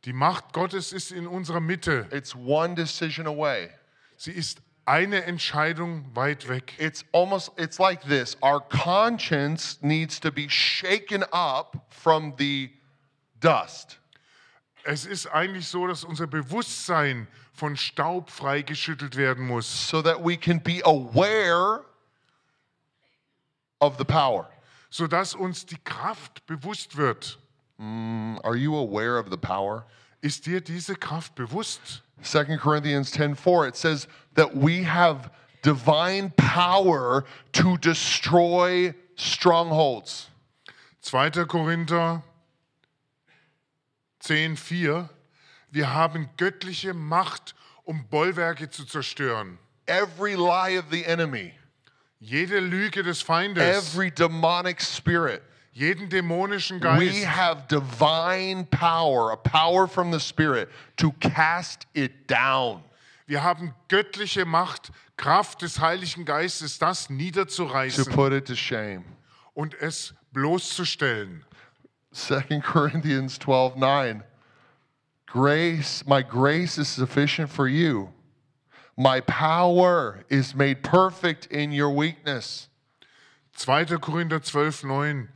Die 0.03 0.13
Macht 0.13 0.53
Gottes 0.53 0.93
ist 0.93 1.11
in 1.11 1.27
unserer 1.27 1.59
Mitte. 1.59 2.07
It's 2.11 2.35
one 2.35 2.75
decision 2.75 3.25
away. 3.25 3.69
Sie 4.17 4.31
ist 4.31 4.61
eine 4.85 5.23
Entscheidung 5.23 6.05
weit 6.15 6.47
weg. 6.47 6.73
It's 6.77 7.03
almost 7.11 7.51
it's 7.57 7.79
like 7.79 8.01
this. 8.07 8.37
Our 8.41 8.61
conscience 8.61 9.79
needs 9.81 10.19
to 10.19 10.31
be 10.31 10.47
shaken 10.49 11.23
up 11.31 11.85
from 11.89 12.33
the 12.37 12.71
dust. 13.39 13.99
Es 14.83 15.05
ist 15.05 15.27
eigentlich 15.27 15.67
so, 15.67 15.87
dass 15.87 16.03
unser 16.03 16.27
Bewusstsein 16.27 17.27
von 17.53 17.75
Staub 17.75 18.29
freigeschüttelt 18.29 19.15
werden 19.15 19.47
muss, 19.47 19.89
so 19.89 20.01
that 20.01 20.23
we 20.23 20.37
can 20.37 20.59
be 20.59 20.81
aware 20.85 21.83
of 23.79 23.97
the 23.97 24.05
power. 24.05 24.49
sodass 24.95 25.35
uns 25.35 25.65
die 25.65 25.77
Kraft 25.83 26.45
bewusst 26.45 26.95
wird. 26.95 27.37
Mm, 27.77 28.37
are 28.43 28.55
you 28.55 28.73
aware 28.77 29.17
of 29.17 29.29
the 29.29 29.37
power? 29.37 29.85
Ist 30.25 30.47
dir 30.47 30.59
diese 30.59 30.95
Kraft 30.95 31.35
bewusst? 31.35 32.01
2 32.23 32.57
Corinthians 32.57 33.11
10:4 33.13 33.67
it 33.67 33.75
says 33.75 34.07
that 34.33 34.55
we 34.55 34.83
have 34.83 35.29
divine 35.61 36.31
power 36.31 37.25
to 37.51 37.77
destroy 37.77 38.95
strongholds. 39.15 40.31
2. 41.01 41.45
Korinther 41.45 42.23
10,4 44.19 45.09
Wir 45.69 45.93
haben 45.93 46.27
göttliche 46.37 46.95
Macht, 46.95 47.53
um 47.83 48.07
Bollwerke 48.09 48.71
zu 48.71 48.83
zerstören. 48.83 49.59
Every 49.85 50.33
lie 50.33 50.79
of 50.79 50.85
the 50.89 51.05
enemy, 51.05 51.53
Jede 52.19 52.61
Lüge 52.61 53.03
des 53.03 53.21
Feindes, 53.21 53.61
every 53.61 54.09
demonic 54.09 54.81
spirit, 54.81 55.43
jeden 55.75 56.09
dämonischen 56.09 56.79
We 56.79 56.83
Geist. 56.83 57.25
have 57.25 57.67
divine 57.67 58.65
power, 58.65 59.31
a 59.31 59.37
power 59.37 59.87
from 59.87 60.11
the 60.11 60.19
Spirit 60.19 60.69
to 60.95 61.11
cast 61.19 61.85
it 61.93 62.27
down. 62.27 62.81
Wir 63.27 63.43
haben 63.43 63.73
göttliche 63.89 64.45
Macht, 64.45 64.91
Kraft 65.17 65.61
des 65.61 65.79
Heiligen 65.79 66.23
Geistes, 66.25 66.79
das 66.79 67.07
to 67.07 67.13
niederzureißen 67.13 68.05
put 68.13 68.31
it 68.31 68.45
to 68.45 68.55
shame. 68.55 69.03
und 69.53 69.73
es 69.81 70.13
bloßzustellen. 70.31 71.43
2 72.13 72.61
Corinthians 72.63 73.37
12 73.39 73.75
9. 73.75 74.23
Grace, 75.25 76.05
my 76.07 76.21
grace 76.23 76.77
is 76.77 76.87
sufficient 76.87 77.49
for 77.49 77.67
you. 77.67 78.13
My 78.95 79.19
power 79.19 80.23
is 80.29 80.55
made 80.55 80.81
perfect 80.83 81.47
in 81.47 81.73
your 81.73 81.89
weakness. 81.89 82.69
2. 83.57 83.97
Korinther 83.99 84.39
12, 84.39 84.85
9. 84.85 85.29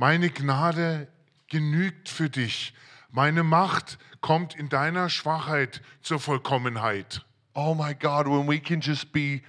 Meine 0.00 0.30
Gnade 0.30 1.08
genügt 1.48 2.08
für 2.08 2.30
dich. 2.30 2.72
Meine 3.10 3.42
Macht 3.42 3.98
kommt 4.20 4.54
in 4.54 4.68
deiner 4.68 5.10
Schwachheit 5.10 5.82
zur 6.02 6.20
Vollkommenheit. 6.20 7.26
Oh 7.54 7.74
my 7.74 7.96
God, 7.96 8.26
when 8.28 8.46
we 8.46 8.60
can 8.60 8.80
just 8.80 9.10
be 9.12 9.40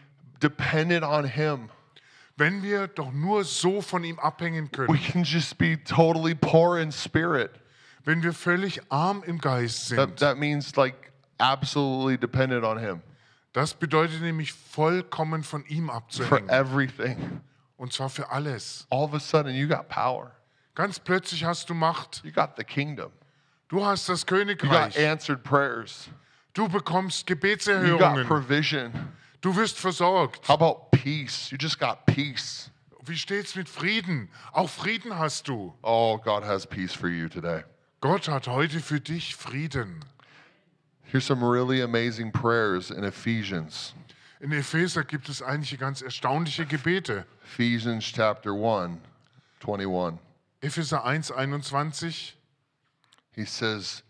dependent 0.41 1.03
on 1.03 1.25
Him, 1.25 1.69
Wenn 2.35 2.63
wir 2.63 2.87
doch 2.87 3.11
nur 3.11 3.43
so 3.43 3.79
von 3.79 4.03
ihm 4.03 4.17
abhängen 4.17 4.71
we 4.71 4.87
können, 4.87 5.03
can 5.03 5.23
just 5.23 5.59
be 5.59 5.77
totally 5.83 6.33
poor 6.33 6.79
in 6.79 6.91
spirit. 6.91 7.51
wenn 8.05 8.23
wir 8.23 8.33
völlig 8.33 8.81
arm 8.89 9.21
im 9.27 9.37
Geist 9.37 9.89
That, 9.89 9.97
sind, 9.99 10.19
that 10.19 10.37
means 10.39 10.75
like 10.75 11.11
absolutely 11.37 12.17
dependent 12.17 12.63
on 12.63 12.79
Him 12.79 13.03
das 13.53 13.75
bedeutet 13.75 14.21
nämlich 14.21 14.53
vollkommen 14.53 15.43
von 15.43 15.63
ihm 15.67 15.89
for 15.89 15.95
abzuhängen. 15.95 16.49
everything. 16.49 17.41
Und 17.77 17.93
zwar 17.93 18.09
für 18.09 18.31
alles. 18.31 18.87
All 18.89 19.03
of 19.03 19.13
a 19.13 19.19
sudden, 19.19 19.53
you 19.53 19.67
got 19.67 19.87
power. 19.89 20.31
Ganz 20.76 20.99
plötzlich 20.99 21.43
hast 21.43 21.70
du 21.70 21.74
Macht. 21.74 22.22
You 22.24 22.32
got 22.32 22.51
the 22.57 22.63
kingdom. 22.63 23.11
Du 23.67 23.86
hast 23.86 24.07
das 24.09 24.22
You 24.22 24.26
got 24.38 24.47
Königreich. 24.47 24.97
answered 24.97 25.43
prayers. 25.43 26.09
Du 26.53 26.67
bekommst 26.67 27.30
You 27.30 27.36
got 27.36 27.41
Gebetserhörungen. 27.41 28.28
provision. 28.28 28.91
Du 29.41 29.55
wirst 29.55 29.78
versorgt. 29.80 30.47
How 30.47 30.55
about 30.55 30.89
peace? 30.91 31.51
You 31.51 31.57
just 31.59 31.80
got 31.80 32.05
peace. 32.05 32.70
Wie 33.05 33.15
steht's 33.17 33.55
mit 33.55 33.70
Frieden? 33.70 34.30
Auch 34.51 34.70
Frieden 34.70 35.17
hast 35.17 35.47
du. 35.47 35.74
Oh, 35.82 36.17
God 36.17 36.43
has 36.43 36.65
peace 36.67 36.93
for 36.93 37.07
you 37.09 37.28
today. 37.30 37.63
Gott 38.01 38.28
hat 38.28 38.47
heute 38.47 38.80
für 38.80 38.99
dich 38.99 39.36
Frieden. 39.36 40.03
Here's 41.03 41.26
some 41.26 41.41
really 41.43 41.82
amazing 41.82 42.32
prayers 42.32 42.91
in 42.91 43.03
Ephesians. 43.03 43.93
In 44.39 44.51
Epheser 44.51 45.03
gibt 45.03 45.28
es 45.28 45.41
einige 45.41 45.78
ganz 45.78 46.01
erstaunliche 46.01 46.65
Gebete. 46.65 47.26
Ephesians 47.43 48.05
chapter 48.05 48.51
1, 48.53 48.99
21. 49.65 50.20
Epheser 50.62 51.03
1, 51.03 51.32
21. 51.32 51.91
He 53.32 53.45
says, 53.45 54.03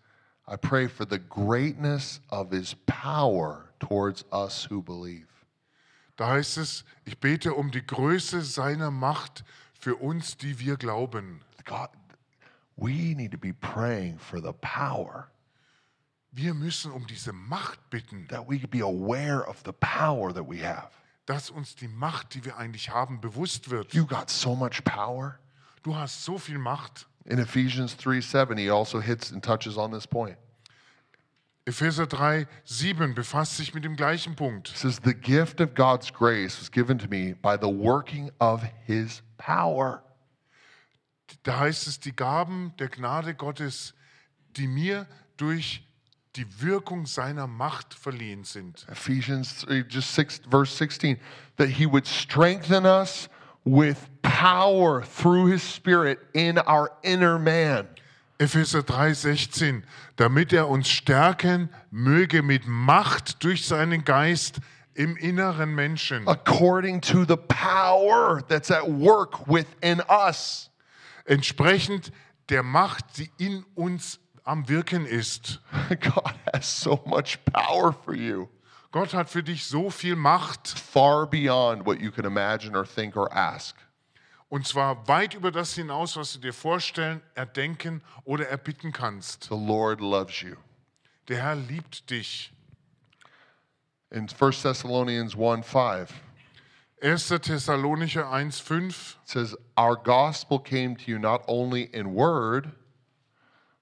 I 0.47 0.55
pray 0.55 0.87
for 0.87 1.05
the 1.05 1.19
greatness 1.19 2.19
of 2.29 2.51
his 2.51 2.73
power 2.85 3.69
towards 3.79 4.25
us 4.31 4.65
who 4.65 4.81
believe. 4.81 5.27
Da 6.17 6.27
heißt 6.27 6.57
es, 6.57 6.83
ich 7.05 7.19
bete 7.19 7.53
um 7.53 7.71
die 7.71 7.85
Größe 7.85 8.41
seiner 8.41 8.91
Macht 8.91 9.43
für 9.73 9.95
uns, 9.95 10.35
die 10.35 10.59
wir 10.59 10.75
glauben. 10.75 11.41
God, 11.65 11.89
we 12.75 13.15
need 13.15 13.31
to 13.31 13.37
be 13.37 13.53
praying 13.53 14.17
for 14.17 14.41
the 14.41 14.53
power 14.53 15.29
Wir 16.31 16.53
müssen 16.53 16.91
um 16.91 17.07
diese 17.07 17.33
Macht 17.33 17.89
bitten, 17.89 18.27
that 18.27 18.47
we 18.47 18.59
be 18.59 18.81
aware 18.81 19.47
of 19.47 19.61
the 19.65 19.71
power 19.71 20.31
that 20.31 20.47
we 20.47 20.57
have. 20.57 20.89
dass 21.25 21.49
uns 21.49 21.75
die 21.75 21.87
Macht, 21.87 22.33
die 22.33 22.43
wir 22.45 22.57
eigentlich 22.57 22.89
haben, 22.89 23.19
bewusst 23.21 23.69
wird. 23.69 23.93
You 23.93 24.05
got 24.05 24.29
so 24.29 24.55
much 24.55 24.83
power. 24.83 25.39
Du 25.83 25.95
hast 25.95 26.23
so 26.23 26.37
viel 26.37 26.57
Macht. 26.57 27.07
In 27.25 27.39
Ephesians 27.39 27.95
3 27.97 28.21
7, 28.21 28.57
he 28.57 28.69
also 28.69 28.99
hits 28.99 29.31
and 29.31 29.43
touches 29.43 29.77
on 29.77 29.91
this 29.91 30.07
point. 30.07 30.37
Epheser 31.65 32.07
3, 32.07 32.47
7 32.63 33.13
befasst 33.13 33.57
sich 33.57 33.73
mit 33.75 33.83
dem 33.83 33.95
gleichen 33.95 34.35
Punkt. 34.35 34.69
It 34.69 34.77
says, 34.77 34.99
The 35.03 35.13
gift 35.13 35.61
of 35.61 35.75
God's 35.75 36.11
grace 36.11 36.59
was 36.59 36.71
given 36.71 36.97
to 36.97 37.07
me 37.07 37.33
by 37.33 37.57
the 37.57 37.69
working 37.69 38.31
of 38.39 38.63
his 38.87 39.21
power. 39.37 40.03
Da 41.43 41.59
heißt 41.59 41.87
es, 41.87 41.99
die 41.99 42.15
Gaben 42.15 42.73
der 42.79 42.89
Gnade 42.89 43.35
Gottes, 43.35 43.93
die 44.57 44.67
mir 44.67 45.05
durch 45.37 45.83
die 46.35 46.61
Wirkung 46.61 47.05
seiner 47.05 47.45
Macht 47.45 47.93
verliehen 47.93 48.43
sind. 48.43 48.87
Ephesians 48.89 49.65
3, 49.65 49.85
just 49.87 50.15
six, 50.15 50.41
verse 50.49 50.75
16, 50.75 51.19
that 51.57 51.67
he 51.67 51.85
would 51.85 52.07
strengthen 52.07 52.85
us 52.85 53.29
with 53.69 54.09
power 54.21 55.03
through 55.03 55.47
his 55.47 55.61
spirit 55.61 56.19
in 56.33 56.57
our 56.57 56.91
inner 57.03 57.37
man. 57.37 57.87
Epheser 58.39 58.81
3, 58.85 59.13
16, 59.13 59.83
damit 60.15 60.53
er 60.53 60.69
uns 60.69 60.87
stärken 60.87 61.69
möge 61.91 62.41
mit 62.41 62.65
Macht 62.65 63.43
durch 63.43 63.65
seinen 63.67 64.05
Geist 64.05 64.59
im 64.95 65.17
inneren 65.17 65.75
Menschen, 65.75 66.27
according 66.27 67.01
to 67.01 67.25
the 67.25 67.37
power 67.37 68.41
that's 68.47 68.71
at 68.71 68.87
work 68.89 69.45
within 69.47 70.01
us. 70.09 70.69
entsprechend 71.25 72.11
der 72.49 72.63
Macht, 72.63 73.17
die 73.17 73.29
in 73.37 73.65
uns 73.75 74.19
am 74.45 74.67
Wirken 74.67 75.05
ist. 75.05 75.59
God 75.99 76.33
has 76.53 76.65
so 76.65 77.01
much 77.05 77.39
power 77.45 77.93
for 77.93 78.15
you, 78.15 78.47
Gott 78.91 79.13
hat 79.13 79.29
für 79.29 79.43
dich 79.43 79.65
so 79.65 79.89
viel 79.89 80.15
Macht, 80.15 80.67
far 80.67 81.27
beyond 81.27 81.85
what 81.85 81.99
you 81.99 82.11
can 82.11 82.25
imagine 82.25 82.75
or 82.75 82.85
think 82.85 83.15
or 83.15 83.31
ask. 83.31 83.75
und 84.49 84.65
zwar 84.65 85.07
weit 85.07 85.35
über 85.35 85.51
das 85.51 85.75
hinaus, 85.75 86.17
was 86.17 86.33
du 86.33 86.39
dir 86.39 86.53
vorstellen, 86.53 87.21
erdenken 87.35 88.01
oder 88.25 88.47
erbitten 88.47 88.91
kannst. 88.91 89.43
The 89.43 89.55
Lord 89.55 90.01
loves 90.01 90.41
you. 90.41 90.55
Der 91.27 91.43
Herr 91.43 91.55
liebt 91.55 92.09
dich. 92.09 92.51
In 94.09 94.27
1 94.27 94.63
Thessalonians 94.63 95.35
1 95.35 95.63
5, 95.63 96.11
1. 97.01 97.27
Thessalonicher 97.27 98.25
1,5 98.25 98.89
it 98.89 99.29
says, 99.29 99.55
Our 99.77 99.95
gospel 99.95 100.59
came 100.59 100.95
to 100.95 101.11
you 101.11 101.19
not 101.19 101.43
only 101.47 101.83
in 101.93 102.15
word, 102.15 102.71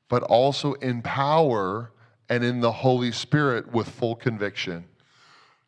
but 0.09 0.21
also 0.23 0.73
in 0.73 1.01
power 1.01 1.93
and 2.27 2.43
in 2.43 2.59
the 2.59 2.83
Holy 2.83 3.13
Spirit 3.13 3.71
with 3.71 3.87
full 3.87 4.17
conviction. 4.17 4.83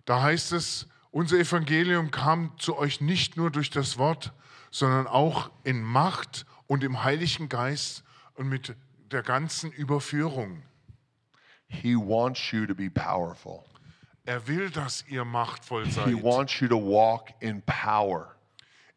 Da 0.09 0.23
heißt 0.23 0.53
es, 0.53 0.87
unser 1.11 1.37
Evangelium 1.37 2.09
kam 2.09 2.57
zu 2.57 2.75
euch 2.75 2.99
nicht 2.99 3.37
nur 3.37 3.51
durch 3.51 3.69
das 3.69 3.99
Wort, 3.99 4.33
sondern 4.71 5.05
auch 5.05 5.51
in 5.63 5.83
Macht 5.83 6.47
und 6.65 6.83
im 6.83 7.03
Heiligen 7.03 7.47
Geist 7.47 8.03
und 8.33 8.49
mit 8.49 8.75
der 9.11 9.21
ganzen 9.21 9.71
Überführung. 9.71 10.63
He 11.67 11.95
wants 11.95 12.51
you 12.51 12.65
to 12.65 12.73
be 12.73 12.89
powerful. 12.89 13.63
Er 14.25 14.47
will, 14.47 14.71
dass 14.71 15.05
ihr 15.07 15.25
machtvoll 15.25 15.85
He 15.85 15.91
seid. 15.91 16.23
wants 16.23 16.59
you 16.59 16.67
to 16.67 16.77
walk 16.77 17.29
in 17.39 17.61
power. 17.61 18.35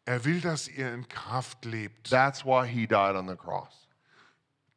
Er 0.05 0.25
will, 0.25 0.41
dass 0.41 0.67
ihr 0.67 0.91
in 0.95 1.07
Kraft 1.07 1.63
lebt. 1.63 2.09
That's 2.09 2.43
why 2.43 2.67
he 2.67 2.87
died 2.87 3.15
on 3.15 3.27
the 3.27 3.35
cross. 3.35 3.87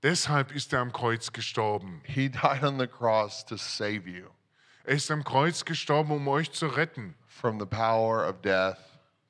Deshalb 0.02 0.54
ist 0.54 0.74
er 0.74 0.80
am 0.80 0.92
Kreuz 0.92 1.32
gestorben. 1.32 2.02
He 2.04 2.28
died 2.28 2.62
on 2.62 2.78
the 2.78 2.86
cross 2.86 3.42
to 3.46 3.56
save 3.56 4.06
you 4.06 4.35
Er 4.86 4.94
ist 4.94 5.10
am 5.10 5.24
Kreuz 5.24 5.64
gestorben, 5.64 6.12
um 6.12 6.28
euch 6.28 6.52
zu 6.52 6.68
retten 6.68 7.14
from 7.26 7.58
the 7.58 7.66
power 7.66 8.28
of 8.28 8.40
death, 8.42 8.78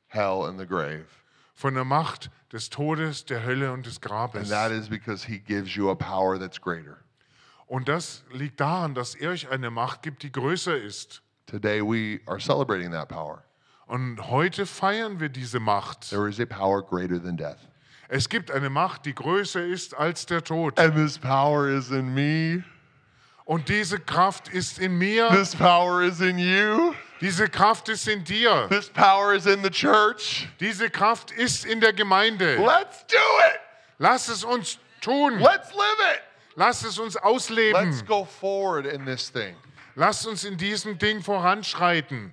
hell, 0.09 0.45
and 0.47 0.61
the 0.61 0.67
grave. 0.67 1.07
von 1.55 1.73
der 1.75 1.85
Macht 1.85 2.31
des 2.53 2.69
Todes, 2.69 3.25
der 3.25 3.43
Hölle 3.43 3.73
und 3.73 3.87
des 3.87 3.97
And 3.97 4.03
Grabes. 4.05 4.49
that 4.51 4.71
is 4.71 4.89
because 4.91 5.27
he 5.27 5.39
gives 5.39 5.75
you 5.75 5.89
a 5.91 5.95
power 5.95 6.39
that's 6.39 6.61
greater. 6.61 6.99
Und 7.67 7.89
das 7.89 8.23
liegt 8.31 8.61
daran, 8.61 8.95
dass 8.95 9.15
er 9.15 9.31
euch 9.31 9.49
eine 9.49 9.71
Macht 9.71 10.03
gibt, 10.03 10.23
die 10.23 10.31
größer 10.31 10.77
ist. 10.77 11.23
Today 11.47 11.81
we 11.81 12.21
are 12.27 12.39
celebrating 12.39 12.93
that 12.93 13.09
power. 13.09 13.43
Und 13.87 14.29
heute 14.31 14.67
feiern 14.67 15.21
wir 15.21 15.31
diese 15.31 15.59
Macht. 15.59 16.11
There 16.11 16.29
is 16.29 16.39
a 16.39 16.45
power 16.45 16.83
greater 16.83 17.19
than 17.23 17.37
death. 17.39 17.57
Es 18.09 18.29
gibt 18.29 18.51
eine 18.51 18.69
Macht, 18.69 19.07
die 19.07 19.15
größer 19.15 19.65
ist 19.65 19.97
als 19.97 20.27
der 20.27 20.45
Tod. 20.45 20.79
And 20.79 20.95
this 20.95 21.19
power 21.19 21.67
is 21.67 21.91
in 21.91 22.13
me. 22.13 22.63
Und 23.47 23.69
diese 23.69 24.01
Kraft 24.01 24.49
ist 24.49 24.81
in 24.81 24.99
mir. 24.99 25.29
This 25.31 25.55
power 25.55 26.03
is 26.03 26.21
in 26.21 26.37
you. 26.37 26.95
Diese 27.21 27.49
Kraft 27.49 27.89
ist 27.89 28.09
in 28.09 28.25
dir. 28.25 28.67
This 28.69 28.91
power 28.91 29.35
is 29.35 29.47
in 29.47 29.63
the 29.63 29.71
church. 29.71 30.49
Diese 30.59 30.91
Kraft 30.91 31.31
ist 31.31 31.65
in 31.65 31.81
der 31.81 31.93
Gemeinde. 31.93 32.57
Let's 32.57 33.07
do 33.07 33.17
it. 33.17 33.61
Lass 33.99 34.29
es 34.29 34.43
uns 34.43 34.79
tun. 35.01 35.39
Let's 35.39 35.73
live 35.73 36.01
it. 36.13 36.23
Lass 36.57 36.83
es 36.83 36.99
uns 36.99 37.15
Let's 37.15 37.25
ausleben. 37.25 38.07
go 38.07 38.25
forward 38.25 38.85
in 38.85 39.05
this 39.05 39.31
thing. 39.31 39.55
Lass 39.95 40.27
uns 40.27 40.45
in 40.45 40.57
diesem 40.57 40.99
Ding 40.99 41.23
voranschreiten. 41.23 42.33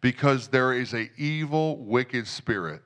Because 0.00 0.48
there 0.48 0.72
is 0.72 0.94
a 0.94 1.10
evil, 1.16 1.76
wicked 1.84 2.26
spirit 2.28 2.82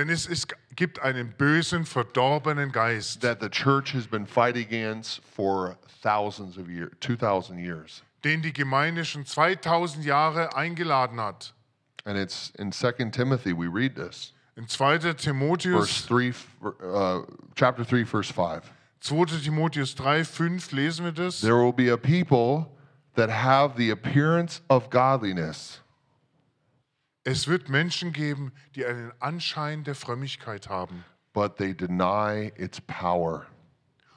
Denn 0.00 0.08
es 0.08 0.24
ist, 0.24 0.54
gibt 0.76 1.02
einen 1.02 1.34
bösen, 1.36 1.84
verdorbenen 1.84 2.72
Geist, 2.72 3.20
that 3.20 3.42
the 3.42 3.50
church 3.50 3.92
has 3.92 4.06
been 4.06 4.24
fighting 4.24 4.64
against 4.64 5.20
for 5.36 5.76
thousands 6.02 6.56
of 6.56 6.70
years, 6.70 6.90
2,000 7.00 7.58
years. 7.58 8.02
den 8.24 8.40
die 8.40 8.54
Gemeinde 8.54 9.04
schon 9.04 9.26
2000 9.26 10.02
Jahre 10.02 10.56
eingeladen 10.56 11.20
hat. 11.20 11.52
And 12.06 12.16
it's 12.16 12.50
in 12.58 12.72
2 12.72 13.10
Timothy, 13.10 13.52
we 13.52 13.66
read 13.66 13.94
this. 13.94 14.32
In 14.56 14.66
2. 14.66 15.00
verse 15.00 15.22
Timotheus, 15.22 16.06
3, 16.06 16.32
uh, 16.82 17.20
chapter 17.54 17.84
3, 17.84 18.04
verse 18.04 18.30
5. 18.30 18.72
2. 19.00 19.26
Timotheus 19.42 19.94
3, 19.94 20.24
5 20.24 20.72
lesen 20.72 21.04
wir 21.04 21.12
das. 21.12 21.42
There 21.42 21.56
will 21.56 21.74
be 21.74 21.90
a 21.90 21.98
people 21.98 22.72
that 23.16 23.28
have 23.28 23.76
the 23.76 23.90
appearance 23.90 24.62
of 24.70 24.88
godliness, 24.88 25.80
Es 27.30 27.46
wird 27.46 27.68
Menschen 27.68 28.12
geben, 28.12 28.52
die 28.74 28.84
einen 28.84 29.12
Anschein 29.20 29.84
der 29.84 29.94
Frömmigkeit 29.94 30.68
haben 30.68 31.04
but 31.32 31.56
they 31.56 31.72
deny 31.72 32.52
its 32.56 32.80
power. 32.80 33.46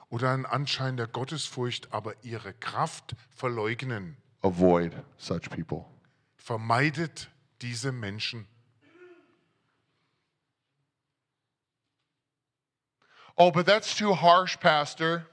oder 0.10 0.30
einen 0.30 0.46
Anschein 0.46 0.96
der 0.96 1.08
Gottesfurcht, 1.08 1.92
aber 1.92 2.14
ihre 2.22 2.54
Kraft 2.54 3.16
verleugnen. 3.32 4.16
Avoid 4.44 4.94
such 5.18 5.50
people. 5.50 5.86
Vermeidet 6.38 7.30
diese 7.62 7.92
Menschen. 7.92 8.48
Oh, 13.36 13.50
but 13.50 13.66
that's 13.66 13.96
too 13.96 14.16
harsh, 14.16 14.58
Pastor. 14.58 15.26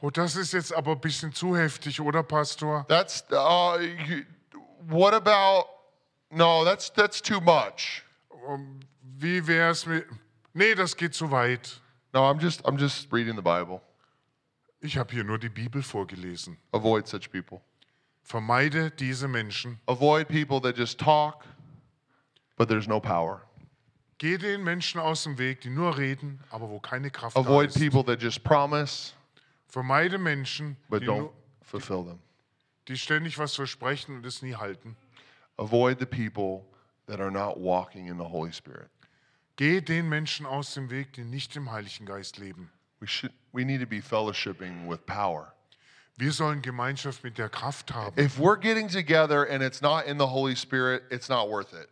Oh, 0.00 0.08
das 0.08 0.34
ist 0.36 0.52
jetzt 0.54 0.74
aber 0.74 0.92
ein 0.92 1.00
bisschen 1.00 1.34
zu 1.34 1.54
heftig, 1.54 2.00
oder 2.00 2.22
Pastor? 2.22 2.86
That's 2.88 3.22
uh, 3.30 3.78
you, 3.78 4.24
what 4.86 5.12
about? 5.12 5.75
No, 6.30 6.64
that's 6.64 6.90
that's 6.92 7.20
too 7.20 7.40
much. 7.40 8.02
Ähm, 8.48 8.80
Wie 9.18 9.46
wäre 9.46 9.70
es 9.70 9.86
mit... 9.86 10.06
Nee, 10.54 10.74
das 10.74 10.96
geht 10.96 11.14
zu 11.14 11.30
weit. 11.30 11.80
No, 12.12 12.22
I'm 12.28 12.40
just 12.40 12.64
I'm 12.66 12.78
just 12.78 13.12
reading 13.12 13.36
the 13.36 13.42
Bible. 13.42 13.80
Ich 14.80 14.96
habe 14.98 15.12
hier 15.12 15.24
nur 15.24 15.38
die 15.38 15.48
Bibel 15.48 15.82
vorgelesen. 15.82 16.58
Avoid 16.72 17.06
such 17.08 17.30
people. 17.30 17.60
Vermeide 18.22 18.90
diese 18.90 19.28
Menschen. 19.28 19.78
Avoid 19.86 20.28
people 20.28 20.60
that 20.60 20.76
just 20.76 20.98
talk, 20.98 21.44
but 22.56 22.68
there's 22.68 22.88
no 22.88 23.00
power. 23.00 23.42
Geh 24.18 24.38
den 24.38 24.64
Menschen 24.64 24.98
aus 25.00 25.24
dem 25.24 25.36
Weg, 25.38 25.60
die 25.60 25.70
nur 25.70 25.96
reden, 25.98 26.40
aber 26.50 26.68
wo 26.70 26.80
keine 26.80 27.10
Kraft 27.10 27.36
da 27.36 27.40
Avoid 27.40 27.68
ist. 27.68 27.78
people 27.78 28.02
that 28.04 28.20
just 28.22 28.42
promise, 28.42 29.12
Vermeide 29.68 30.18
Menschen, 30.18 30.76
but 30.88 31.02
die, 31.02 31.06
don't 31.06 31.18
nur, 31.18 31.32
fulfill 31.62 32.04
them. 32.04 32.18
die 32.88 32.96
ständig 32.96 33.38
was 33.38 33.54
versprechen 33.54 34.16
und 34.16 34.24
es 34.26 34.40
nie 34.42 34.54
halten. 34.54 34.96
Avoid 35.58 35.98
the 35.98 36.06
people 36.06 36.66
that 37.06 37.20
are 37.20 37.30
not 37.30 37.58
walking 37.58 38.06
in 38.06 38.18
the 38.18 38.24
Holy 38.24 38.52
Spirit. 38.52 38.88
Geh 39.56 39.80
den 39.80 40.08
Menschen 40.08 40.44
aus 40.44 40.74
dem 40.74 40.90
Weg, 40.90 41.14
die 41.14 41.24
nicht 41.24 41.56
im 41.56 41.70
Heiligen 41.70 42.04
Geist 42.04 42.38
leben. 42.38 42.70
We 43.00 43.06
should 43.06 43.32
we 43.52 43.64
need 43.64 43.80
to 43.80 43.86
be 43.86 44.02
fellowshipping 44.02 44.86
with 44.86 45.06
power. 45.06 45.54
Wir 46.18 46.32
sollen 46.32 46.62
Gemeinschaft 46.62 47.24
mit 47.24 47.38
der 47.38 47.48
Kraft 47.48 47.92
haben. 47.94 48.18
If 48.18 48.38
we're 48.38 48.58
getting 48.58 48.88
together 48.88 49.46
and 49.48 49.62
it's 49.62 49.80
not 49.80 50.06
in 50.06 50.18
the 50.18 50.26
Holy 50.26 50.56
Spirit, 50.56 51.04
it's 51.10 51.28
not 51.28 51.48
worth 51.48 51.72
it. 51.72 51.88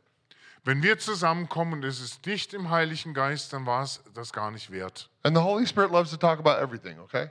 Wenn 0.65 0.83
wir 0.83 0.99
zusammenkommen 0.99 1.75
und 1.75 1.85
es 1.85 2.01
ist 2.01 2.25
nicht 2.25 2.55
im 2.55 2.71
Heiligen 2.71 3.13
Geist, 3.13 3.53
dann 3.53 3.67
war 3.67 3.83
es 3.83 4.03
das 4.15 4.33
gar 4.33 4.51
nicht 4.51 4.71
wert. 4.71 5.11
And 5.23 5.37
the 5.37 5.43
Holy 5.43 5.67
Spirit 5.67 5.91
loves 5.91 6.11
to 6.11 6.17
talk 6.17 6.39
about 6.39 6.59
everything, 6.59 6.99
okay? 7.01 7.29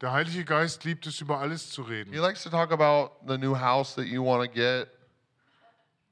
Der 0.00 0.12
Heilige 0.12 0.44
Geist 0.44 0.84
liebt 0.84 1.06
es, 1.06 1.20
über 1.20 1.38
alles 1.38 1.70
zu 1.70 1.82
reden. 1.82 2.12
He 2.12 2.18
likes 2.18 2.42
to 2.44 2.50
talk 2.50 2.72
about 2.72 3.12
the 3.26 3.36
new 3.36 3.56
house 3.56 3.94
that 3.96 4.06
you 4.06 4.24
want 4.24 4.44
to 4.44 4.52
get. 4.52 4.88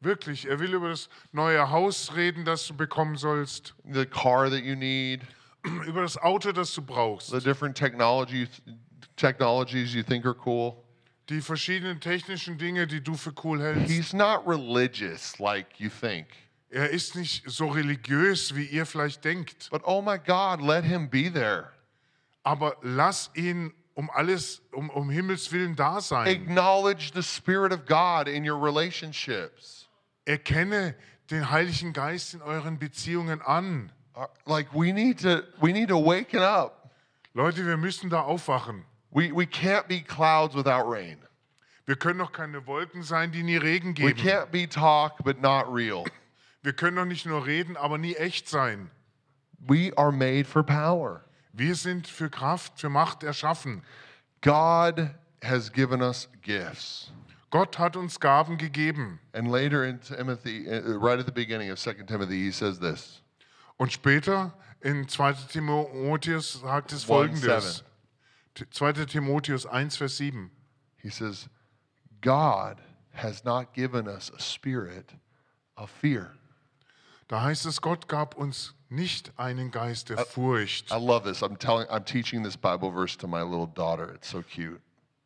Wirklich, 0.00 0.48
er 0.48 0.58
will 0.58 0.72
über 0.72 0.88
das 0.88 1.08
neue 1.32 1.70
Haus 1.70 2.14
reden, 2.14 2.44
das 2.44 2.66
du 2.66 2.74
bekommen 2.74 3.16
sollst, 3.16 3.74
the 3.84 4.06
car 4.06 4.48
that 4.48 4.62
you 4.64 4.74
need, 4.74 5.20
über 5.86 6.02
das 6.02 6.16
Auto, 6.16 6.52
das 6.52 6.74
du 6.74 6.82
brauchst, 6.82 7.30
the 7.30 7.40
different 7.40 7.76
technology 7.76 8.48
technologies 9.16 9.94
you 9.94 10.02
think 10.02 10.24
are 10.24 10.36
cool. 10.46 10.82
die 11.28 11.40
verschiedenen 11.40 12.00
technischen 12.00 12.58
Dinge, 12.58 12.86
die 12.86 13.02
du 13.02 13.14
für 13.14 13.32
cool 13.44 13.60
hältst. 13.60 13.90
He's 13.90 14.12
not 14.12 14.46
religious 14.46 15.38
like 15.38 15.78
you 15.78 15.88
think. 15.88 16.26
Er 16.70 16.90
ist 16.90 17.14
nicht 17.14 17.48
so 17.48 17.68
religiös, 17.68 18.54
wie 18.54 18.64
ihr 18.64 18.86
vielleicht 18.86 19.24
denkt. 19.24 19.68
But 19.70 19.82
oh 19.84 20.02
my 20.02 20.18
God, 20.18 20.60
let 20.60 20.84
him 20.84 21.08
be 21.08 21.30
there. 21.30 21.72
Aber 22.42 22.76
lass 22.82 23.30
ihn 23.34 23.72
um 23.94 24.10
alles, 24.10 24.62
um, 24.72 24.88
um 24.90 25.10
Himmels 25.10 25.50
Willen 25.52 25.76
da 25.76 26.00
sein. 26.00 26.26
Acknowledge 26.26 27.12
the 27.12 27.22
Spirit 27.22 27.72
of 27.72 27.86
God 27.86 28.28
in 28.28 28.48
your 28.48 28.60
relationships. 28.60 29.79
Erkenne 30.24 30.94
den 31.30 31.50
Heiligen 31.50 31.92
Geist 31.92 32.34
in 32.34 32.42
euren 32.42 32.78
Beziehungen 32.78 33.40
an. 33.42 33.92
Uh, 34.16 34.26
Like 34.44 34.72
we 34.74 34.92
need 34.92 35.20
to 35.22 35.42
we 35.60 35.72
need 35.72 35.88
to 35.88 35.96
waken 35.96 36.40
up. 36.40 36.90
Leute, 37.34 37.64
wir 37.66 37.76
müssen 37.76 38.10
da 38.10 38.22
aufwachen. 38.22 38.84
We 39.10 39.32
we 39.34 39.44
can't 39.44 39.86
be 39.88 40.00
clouds 40.02 40.54
without 40.54 40.84
rain. 40.90 41.18
Wir 41.86 41.96
können 41.96 42.18
doch 42.18 42.32
keine 42.32 42.66
Wolken 42.66 43.02
sein, 43.02 43.32
die 43.32 43.42
nie 43.42 43.56
Regen 43.56 43.96
We 43.96 44.12
geben. 44.14 44.20
can't 44.20 44.46
be 44.46 44.68
talk 44.68 45.18
but 45.24 45.40
not 45.40 45.66
real. 45.68 46.04
Wir 46.62 46.74
können 46.74 46.96
doch 46.96 47.06
nicht 47.06 47.24
nur 47.24 47.46
reden, 47.46 47.76
aber 47.78 47.96
nie 47.96 48.14
echt 48.16 48.46
sein. 48.46 48.90
We 49.58 49.92
are 49.96 50.12
made 50.12 50.44
for 50.44 50.62
power. 50.62 51.24
Wir 51.54 51.74
sind 51.74 52.06
für 52.06 52.28
Kraft, 52.28 52.78
für 52.78 52.90
Macht 52.90 53.22
erschaffen. 53.22 53.82
God 54.42 55.08
has 55.42 55.72
given 55.72 56.02
us 56.02 56.28
gifts. 56.42 57.10
Gott 57.50 57.78
hat 57.78 57.96
uns 57.96 58.20
Gaben 58.20 58.58
gegeben. 58.58 59.18
And 59.32 59.50
later 59.50 59.84
in 59.84 60.00
Timothy, 60.00 60.68
uh, 60.68 60.98
right 60.98 61.18
at 61.18 61.26
the 61.26 61.32
beginning 61.32 61.70
of 61.70 61.78
2 61.78 62.06
Timothy, 62.06 62.44
he 62.44 62.52
says 62.52 62.78
this 62.78 63.22
Und 63.76 63.90
später 63.92 64.52
in 64.82 65.06
2. 65.08 65.48
Timotheus 65.48 66.60
sagt 66.60 66.92
es 66.92 67.04
folgendes. 67.04 67.82
2. 68.54 69.06
Timotheus 69.06 69.66
1, 69.66 69.96
Vers 69.96 70.16
7. 70.16 70.50
He 70.96 71.10
says, 71.10 71.48
God 72.20 72.80
has 73.14 73.44
not 73.44 73.72
given 73.72 74.06
us 74.06 74.30
a 74.36 74.40
spirit 74.40 75.14
of 75.76 75.90
fear. 75.90 76.34
Da 77.28 77.42
heißt 77.42 77.64
es, 77.66 77.80
Gott 77.80 78.08
gab 78.08 78.34
uns 78.36 78.74
nicht 78.88 79.32
einen 79.36 79.70
Geist 79.70 80.10
der 80.10 80.18
Furcht. 80.18 80.90
I 80.90 80.96
love 80.98 81.24
this. 81.24 81.42
I'm 81.42 81.56
telling, 81.56 81.86
I'm 81.88 82.04
teaching 82.04 82.42
this 82.42 82.56
Bible 82.56 82.90
verse 82.90 83.16
to 83.18 83.26
my 83.26 83.42
little 83.42 83.66
daughter. 83.66 84.12
It's 84.14 84.28
so 84.28 84.42
cute. 84.42 84.80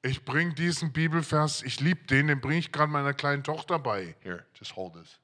Ich 0.04 0.22
bringe 0.22 0.52
diesen 0.52 0.92
Bibelvers, 0.92 1.62
ich 1.62 1.80
liebe 1.80 2.04
den, 2.04 2.26
den 2.26 2.38
bringe 2.38 2.58
ich 2.58 2.72
gerade 2.72 2.92
meiner 2.92 3.14
kleinen 3.14 3.42
Tochter 3.42 3.78
bei. 3.78 4.14
Here, 4.20 4.44
just 4.54 4.76
hold 4.76 4.92
this. 4.92 5.18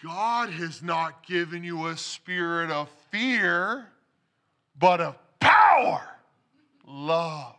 God 0.00 0.48
has 0.48 0.80
not 0.80 1.26
given 1.26 1.64
you 1.64 1.88
a 1.88 1.96
spirit 1.96 2.70
of 2.70 2.88
fear, 3.10 3.86
but 4.78 5.00
of 5.00 5.16
power, 5.40 6.02
love, 6.86 7.56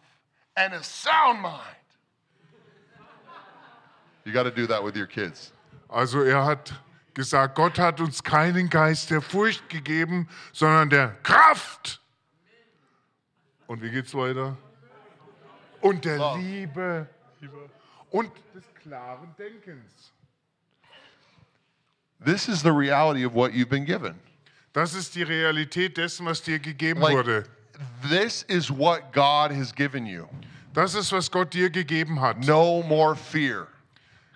and 0.55 0.73
a 0.73 0.81
sound 0.81 1.41
mind. 1.41 1.83
You 4.23 4.31
got 4.31 4.43
to 4.43 4.51
do 4.51 4.65
that 4.67 4.81
with 4.81 4.95
your 4.95 5.07
kids. 5.07 5.51
Also 5.89 6.21
er 6.21 6.45
hat 6.45 6.73
gesagt, 7.13 7.55
Gott 7.55 7.77
hat 7.77 7.99
uns 7.99 8.23
keinen 8.23 8.69
Geist 8.69 9.09
der 9.09 9.21
Furcht 9.21 9.67
gegeben, 9.67 10.29
sondern 10.53 10.89
der 10.89 11.09
Kraft. 11.23 12.01
Und 13.67 13.81
wie 13.81 13.91
geht's 13.91 14.13
weiter? 14.13 14.55
Und 15.85 16.03
der 16.03 16.17
Love. 16.17 16.39
Liebe 16.39 17.07
und 18.11 18.31
des 18.55 18.63
klaren 18.81 19.35
Denkens. 19.37 20.11
This 22.23 22.47
is 22.47 22.61
the 22.61 22.71
reality 22.71 23.23
of 23.25 23.33
what 23.35 23.51
you've 23.53 23.69
been 23.69 23.85
given. 23.85 24.15
Das 24.73 24.93
ist 24.95 25.13
die 25.15 25.23
Realität 25.23 25.95
dessen, 25.97 26.25
was 26.25 26.41
dir 26.41 26.59
gegeben 26.59 27.01
Like, 27.01 27.13
wurde. 27.15 27.43
this 28.09 28.43
is 28.47 28.69
what 28.71 29.11
God 29.13 29.51
has 29.51 29.71
given 29.73 30.05
you. 30.05 30.27
Das 30.73 30.95
ist, 30.95 31.11
was 31.11 31.29
Gott 31.29 31.53
dir 31.53 31.69
gegeben 31.69 32.19
hat. 32.19 32.39
No 32.45 32.81
more 32.83 33.15
fear. 33.15 33.67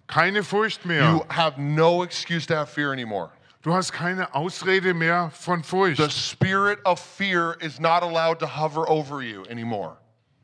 Keine 0.07 0.43
Furcht 0.43 0.85
mehr. 0.85 1.09
You 1.09 1.25
have 1.29 1.57
no 1.59 2.03
excuse 2.03 2.45
to 2.47 2.55
have 2.55 2.69
fear 2.69 2.91
anymore. 2.91 3.31
Du 3.61 3.73
hast 3.73 3.91
keine 3.91 4.33
Ausrede 4.33 4.93
mehr 4.93 5.31
von 5.31 5.63
Furcht. 5.63 5.97
The 5.97 6.09
spirit 6.09 6.79
of 6.85 6.99
fear 6.99 7.57
is 7.59 7.79
not 7.79 8.03
allowed 8.03 8.39
to 8.39 8.47
hover 8.47 8.87
over 8.89 9.21
you 9.21 9.43
anymore. 9.49 9.97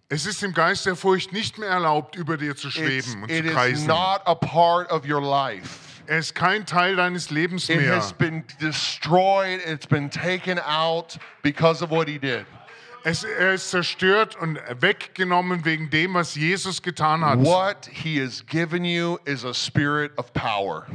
Es 0.07 0.25
ist 0.25 0.43
im 0.43 0.53
Geist 0.53 0.85
der 0.85 0.95
Furcht 0.95 1.33
nicht 1.33 1.57
mehr 1.57 1.69
erlaubt, 1.69 2.15
über 2.15 2.37
dir 2.37 2.55
zu 2.55 2.69
schweben 2.69 3.23
und 3.23 3.31
it 3.31 3.43
zu 3.43 3.47
is 3.49 3.53
kreisen. 3.53 3.87
not 3.87 4.21
a 4.25 4.35
part 4.35 4.91
of 4.91 5.03
your 5.07 5.21
life. 5.21 5.79
Er 6.07 6.19
ist 6.19 6.35
kein 6.35 6.65
Teil 6.67 6.95
deines 6.95 7.31
Lebens 7.31 7.67
It 7.69 7.77
mehr. 7.81 7.95
has 7.95 8.13
been 8.13 8.43
destroyed, 8.61 9.59
it's 9.65 9.87
been 9.87 10.09
taken 10.11 10.59
out 10.59 11.17
because 11.41 11.83
of 11.83 11.89
what 11.89 12.07
he 12.07 12.19
did. 12.19 12.45
Es, 13.03 13.23
er 13.23 13.53
ist 13.53 13.71
zerstört 13.71 14.35
und 14.35 14.59
weggenommen 14.79 15.65
wegen 15.65 15.89
dem, 15.89 16.13
was 16.13 16.35
Jesus 16.35 16.81
getan 16.83 17.23
hat. 17.25 17.39
What 17.39 17.87
he 17.91 18.19
has 18.21 18.43
given 18.45 18.83
you 18.85 19.17
is 19.25 19.43
a 19.43 19.53
spirit 19.53 20.11
of 20.17 20.31
power. 20.33 20.85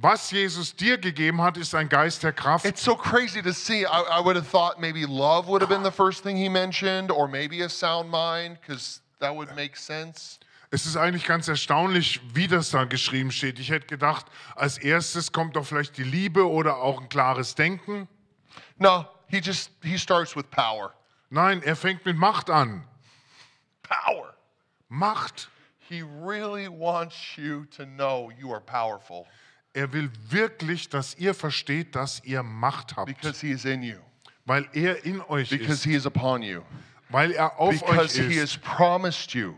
Was 0.00 0.30
Jesus 0.30 0.76
dir 0.76 0.96
gegeben 0.96 1.42
hat, 1.42 1.56
ist 1.56 1.74
ein 1.74 1.88
Geist 1.88 2.22
der 2.22 2.32
Kraft. 2.32 2.64
It's 2.64 2.84
so 2.84 2.94
crazy 2.94 3.42
to 3.42 3.52
see. 3.52 3.84
I, 3.84 4.20
I 4.20 4.24
would 4.24 4.36
have 4.36 4.48
thought 4.48 4.78
maybe 4.78 5.04
love 5.04 5.48
would 5.48 5.60
have 5.60 5.68
been 5.68 5.82
the 5.82 5.90
first 5.90 6.22
thing 6.22 6.36
he 6.36 6.48
mentioned, 6.48 7.10
or 7.10 7.26
maybe 7.26 7.62
a 7.64 7.68
sound 7.68 8.08
mind, 8.08 8.58
because 8.60 9.00
that 9.18 9.34
would 9.34 9.54
make 9.56 9.76
sense. 9.76 10.38
Es 10.70 10.86
ist 10.86 10.96
eigentlich 10.96 11.24
ganz 11.24 11.48
erstaunlich, 11.48 12.20
wie 12.32 12.46
das 12.46 12.70
da 12.70 12.84
geschrieben 12.84 13.32
steht. 13.32 13.58
Ich 13.58 13.70
hätte 13.70 13.86
gedacht, 13.86 14.26
als 14.54 14.78
erstes 14.78 15.32
kommt 15.32 15.56
doch 15.56 15.66
vielleicht 15.66 15.96
die 15.96 16.04
Liebe 16.04 16.48
oder 16.48 16.76
auch 16.76 17.00
ein 17.00 17.08
klares 17.08 17.56
Denken. 17.56 18.06
No, 18.78 19.04
he 19.26 19.38
just 19.38 19.72
he 19.82 19.98
starts 19.98 20.36
with 20.36 20.44
power. 20.50 20.94
Nein, 21.30 21.60
er 21.64 21.74
fängt 21.74 22.04
mit 22.06 22.16
Macht 22.16 22.50
an. 22.50 22.86
Power. 23.82 24.32
Macht. 24.88 25.48
He 25.88 26.02
really 26.02 26.68
wants 26.68 27.36
you 27.36 27.64
to 27.76 27.84
know 27.84 28.30
you 28.38 28.52
are 28.52 28.60
powerful. 28.60 29.26
Er 29.74 29.92
will 29.92 30.10
wirklich, 30.28 30.88
dass 30.88 31.14
ihr 31.18 31.34
versteht, 31.34 31.94
dass 31.94 32.22
ihr 32.24 32.42
Macht 32.42 32.96
habt, 32.96 33.06
because 33.06 33.40
he 33.40 33.52
is 33.52 33.64
in 33.64 33.82
you, 33.82 33.96
weil 34.46 34.66
er 34.72 35.04
in 35.04 35.20
euch 35.22 35.50
because 35.50 35.74
ist, 35.74 35.84
he 35.84 35.94
is 35.94 36.06
upon 36.06 36.42
you, 36.42 36.62
weil 37.10 37.32
er 37.32 37.58
auf 37.60 37.74
euch 37.74 37.80
because 37.84 38.20
he 38.20 38.34
ist, 38.34 38.54
has 38.54 38.76
promised 38.76 39.34
you. 39.34 39.54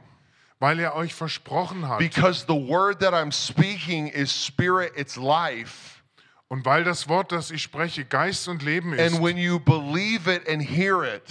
weil 0.59 0.79
er 0.81 0.95
euch 0.95 1.15
versprochen 1.15 1.89
hat 1.89 1.99
Because 2.01 2.45
the 2.47 2.55
word 2.55 3.01
that 3.01 3.15
I'm 3.15 3.33
speaking 3.33 4.09
is 4.09 4.31
spirit, 4.31 4.93
it's 4.97 5.17
life. 5.17 6.03
und 6.49 6.65
weil 6.67 6.83
das 6.85 7.09
Wort, 7.09 7.31
das 7.33 7.51
ich 7.53 7.63
spreche, 7.63 8.05
Geist 8.05 8.49
und 8.49 8.63
Leben 8.63 8.93
ist. 8.93 9.15
And 9.15 9.23
when 9.25 9.37
you 9.39 9.59
believe 9.61 10.29
it 10.31 10.47
and 10.49 10.61
hear 10.61 11.03
it, 11.05 11.23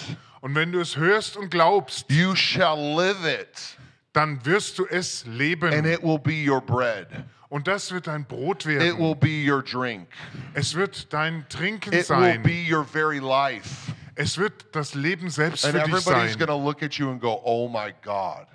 Und 0.42 0.56
wenn 0.56 0.72
du 0.72 0.80
es 0.80 0.96
hörst 0.96 1.36
und 1.36 1.52
glaubst, 1.52 2.10
you 2.10 2.34
shall 2.34 2.78
live 2.96 3.26
it, 3.26 3.78
dann 4.14 4.44
wirst 4.46 4.80
du 4.80 4.86
es 4.86 5.26
and 5.26 5.38
leben. 5.38 5.86
it 5.86 6.02
will 6.02 6.18
be 6.18 6.50
your 6.50 6.62
bread. 6.62 7.08
Und 7.50 7.68
das 7.68 7.92
wird 7.92 8.08
dein 8.08 8.26
Brot 8.26 8.66
It 8.66 8.80
werden. 8.80 9.00
will 9.00 9.16
be 9.16 9.44
your 9.52 9.64
drink. 9.64 10.08
Es 10.54 10.76
wird 10.76 11.12
dein 11.12 11.48
Trinken 11.50 11.90
It 11.94 12.08
will 12.10 12.18
sein. 12.18 12.44
be 12.44 12.64
your 12.72 12.86
very 12.86 13.18
life. 13.20 13.92
Es 14.16 14.38
wird 14.38 14.76
das 14.76 14.94
Leben 14.94 15.30
selbst 15.30 15.66
And 15.66 15.74
für 15.76 15.80
dich 15.84 15.94
everybody's 15.94 16.32
sein. 16.34 16.40
going 16.40 16.48
to 16.50 16.64
look 16.64 16.84
at 16.84 16.94
you 16.96 17.10
and 17.10 17.20
go, 17.22 17.42
oh 17.44 17.68
my 17.68 17.94
God, 18.04 18.46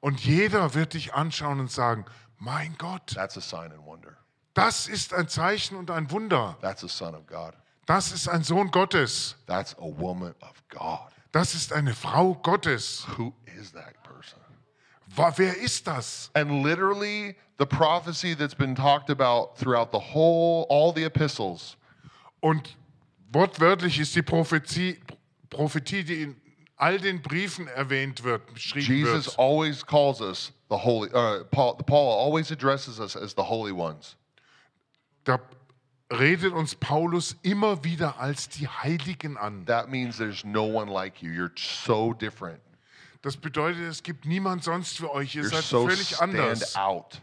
Und 0.00 0.20
jeder 0.24 0.74
wird 0.74 0.94
dich 0.94 1.14
anschauen 1.14 1.60
und 1.60 1.70
sagen, 1.70 2.04
mein 2.38 2.74
Gott, 2.76 3.14
that's 3.14 3.36
a 3.36 3.40
sign 3.40 3.72
and 3.72 3.86
wonder. 3.86 4.16
das 4.54 4.86
ist 4.88 5.14
ein 5.14 5.28
Zeichen 5.28 5.76
und 5.76 5.90
ein 5.90 6.10
Wunder. 6.10 6.58
That's 6.60 6.82
a 6.84 6.88
son 6.88 7.14
of 7.14 7.26
God. 7.26 7.54
Das 7.86 8.12
ist 8.12 8.28
ein 8.28 8.42
Sohn 8.42 8.70
Gottes. 8.70 9.36
That's 9.46 9.74
a 9.78 9.82
woman 9.84 10.34
of 10.42 10.62
God. 10.68 11.08
Das 11.30 11.54
ist 11.54 11.72
eine 11.72 11.94
Frau 11.94 12.34
Gottes. 12.34 13.06
Who 13.16 13.32
is 13.58 13.72
that 13.72 13.94
Wer 15.16 15.56
ist 15.58 15.86
das? 15.86 16.30
And 16.34 16.62
literally, 16.62 17.36
the 17.58 17.66
prophecy 17.66 18.34
that's 18.34 18.54
been 18.54 18.74
talked 18.74 19.10
about 19.10 19.56
throughout 19.56 19.92
the 19.92 19.98
whole, 20.14 20.66
all 20.70 20.92
the 20.92 21.04
epistles, 21.04 21.76
Und 22.40 22.76
wortwörtlich 23.32 23.98
ist 24.00 24.14
die 24.16 24.22
Prophetie, 24.22 24.98
Prophetie, 25.50 26.02
die 26.02 26.22
in 26.22 26.36
all 26.76 26.98
den 26.98 27.22
Briefen 27.22 27.68
erwähnt 27.68 28.24
wird, 28.24 28.52
beschrieben 28.52 28.86
Jesus 28.86 29.26
wird. 29.26 29.38
always 29.38 29.84
calls 29.86 30.20
us 30.20 30.52
the 30.68 30.76
holy. 30.76 31.08
Uh, 31.12 31.44
Paul, 31.50 31.76
Paul 31.76 32.18
always 32.18 32.50
addresses 32.50 32.98
us 32.98 33.14
as 33.14 33.34
the 33.34 33.44
holy 33.44 33.70
ones. 33.72 34.16
Da 35.24 35.38
redet 36.10 36.52
uns 36.52 36.74
Paulus 36.74 37.36
immer 37.42 37.84
wieder 37.84 38.18
als 38.18 38.48
die 38.48 38.66
Heiligen 38.66 39.36
an. 39.36 39.64
That 39.66 39.88
means 39.88 40.16
there's 40.16 40.44
no 40.44 40.64
one 40.64 40.90
like 40.90 41.22
you. 41.22 41.30
You're 41.30 41.52
so 41.56 42.12
different. 42.12 42.60
Das 43.22 43.36
bedeutet, 43.36 43.82
es 43.82 44.02
gibt 44.02 44.24
niemand 44.24 44.64
sonst 44.64 44.96
für 44.96 45.10
euch. 45.12 45.34
Ihr 45.36 45.44
You're 45.44 45.48
seid 45.50 45.64
so 45.64 45.86
völlig 45.86 46.08
stand 46.08 46.34
anders. 46.34 46.76
out. 46.76 47.22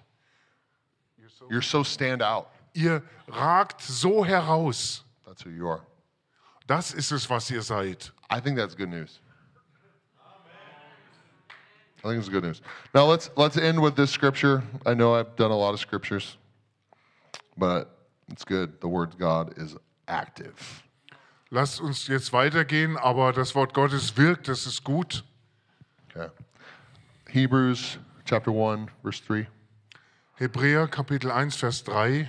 You're 1.50 1.62
so 1.62 1.84
stand 1.84 2.24
out. 2.24 2.47
Ihr 2.74 3.04
ragt 3.28 3.82
so 3.82 4.26
heraus. 4.26 5.04
That's 5.26 5.45
who 5.45 5.50
you 5.50 5.68
are. 5.68 5.86
Das 6.68 6.93
ist 6.93 7.12
es, 7.12 7.30
was 7.30 7.50
ihr 7.50 7.62
seid. 7.62 8.12
I 8.32 8.39
think 8.39 8.58
that's 8.58 8.76
good 8.76 8.89
news. 8.89 9.20
I 12.04 12.08
think 12.08 12.20
it's 12.20 12.30
good 12.30 12.43
news. 12.43 12.62
Now 12.93 13.06
let's 13.06 13.30
let's 13.36 13.58
end 13.58 13.82
with 13.82 13.95
this 13.95 14.12
scripture. 14.12 14.64
I 14.86 14.93
know 14.93 15.16
I've 15.16 15.36
done 15.36 15.52
a 15.52 15.58
lot 15.58 15.74
of 15.74 15.80
scriptures, 15.80 16.38
but 17.58 18.08
it's 18.32 18.45
good. 18.45 18.80
The 18.80 18.88
word 18.88 19.18
God 19.18 19.58
is 19.58 19.76
active. 20.08 20.84
Lasst 21.52 21.82
uns 21.82 22.08
jetzt 22.08 22.32
weitergehen, 22.32 22.95
aber 22.95 23.34
das 23.34 23.56
Wort 23.56 23.74
Gottes 23.74 24.16
wirkt, 24.16 24.47
das 24.47 24.68
ist 24.68 24.84
gut. 24.84 25.24
Okay. 26.16 26.32
Hebrews 27.30 27.97
chapter 28.26 28.51
1 28.51 28.89
verse 29.03 29.20
3. 29.20 29.47
Hebräer 30.39 30.88
Kapitel 30.88 31.32
1, 31.32 31.51
Vers 31.51 31.82
3. 31.82 32.28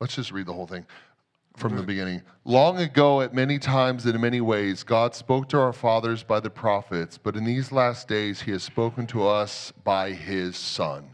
Let's 0.00 0.16
just 0.16 0.32
read 0.32 0.46
the 0.46 0.52
whole 0.52 0.66
thing 0.66 0.84
from 1.56 1.72
the 1.72 1.82
mm-hmm. 1.82 1.86
beginning. 1.86 2.22
Long 2.44 2.78
ago, 2.78 3.20
at 3.20 3.34
many 3.34 3.58
times 3.58 4.04
and 4.06 4.14
in 4.14 4.20
many 4.20 4.40
ways, 4.40 4.82
God 4.82 5.14
spoke 5.14 5.48
to 5.50 5.58
our 5.58 5.72
fathers 5.72 6.24
by 6.24 6.40
the 6.40 6.50
prophets, 6.50 7.18
but 7.18 7.36
in 7.36 7.44
these 7.44 7.70
last 7.70 8.08
days, 8.08 8.40
He 8.42 8.50
has 8.52 8.64
spoken 8.64 9.06
to 9.08 9.26
us 9.26 9.72
by 9.84 10.12
His 10.12 10.56
Son. 10.56 11.04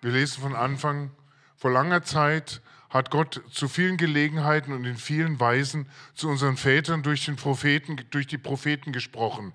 Wir 0.00 0.12
lesen 0.12 0.40
von 0.40 0.54
Anfang. 0.54 1.10
Vor 1.56 1.72
langer 1.72 2.02
Zeit 2.02 2.60
hat 2.88 3.10
Gott 3.10 3.42
zu 3.50 3.68
vielen 3.68 3.96
Gelegenheiten 3.96 4.72
und 4.72 4.84
in 4.84 4.96
vielen 4.96 5.40
Weisen 5.40 5.88
zu 6.14 6.28
unseren 6.28 6.56
Vätern 6.56 7.02
durch, 7.02 7.26
den 7.26 7.36
Propheten, 7.36 7.96
durch 8.10 8.26
die 8.26 8.38
Propheten 8.38 8.92
gesprochen, 8.92 9.52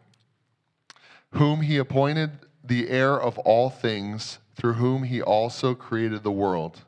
whom 1.33 1.61
He 1.61 1.77
appointed 1.77 2.31
the 2.63 2.89
heir 2.89 3.19
of 3.19 3.37
all 3.39 3.69
things, 3.69 4.39
through 4.55 4.73
whom 4.73 5.03
He 5.03 5.21
also 5.21 5.75
created 5.75 6.23
the 6.23 6.31
world. 6.31 6.85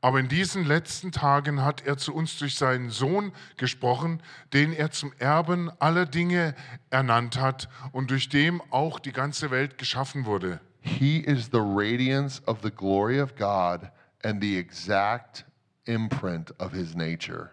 Aber 0.00 0.20
in 0.20 0.28
diesen 0.28 0.64
letzten 0.64 1.10
Tagen 1.10 1.64
hat 1.64 1.84
er 1.84 1.96
zu 1.96 2.14
uns 2.14 2.38
durch 2.38 2.54
seinen 2.54 2.90
Sohn 2.90 3.32
gesprochen, 3.56 4.22
den 4.52 4.72
er 4.72 4.92
zum 4.92 5.12
Erben 5.18 5.72
aller 5.80 6.06
Dinge 6.06 6.54
ernannt 6.90 7.40
hat 7.40 7.68
und 7.90 8.10
durch 8.12 8.28
dem 8.28 8.62
auch 8.70 9.00
die 9.00 9.12
ganze 9.12 9.50
Welt 9.50 9.76
geschaffen 9.76 10.24
wurde. 10.24 10.60
He 10.80 11.18
is 11.18 11.46
the 11.46 11.58
radiance 11.60 12.40
of 12.46 12.58
the 12.62 12.70
glory 12.70 13.20
of 13.20 13.34
God 13.34 13.90
and 14.22 14.40
the 14.40 14.56
exact 14.56 15.44
imprint 15.84 16.52
of 16.60 16.72
His 16.72 16.94
nature. 16.94 17.50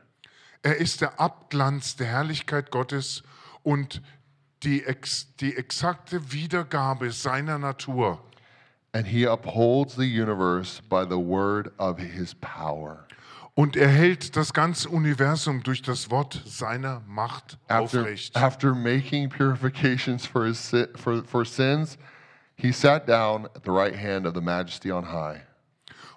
Er 0.62 0.78
ist 0.78 1.02
der 1.02 1.20
Abglanz 1.20 1.96
der 1.96 2.08
Herrlichkeit 2.08 2.70
Gottes 2.70 3.24
und 3.64 4.02
die, 4.66 4.84
ex, 4.86 5.28
die 5.38 5.56
exakte 5.56 6.32
Wiedergabe 6.32 7.12
seiner 7.12 7.58
Natur. 7.58 8.20
And 8.94 9.08
He 9.08 9.26
upholds 9.26 9.96
the 9.96 10.06
universe 10.06 10.82
by 10.82 11.06
the 11.06 11.18
word 11.20 11.72
of 11.78 12.00
His 12.00 12.34
power. 12.36 13.06
Und 13.58 13.78
er 13.78 13.88
hält 13.88 14.36
das 14.36 14.52
ganze 14.52 14.90
Universum 14.90 15.64
durch 15.64 15.82
das 15.82 16.10
Wort 16.12 16.42
seiner 16.46 17.02
Macht 17.08 17.58
After, 17.70 18.02
aufrecht. 18.02 18.36
after 18.36 18.76
making 18.76 19.30
purifications 19.30 20.26
for, 20.26 20.46
his, 20.46 20.74
for, 20.96 21.24
for 21.24 21.46
sins, 21.46 21.98
He 22.58 22.72
sat 22.72 23.08
down 23.08 23.46
at 23.56 23.64
the 23.64 23.72
right 23.72 23.96
hand 23.96 24.26
of 24.26 24.34
the 24.34 24.42
majesty 24.42 24.92
on 24.92 25.04
high. 25.04 25.42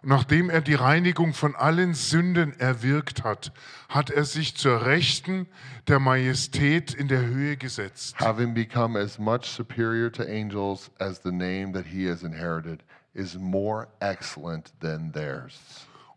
Und 0.03 0.11
nachdem 0.11 0.49
er 0.49 0.61
die 0.61 0.75
Reinigung 0.75 1.35
von 1.35 1.57
allen 1.57 1.95
Sünden 1.95 2.59
erwirkt 2.61 3.25
hat, 3.25 3.53
hat 3.89 4.11
er 4.11 4.25
sich 4.25 4.57
zur 4.57 4.87
Rechten 4.87 5.47
der 5.89 5.99
Majestät 5.99 6.95
in 6.95 7.09
der 7.09 7.23
Höhe 7.23 7.57
gesetzt. 7.57 8.19
having 8.21 8.55
become 8.55 8.99
as 8.99 9.19
much 9.19 9.47
superior 9.47 10.11
to 10.11 10.23
angels 10.23 10.91
as 10.99 11.21
the 11.25 11.33
name 11.33 11.73
that 11.73 11.87
he 11.87 12.09
has 12.09 12.23
inherited 12.23 12.85
is 13.15 13.37
more 13.37 13.89
excellent 14.01 14.73
than 14.81 15.13
theirs. 15.13 15.59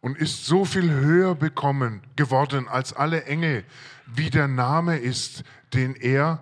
Und 0.02 0.18
ist 0.18 0.46
so 0.46 0.66
viel 0.66 0.90
höher 0.90 1.36
bekommen 1.36 2.02
geworden 2.16 2.68
als 2.68 2.94
alle 2.94 3.26
Engel, 3.26 3.64
wie 4.06 4.30
der 4.30 4.48
Name 4.48 4.98
ist, 4.98 5.44
den 5.74 5.96
er 5.96 6.42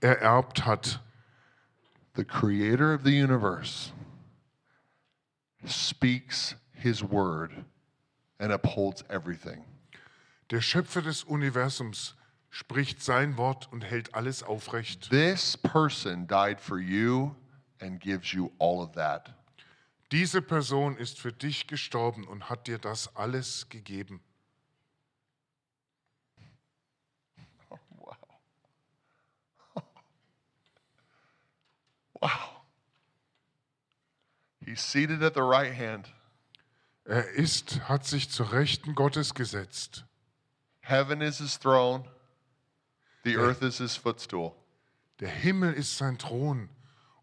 ererbt 0.00 0.64
hat. 0.64 1.00
The 2.16 2.24
creator 2.24 2.94
of 2.94 3.02
the 3.04 3.22
universe 3.22 3.92
speaks 5.66 6.56
his 6.80 7.02
word 7.02 7.64
and 8.38 8.52
upholds 8.52 9.04
everything. 9.08 9.64
Der 10.50 10.60
Schöpfer 10.60 11.02
des 11.02 11.22
Universums 11.24 12.14
spricht 12.50 13.02
sein 13.02 13.36
Wort 13.36 13.68
und 13.70 13.82
hält 13.82 14.14
alles 14.14 14.42
aufrecht. 14.42 15.08
This 15.10 15.56
person 15.56 16.26
died 16.26 16.60
for 16.60 16.78
you 16.78 17.34
and 17.80 18.00
gives 18.00 18.32
you 18.32 18.50
all 18.58 18.82
of 18.82 18.92
that. 18.92 19.32
Diese 20.10 20.42
Person 20.42 20.96
ist 20.96 21.20
für 21.20 21.32
dich 21.32 21.68
gestorben 21.68 22.26
und 22.26 22.50
hat 22.50 22.66
dir 22.66 22.78
das 22.78 23.14
alles 23.16 23.68
gegeben. 23.68 24.20
Wow. 27.96 28.16
Wow. 32.20 32.62
He's 34.64 34.82
seated 34.82 35.22
at 35.22 35.34
the 35.34 35.42
right 35.42 35.72
hand. 35.72 36.12
Er 37.10 37.28
ist, 37.30 37.88
hat 37.88 38.06
sich 38.06 38.30
zur 38.30 38.52
Rechten 38.52 38.94
Gottes 38.94 39.34
gesetzt. 39.34 40.04
Heaven 40.82 41.20
is 41.20 41.38
his 41.38 41.58
throne, 41.58 42.04
the 43.24 43.36
earth 43.36 43.62
is 43.62 43.78
his 43.78 43.96
footstool. 43.96 44.52
Der 45.18 45.28
Himmel 45.28 45.72
ist 45.72 45.98
sein 45.98 46.18
Thron 46.18 46.68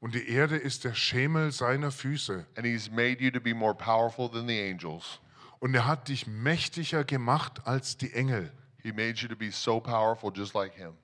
und 0.01 0.13
die 0.13 0.27
Erde 0.27 0.57
ist 0.57 0.83
der 0.83 0.93
Schemel 0.93 1.53
seiner 1.53 1.91
Füße. 1.91 2.45
And 2.57 2.65
he's 2.65 2.91
made 2.91 3.23
you 3.23 3.31
to 3.31 3.39
be 3.39 3.53
more 3.53 3.73
powerful 3.73 4.29
than 4.29 4.45
the 4.45 4.61
angels. 4.61 5.21
Und 5.59 5.73
er 5.73 5.88
hat 5.88 6.09
dich 6.09 6.27
mächtiger 6.27 7.05
gemacht 7.05 7.65
als 7.65 7.95
die 7.95 8.11
Engel. 8.11 8.51
He 8.83 8.91
made 8.91 9.13
you 9.13 9.29
to 9.29 9.38
be 9.38 9.51
so 9.51 9.79
powerful 9.79 10.33
just 10.35 10.53
like 10.53 10.73
him. 10.73 10.97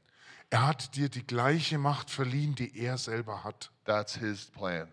Er 0.50 0.68
hat 0.68 0.98
dir 0.98 1.08
die 1.08 1.26
gleiche 1.26 1.78
Macht 1.78 2.10
verliehen, 2.10 2.54
die 2.56 2.78
er 2.78 2.98
selber 2.98 3.46
hat. 3.46 3.72
That's 3.86 4.18
his 4.18 4.52
plan. 4.52 4.90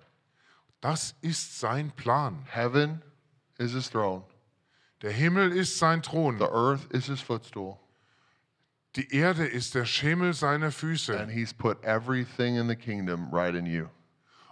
Das 0.80 1.16
ist 1.22 1.58
sein 1.58 1.90
Plan. 1.90 2.46
Heaven 2.52 3.02
is 3.60 3.72
his 3.72 3.88
throne, 3.88 4.22
Der 5.02 5.12
Himmel 5.12 5.52
ist 5.52 5.78
sein 5.78 6.02
Thron. 6.02 6.38
the 6.38 6.44
earth 6.50 6.86
is 6.92 7.06
his 7.06 7.20
footstool, 7.20 7.78
Die 8.96 9.14
Erde 9.14 9.46
ist 9.46 9.74
der 9.74 9.84
Schemel 9.84 10.34
seiner 10.34 10.72
Füße. 10.72 11.16
and 11.16 11.30
he's 11.30 11.54
put 11.54 11.82
everything 11.84 12.56
in 12.56 12.68
the 12.68 12.74
kingdom 12.76 13.28
right 13.32 13.54
in 13.54 13.66
you. 13.66 13.86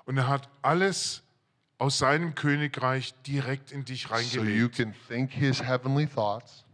Und 0.06 0.16
er 0.16 0.28
hat 0.28 0.48
alles 0.62 1.22
aus 1.78 1.98
seinem 1.98 2.34
Königreich 2.34 3.14
direkt 3.26 3.72
in 3.72 3.84
dich 3.84 4.02
so 4.04 4.08
you 4.08 4.14
reingelegt, 4.14 4.76
can 4.76 4.94
think 5.08 5.30
his 5.32 5.62
heavenly 5.62 6.06
thoughts 6.06 6.64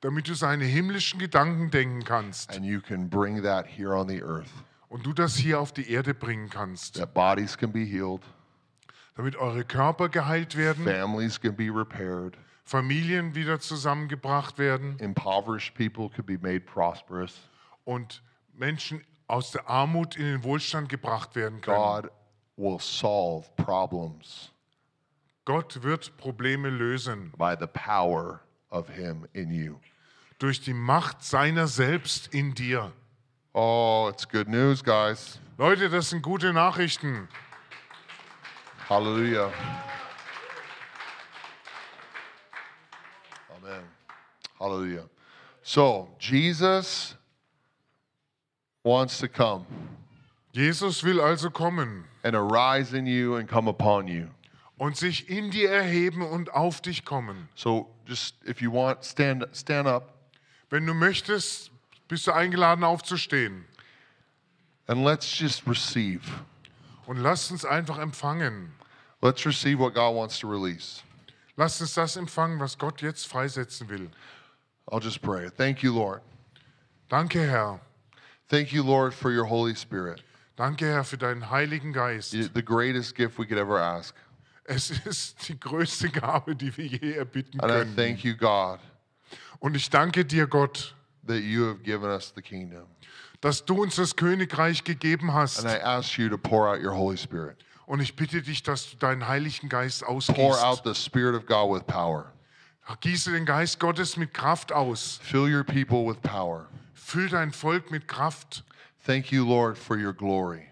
damit 0.00 0.26
du 0.28 0.34
seine 0.34 0.64
himmlischen 0.64 1.20
Gedanken 1.20 1.70
denken 1.70 2.02
kannst 2.04 2.50
and 2.56 2.64
you 2.64 2.80
can 2.80 3.08
bring 3.08 3.40
that 3.42 3.64
here 3.66 3.94
on 3.96 4.08
the 4.08 4.20
earth. 4.22 4.50
und 4.88 5.06
du 5.06 5.12
das 5.12 5.36
hier 5.36 5.60
auf 5.60 5.72
die 5.72 5.88
Erde 5.90 6.12
bringen 6.14 6.50
kannst, 6.50 6.96
That 6.96 7.14
bodies 7.14 7.56
can 7.56 7.70
be 7.72 7.84
healed, 7.84 8.20
damit 9.14 9.36
eure 9.36 9.64
Körper 9.64 10.08
geheilt 10.08 10.56
werden, 10.56 10.84
families 10.84 11.40
can 11.40 11.54
be 11.54 11.68
repaired, 11.70 12.36
Familien 12.64 13.34
wieder 13.34 13.58
zusammengebracht 13.60 14.58
werden 14.58 14.96
impoverished 14.98 15.74
people 15.74 16.08
could 16.08 16.26
be 16.26 16.38
made 16.38 16.60
prosperous. 16.60 17.48
und 17.84 18.22
Menschen 18.54 19.02
aus 19.26 19.50
der 19.50 19.68
Armut 19.68 20.16
in 20.16 20.24
den 20.24 20.44
Wohlstand 20.44 20.88
gebracht 20.88 21.34
werden 21.34 21.60
können. 21.60 21.76
God 21.76 22.10
will 22.56 22.78
solve 22.78 23.48
problems 23.56 24.52
Gott 25.44 25.82
wird 25.82 26.16
Probleme 26.18 26.70
lösen 26.70 27.32
by 27.36 27.56
the 27.58 27.66
power 27.66 28.40
of 28.70 28.88
him 28.88 29.26
in 29.32 29.50
you. 29.50 29.80
durch 30.38 30.60
die 30.60 30.74
Macht 30.74 31.24
seiner 31.24 31.66
selbst 31.66 32.32
in 32.32 32.54
dir. 32.54 32.92
Oh, 33.52 34.08
it's 34.10 34.28
good 34.28 34.48
news, 34.48 34.82
guys. 34.82 35.40
Leute, 35.58 35.90
das 35.90 36.10
sind 36.10 36.22
gute 36.22 36.52
Nachrichten. 36.52 37.28
Hallelujah. 38.88 39.50
Amen. 43.56 43.82
Hallelujah. 44.58 45.04
So, 45.62 46.08
Jesus 46.18 47.14
wants 48.84 49.18
to 49.18 49.28
come 49.28 49.64
Jesus 50.52 51.02
will 51.02 51.20
also 51.20 51.48
kommen 51.48 52.04
and 52.24 52.36
arise 52.36 52.92
in 52.92 53.06
you 53.06 53.36
and 53.36 53.48
come 53.48 53.68
upon 53.68 54.06
you. 54.08 54.28
und 54.78 54.96
sich 54.96 55.30
in 55.30 55.50
dir 55.50 55.70
erheben 55.70 56.22
und 56.22 56.52
auf 56.52 56.80
dich 56.82 57.04
kommen. 57.04 57.48
So, 57.54 57.88
just 58.06 58.34
if 58.44 58.60
you 58.60 58.70
want, 58.70 59.04
stand 59.04 59.44
stand 59.54 59.86
up 59.86 60.12
Wenn 60.70 60.86
du 60.86 60.92
möchtest, 60.94 61.70
bist 62.08 62.26
du 62.26 62.32
eingeladen 62.32 62.84
aufzustehen. 62.84 63.64
and 64.88 65.04
let's 65.04 65.38
just 65.38 65.66
receive. 65.66 66.22
Und 67.06 67.18
lasst 67.18 67.50
uns 67.50 67.64
einfach 67.64 67.98
empfangen. 67.98 68.72
Let's 69.20 69.44
receive 69.46 69.78
what 69.78 69.94
God 69.94 70.14
wants 70.14 70.38
to 70.40 70.48
release. 70.48 71.02
Lasst 71.56 71.80
uns 71.80 71.94
das 71.94 72.16
empfangen, 72.16 72.58
was 72.60 72.76
Gott 72.78 73.02
jetzt 73.02 73.26
freisetzen 73.28 73.88
will. 73.88 74.10
I'll 74.90 75.02
just 75.02 75.20
pray. 75.22 75.48
Thank 75.50 75.82
you, 75.82 75.92
Lord. 75.94 76.22
Danke, 77.08 77.40
Herr. 77.40 77.80
Thank 78.48 78.72
you, 78.72 78.82
Lord, 78.82 79.14
for 79.14 79.30
your 79.30 79.46
Holy 79.48 79.74
Spirit, 79.74 80.22
Danke, 80.56 80.84
Herr, 80.86 81.04
für 81.04 81.16
deinen 81.16 81.50
Heiligen 81.50 81.92
Geist. 81.92 82.32
the 82.32 82.62
greatest 82.62 83.14
gift 83.14 83.38
we 83.38 83.46
could 83.46 83.58
ever 83.58 83.80
ask. 83.80 84.14
Es 84.64 84.90
ist 84.90 85.48
die 85.48 85.58
größte 85.58 86.08
Gabe, 86.10 86.54
die 86.54 86.76
wir 86.76 86.86
je 86.86 87.12
erbitten 87.14 87.60
And 87.60 87.70
I 87.72 87.74
können. 87.78 87.96
thank 87.96 88.24
you, 88.24 88.36
God, 88.36 88.78
Und 89.60 89.74
ich 89.74 89.88
danke 89.90 90.24
dir, 90.24 90.46
Gott, 90.46 90.94
that 91.26 91.40
you 91.40 91.64
have 91.66 91.82
given 91.82 92.10
us 92.10 92.32
the 92.34 92.42
kingdom. 92.42 92.86
Dass 93.42 93.64
du 93.64 93.82
uns 93.82 93.96
das 93.96 94.16
Königreich 94.16 94.84
gegeben 94.84 95.34
hast. 95.34 95.58
And 95.58 95.68
I 95.68 95.82
ask 95.82 96.16
you 96.16 96.30
to 96.30 96.38
pour 96.38 96.68
out 96.68 96.80
your 96.82 96.94
Holy 96.94 97.18
Spirit. 97.18 97.58
Und 97.84 98.00
ich 98.00 98.16
bitte 98.16 98.40
dich, 98.40 98.62
dass 98.62 98.90
du 98.90 98.96
deinen 98.96 99.28
Heiligen 99.28 99.68
Geist 99.68 100.02
Pour 100.04 100.64
out 100.64 100.82
the 100.84 100.94
Spirit 100.94 101.34
of 101.34 101.44
God 101.44 101.70
with 101.70 101.82
power. 101.86 102.32
Gieße 103.00 103.32
den 103.32 103.44
Geist 103.44 103.78
Gottes 103.80 104.16
mit 104.16 104.32
Kraft 104.32 104.72
aus. 104.72 105.20
Fill 105.22 105.52
your 105.52 105.64
people 105.64 106.06
with 106.06 106.20
power. 106.22 106.68
Füll 106.94 107.28
dein 107.28 107.52
Volk 107.52 107.90
mit 107.90 108.06
Kraft. 108.08 108.64
Thank 109.04 109.32
you, 109.32 109.44
Lord, 109.44 109.76
for 109.76 109.96
your 109.96 110.12
glory. 110.12 110.68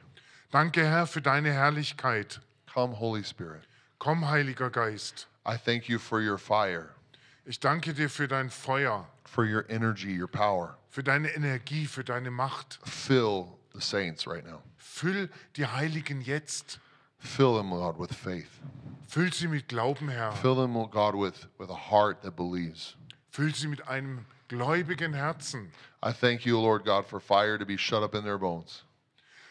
Danke, 0.52 0.84
Herr, 0.84 1.06
für 1.06 1.20
deine 1.20 1.52
Herrlichkeit. 1.52 2.40
Come, 2.72 2.98
Holy 2.98 3.24
Spirit. 3.24 3.62
Komm, 3.98 4.28
Heiliger 4.28 4.70
Geist. 4.70 5.26
I 5.44 5.56
thank 5.56 5.88
you 5.88 5.98
for 5.98 6.20
your 6.20 6.38
fire, 6.38 6.90
Ich 7.44 7.58
danke 7.58 7.94
dir 7.94 8.08
für 8.08 8.28
dein 8.28 8.50
Feuer, 8.50 9.08
for 9.24 9.44
your 9.44 9.68
energy, 9.68 10.16
your 10.16 10.28
power. 10.28 10.79
Für 10.90 11.02
deine 11.02 11.28
Energie, 11.34 11.86
für 11.86 12.04
deine 12.04 12.30
Macht. 12.30 12.78
Fill 12.84 13.46
the 13.72 13.80
saints 13.80 14.26
right 14.26 14.44
now. 14.44 14.62
Füll 14.76 15.30
die 15.56 15.66
Heiligen 15.66 16.20
jetzt. 16.20 16.80
Fill 17.18 17.56
them, 17.56 17.70
God, 17.70 17.98
with 17.98 18.14
faith. 18.14 18.50
Füll 19.08 19.32
sie 19.32 19.48
mit 19.48 19.68
Glauben, 19.68 20.08
Herr. 20.08 20.32
Fill 20.32 20.54
them, 20.54 20.76
oh 20.76 20.86
God, 20.86 21.14
with, 21.14 21.48
with 21.58 21.70
a 21.70 21.90
heart 21.90 22.22
that 22.22 22.36
believes. 22.36 22.96
Füll 23.30 23.54
sie 23.54 23.68
mit 23.68 23.86
einem 23.88 24.26
gläubigen 24.48 25.14
Herzen. 25.14 25.72
I 26.02 26.12
thank 26.12 26.44
you, 26.44 26.58
Lord 26.58 26.84
God, 26.84 27.06
for 27.06 27.20
fire 27.20 27.58
to 27.58 27.64
be 27.64 27.76
shut 27.76 28.02
up 28.02 28.14
in 28.14 28.24
their 28.24 28.38
bones, 28.38 28.84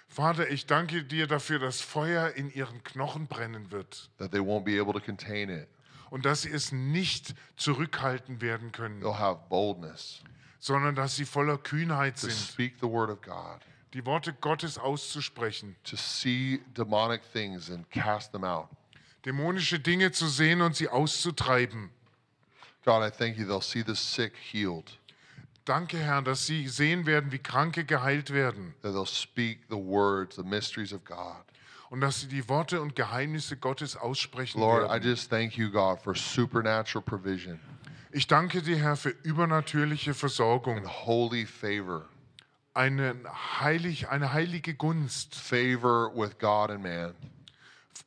Vater, 0.07 0.49
ich 0.49 0.65
danke 0.65 1.03
dir 1.03 1.27
dafür, 1.27 1.59
dass 1.59 1.81
Feuer 1.81 2.31
in 2.31 2.49
ihren 2.51 2.83
Knochen 2.83 3.27
brennen 3.27 3.71
wird 3.71 4.09
that 4.17 4.31
they 4.31 4.39
won't 4.39 4.63
be 4.63 4.79
able 4.79 4.91
to 4.91 4.99
contain 4.99 5.49
it. 5.49 5.67
und 6.09 6.25
dass 6.25 6.41
sie 6.41 6.49
es 6.49 6.71
nicht 6.71 7.35
zurückhalten 7.55 8.41
werden 8.41 8.71
können, 8.71 9.01
They'll 9.01 9.19
have 9.19 9.41
boldness 9.49 10.23
sondern 10.59 10.95
dass 10.95 11.15
sie 11.15 11.25
voller 11.25 11.57
Kühnheit 11.57 12.15
to 12.19 12.27
sind, 12.27 12.33
speak 12.33 12.73
the 12.81 12.87
word 12.87 13.09
of 13.09 13.21
God, 13.21 13.59
die 13.93 14.05
Worte 14.05 14.33
Gottes 14.33 14.77
auszusprechen, 14.77 15.75
to 15.83 15.95
see 15.95 16.61
demonic 16.77 17.21
things 17.33 17.69
and 17.71 17.89
cast 17.91 18.31
them 18.31 18.43
out. 18.43 18.67
dämonische 19.25 19.79
Dinge 19.79 20.11
zu 20.11 20.27
sehen 20.27 20.61
und 20.61 20.75
sie 20.75 20.87
auszutreiben. 20.89 21.89
God, 22.85 23.03
I 23.03 23.09
thank 23.09 23.37
you, 23.37 23.45
they'll 23.45 23.61
see 23.61 23.83
the 23.85 23.95
sick 23.95 24.33
healed, 24.51 24.97
Danke, 25.65 25.97
Herr, 25.99 26.21
dass 26.23 26.45
sie 26.47 26.67
sehen 26.67 27.05
werden, 27.05 27.31
wie 27.31 27.37
Kranke 27.37 27.83
geheilt 27.85 28.31
werden 28.33 28.73
that 28.81 28.93
they'll 28.93 29.05
speak 29.05 29.59
the 29.69 29.75
words, 29.77 30.35
the 30.35 30.43
mysteries 30.43 30.93
of 30.93 31.03
God. 31.05 31.43
und 31.89 32.01
dass 32.01 32.21
sie 32.21 32.27
die 32.27 32.47
Worte 32.47 32.81
und 32.81 32.95
Geheimnisse 32.95 33.57
Gottes 33.57 33.95
aussprechen 33.97 34.59
Lord, 34.61 34.85
I 34.85 34.93
werden. 34.93 35.03
just 35.03 35.29
thank 35.29 35.57
you, 35.57 35.69
God, 35.69 35.99
for 36.01 36.15
supernatural 36.15 37.03
provision 37.03 37.59
Ich 38.11 38.27
danke 38.27 38.61
dir, 38.61 38.77
Herr, 38.77 38.95
für 38.95 39.09
übernatürliche 39.09 40.11
and 40.11 40.17
Versorgung, 40.17 40.83
holy 41.05 41.45
favor, 41.45 42.09
eine, 42.73 43.15
heilig, 43.61 44.09
eine 44.09 44.33
heilige 44.33 44.73
Gunst, 44.73 45.35
favor 45.35 46.11
with 46.15 46.37
God 46.39 46.71
and 46.71 46.81
man. 46.83 47.13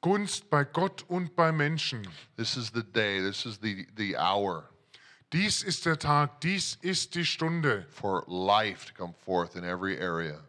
Gunst 0.01 0.51
bei 0.51 0.65
Gott 0.65 1.05
und 1.09 1.37
bei 1.37 1.53
Menschen. 1.53 2.09
This 2.37 2.57
is 2.57 2.73
the 2.75 2.83
day, 2.83 3.21
this 3.21 3.47
is 3.47 3.59
the, 3.63 3.87
the 3.97 4.17
hour 4.17 4.69
Dies 5.33 5.63
ist 5.63 5.87
der 5.87 5.99
Tag, 5.99 6.41
dies 6.43 6.77
ist 6.83 7.15
die 7.15 7.25
Stunde, 7.25 7.87
for 7.89 8.25
life 8.27 8.85
to 8.87 8.93
come 8.95 9.15
forth 9.25 9.55
in 9.55 9.65
every 9.65 9.97
area. 9.99 10.41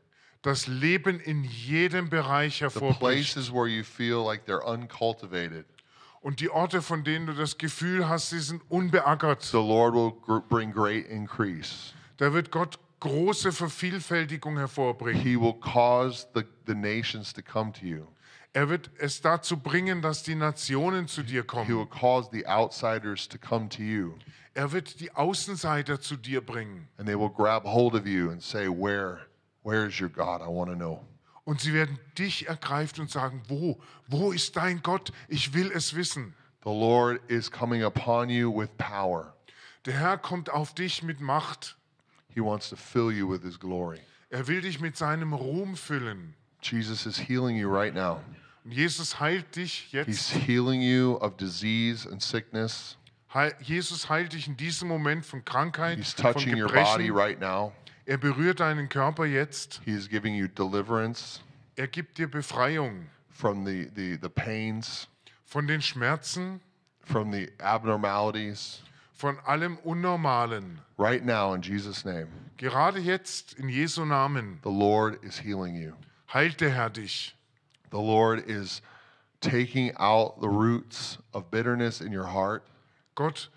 das 0.41 0.67
Leben 0.67 1.19
in 1.21 1.43
jedem 1.43 2.09
Bereich 2.09 2.57
The 2.57 2.65
hervorbricht. 2.65 2.99
places 2.99 3.49
where 3.53 3.67
you 3.67 3.83
feel 3.83 4.25
like 4.25 4.45
they're 4.45 4.65
uncultivated, 4.65 5.65
Und 6.23 6.39
die 6.39 6.49
Orte, 6.49 6.81
von 6.81 7.03
denen 7.03 7.27
du 7.27 7.33
das 7.33 7.57
Gefühl 7.57 8.07
hast, 8.07 8.29
sie 8.29 8.39
sind 8.39 8.61
unbeackert, 8.69 9.41
the 9.43 9.57
Lord 9.57 9.93
will 9.93 10.41
bring 10.49 10.71
great 10.71 11.05
increase. 11.07 11.93
da 12.17 12.33
wird 12.33 12.49
Gott 12.49 12.79
große 13.01 13.51
Vervielfältigung 13.51 14.57
hervorbringen. 14.57 15.21
He 15.21 15.35
will 15.39 15.53
cause 15.59 16.25
the, 16.33 16.43
the 16.65 16.73
nations 16.75 17.33
to 17.33 17.41
come 17.41 17.71
to 17.73 17.85
you. 17.85 18.07
Er 18.53 18.69
wird 18.69 18.89
es 18.99 19.19
dazu 19.19 19.57
bringen, 19.57 20.01
dass 20.01 20.23
die 20.23 20.35
Nationen 20.35 21.07
zu 21.09 21.23
dir 21.23 21.41
He 21.41 21.47
kommen. 21.47 21.67
will 21.67 21.87
cause 21.87 22.29
the 22.31 22.45
outsiders 22.47 23.27
to 23.27 23.37
come 23.37 23.67
to 23.67 23.81
you, 23.81 24.13
Er 24.53 24.71
wird 24.71 24.99
die 25.01 25.11
Außenseiter 25.13 25.99
zu 25.99 26.15
dir 26.15 26.39
bringen. 26.39 26.87
and 26.97 27.05
they 27.07 27.15
will 27.19 27.29
grab 27.31 27.65
hold 27.65 27.95
of 27.95 28.05
you 28.07 28.29
and 28.29 28.41
say, 28.41 28.67
Where, 28.69 29.25
where 29.63 29.85
is 29.87 29.99
your 29.99 30.09
God? 30.09 30.41
I 30.41 30.47
want 30.47 30.69
to 30.69 30.75
know. 30.77 31.01
Und 31.45 31.59
sie 31.59 31.73
werden 31.73 31.99
dich 32.17 32.47
ergreifen 32.47 33.01
und 33.01 33.11
sagen, 33.11 33.41
wo, 33.47 33.79
wo 34.07 34.31
ist 34.31 34.55
dein 34.55 34.81
Gott? 34.81 35.11
Ich 35.27 35.53
will 35.53 35.71
es 35.73 35.95
wissen. 35.95 36.33
The 36.63 36.69
Lord 36.69 37.19
is 37.29 37.51
coming 37.51 37.83
upon 37.83 38.29
you 38.29 38.49
with 38.57 38.69
power. 38.77 39.33
Der 39.85 39.93
Herr 39.95 40.17
kommt 40.17 40.49
auf 40.49 40.73
dich 40.73 41.03
mit 41.03 41.19
Macht. 41.19 41.75
He 42.29 42.39
wants 42.39 42.69
to 42.69 42.77
fill 42.77 43.11
you 43.11 43.29
with 43.29 43.41
His 43.43 43.59
glory. 43.59 43.99
Er 44.29 44.47
will 44.47 44.61
dich 44.61 44.79
mit 44.79 44.95
seinem 44.95 45.33
Ruhm 45.33 45.75
füllen. 45.75 46.33
Jesus 46.61 47.05
is 47.05 47.17
healing 47.17 47.57
you 47.57 47.69
right 47.69 47.93
now. 47.93 48.21
Und 48.63 48.71
Jesus 48.71 49.19
heilt 49.19 49.57
dich 49.57 49.89
He's 49.91 50.31
jetzt. 50.31 50.47
healing 50.47 50.81
you 50.81 51.17
of 51.17 51.35
disease 51.35 52.09
and 52.09 52.21
sickness. 52.23 52.97
Heil, 53.33 53.53
Jesus 53.61 54.09
heilt 54.09 54.31
dich 54.31 54.47
in 54.47 54.55
diesem 54.55 54.87
Moment 54.87 55.25
von 55.25 55.43
Krankheit, 55.43 55.97
He's 55.97 56.13
von 56.13 56.31
touching 56.31 56.55
your 56.55 56.69
body 56.71 57.07
Gebrechen. 57.07 57.15
right 57.15 57.39
now. 57.41 57.73
Er 58.05 58.17
berührt 58.17 58.59
deinen 58.59 58.89
Körper 58.89 59.25
jetzt. 59.25 59.81
He 59.85 59.91
is 59.91 60.07
giving 60.09 60.35
you 60.35 60.47
deliverance 60.47 61.39
Er 61.77 61.87
gibt 61.87 62.17
dir 62.17 62.27
Befreiung 62.29 63.07
from 63.29 63.65
the, 63.65 63.89
the, 63.95 64.17
the 64.21 64.29
pains, 64.29 65.07
von 65.45 65.65
den 65.67 65.81
Schmerzen, 65.81 66.59
from 67.03 67.31
the 67.31 67.49
abnormalities. 67.59 68.81
von 69.13 69.37
allem 69.47 69.77
Unnormalen. 69.85 70.79
Right 70.97 71.23
now, 71.23 71.53
in 71.53 71.61
Jesus' 71.61 72.03
name, 72.05 72.27
Gerade 72.57 72.99
jetzt 72.99 73.53
in 73.57 73.69
Jesu 73.69 74.05
Namen 74.05 74.59
the 74.63 74.69
Lord 74.69 75.23
is 75.23 75.39
healing 75.39 75.75
you. 75.75 75.93
heilt 76.27 76.59
der 76.59 76.71
Herr 76.71 76.89
dich. 76.89 77.33
The 77.89 77.99
Lord 78.01 78.47
is 78.49 78.81
taking 79.39 79.95
out 79.97 80.41
the 80.41 80.49
roots 80.49 81.17
of 81.33 81.49
bitterness 81.49 82.01
in 82.01 82.11
your 82.11 82.27
heart. 82.27 82.63
Gott 83.15 83.49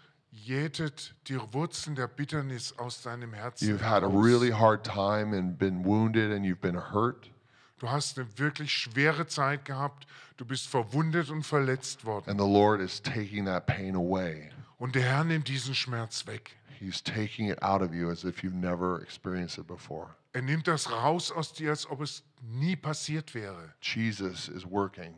jätet 0.47 1.15
die 1.29 1.39
Wurzeln 1.53 1.97
der 1.97 2.07
Bitternis 2.07 2.79
aus 2.79 3.03
deinem 3.03 3.33
Herzen. 3.33 3.69
You've 3.69 3.83
had 3.83 4.03
a 4.03 4.09
really 4.09 4.51
hard 4.51 4.85
time 4.85 5.37
and 5.37 5.59
been 5.59 5.85
wounded 5.85 6.31
and 6.31 6.45
you've 6.45 6.61
been 6.61 6.93
hurt. 6.93 7.31
Du 7.79 7.91
hast 7.91 8.19
eine 8.19 8.27
wirklich 8.39 8.73
schwere 8.73 9.27
Zeit 9.27 9.65
gehabt. 9.65 10.07
Du 10.37 10.45
bist 10.45 10.69
verwundet 10.69 11.31
und 11.31 11.43
verletzt 11.43 12.05
worden. 12.05 12.31
And 12.31 12.41
the 12.41 12.47
Lord 12.47 12.81
is 12.81 13.03
taking 13.03 13.45
that 13.47 13.67
pain 13.67 13.97
away. 13.97 14.51
Und 14.79 14.95
der 14.95 15.03
Herr 15.03 15.25
nimmt 15.25 15.49
diesen 15.49 15.75
Schmerz 15.75 16.27
weg. 16.27 16.57
He's 16.79 17.03
taking 17.03 17.49
it 17.51 17.63
out 17.63 17.83
of 17.83 17.93
you 17.93 18.11
as 18.11 18.25
if 18.25 18.43
you've 18.43 18.55
never 18.55 19.03
experienced 19.03 19.59
it 19.59 19.67
before. 19.67 20.15
Er 20.33 20.43
nimmt 20.43 20.69
das 20.69 20.91
raus 20.91 21.33
aus 21.33 21.53
dir, 21.55 21.71
als 21.71 21.91
ob 21.91 22.03
es 22.03 22.23
nie 22.43 22.77
passiert 22.77 23.35
wäre. 23.35 23.75
Jesus 23.81 24.49
is 24.49 24.65
working. 24.65 25.15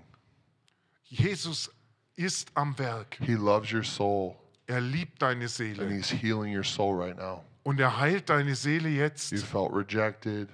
Jesus 1.05 1.71
ist 2.17 2.51
am 2.55 2.79
Werk. 2.79 3.17
He 3.21 3.35
loves 3.35 3.73
your 3.73 3.85
soul 3.85 4.37
Er 4.69 4.81
liebt 4.81 5.21
deine 5.23 5.41
and 5.45 5.51
Seele. 5.51 5.89
He's 5.91 6.11
healing 6.11 6.55
your 6.55 6.63
soul 6.65 6.95
right 6.95 7.17
now. 7.17 7.43
Und 7.65 7.81
er 7.81 7.99
heilt 7.99 8.29
deine 8.29 8.55
Seele 8.55 8.89
You 8.89 9.01
jetzt. 9.03 9.35
felt 9.45 9.73
rejected, 9.73 10.49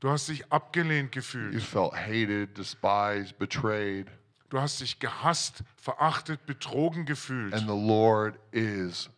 Du 0.00 0.10
hast 0.10 0.28
dich 0.28 0.44
abgelehnt 0.52 1.14
you 1.14 1.20
gefühlt. 1.22 1.62
felt 1.62 1.94
hated, 1.94 2.56
despised, 2.58 3.38
betrayed, 3.38 4.08
Du 4.50 4.60
hast 4.60 4.80
dich 4.80 4.98
gehasst, 4.98 5.62
verachtet, 5.76 6.44
betrogen 6.44 7.06
gefühlt. 7.06 7.54
and 7.54 7.68
the 7.68 7.74
Lord 7.74 8.38
is 8.52 9.08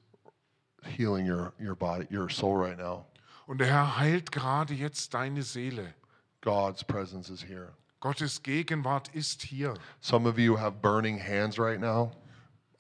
healing 0.83 1.27
your, 1.27 1.53
your 1.59 1.75
body, 1.75 2.07
your 2.11 2.29
soul 2.29 2.57
right 2.57 2.77
now. 2.79 3.07
Und 3.47 3.59
der 3.59 3.67
Herr 3.69 3.99
heilt 3.99 4.31
gerade 4.31 4.75
jetzt 4.75 5.13
deine 5.15 5.43
Seele. 5.43 5.95
God's 6.43 6.85
presence 6.85 7.31
is 7.31 7.43
here. 7.43 7.73
Gottes 8.01 8.43
Gegenwart 8.43 9.09
ist 9.15 9.43
hier. 9.43 9.75
Some 10.01 10.29
of 10.29 10.39
you 10.39 10.59
have 10.59 10.77
burning 10.83 11.19
hands 11.19 11.59
right 11.59 11.81
now, 11.81 12.13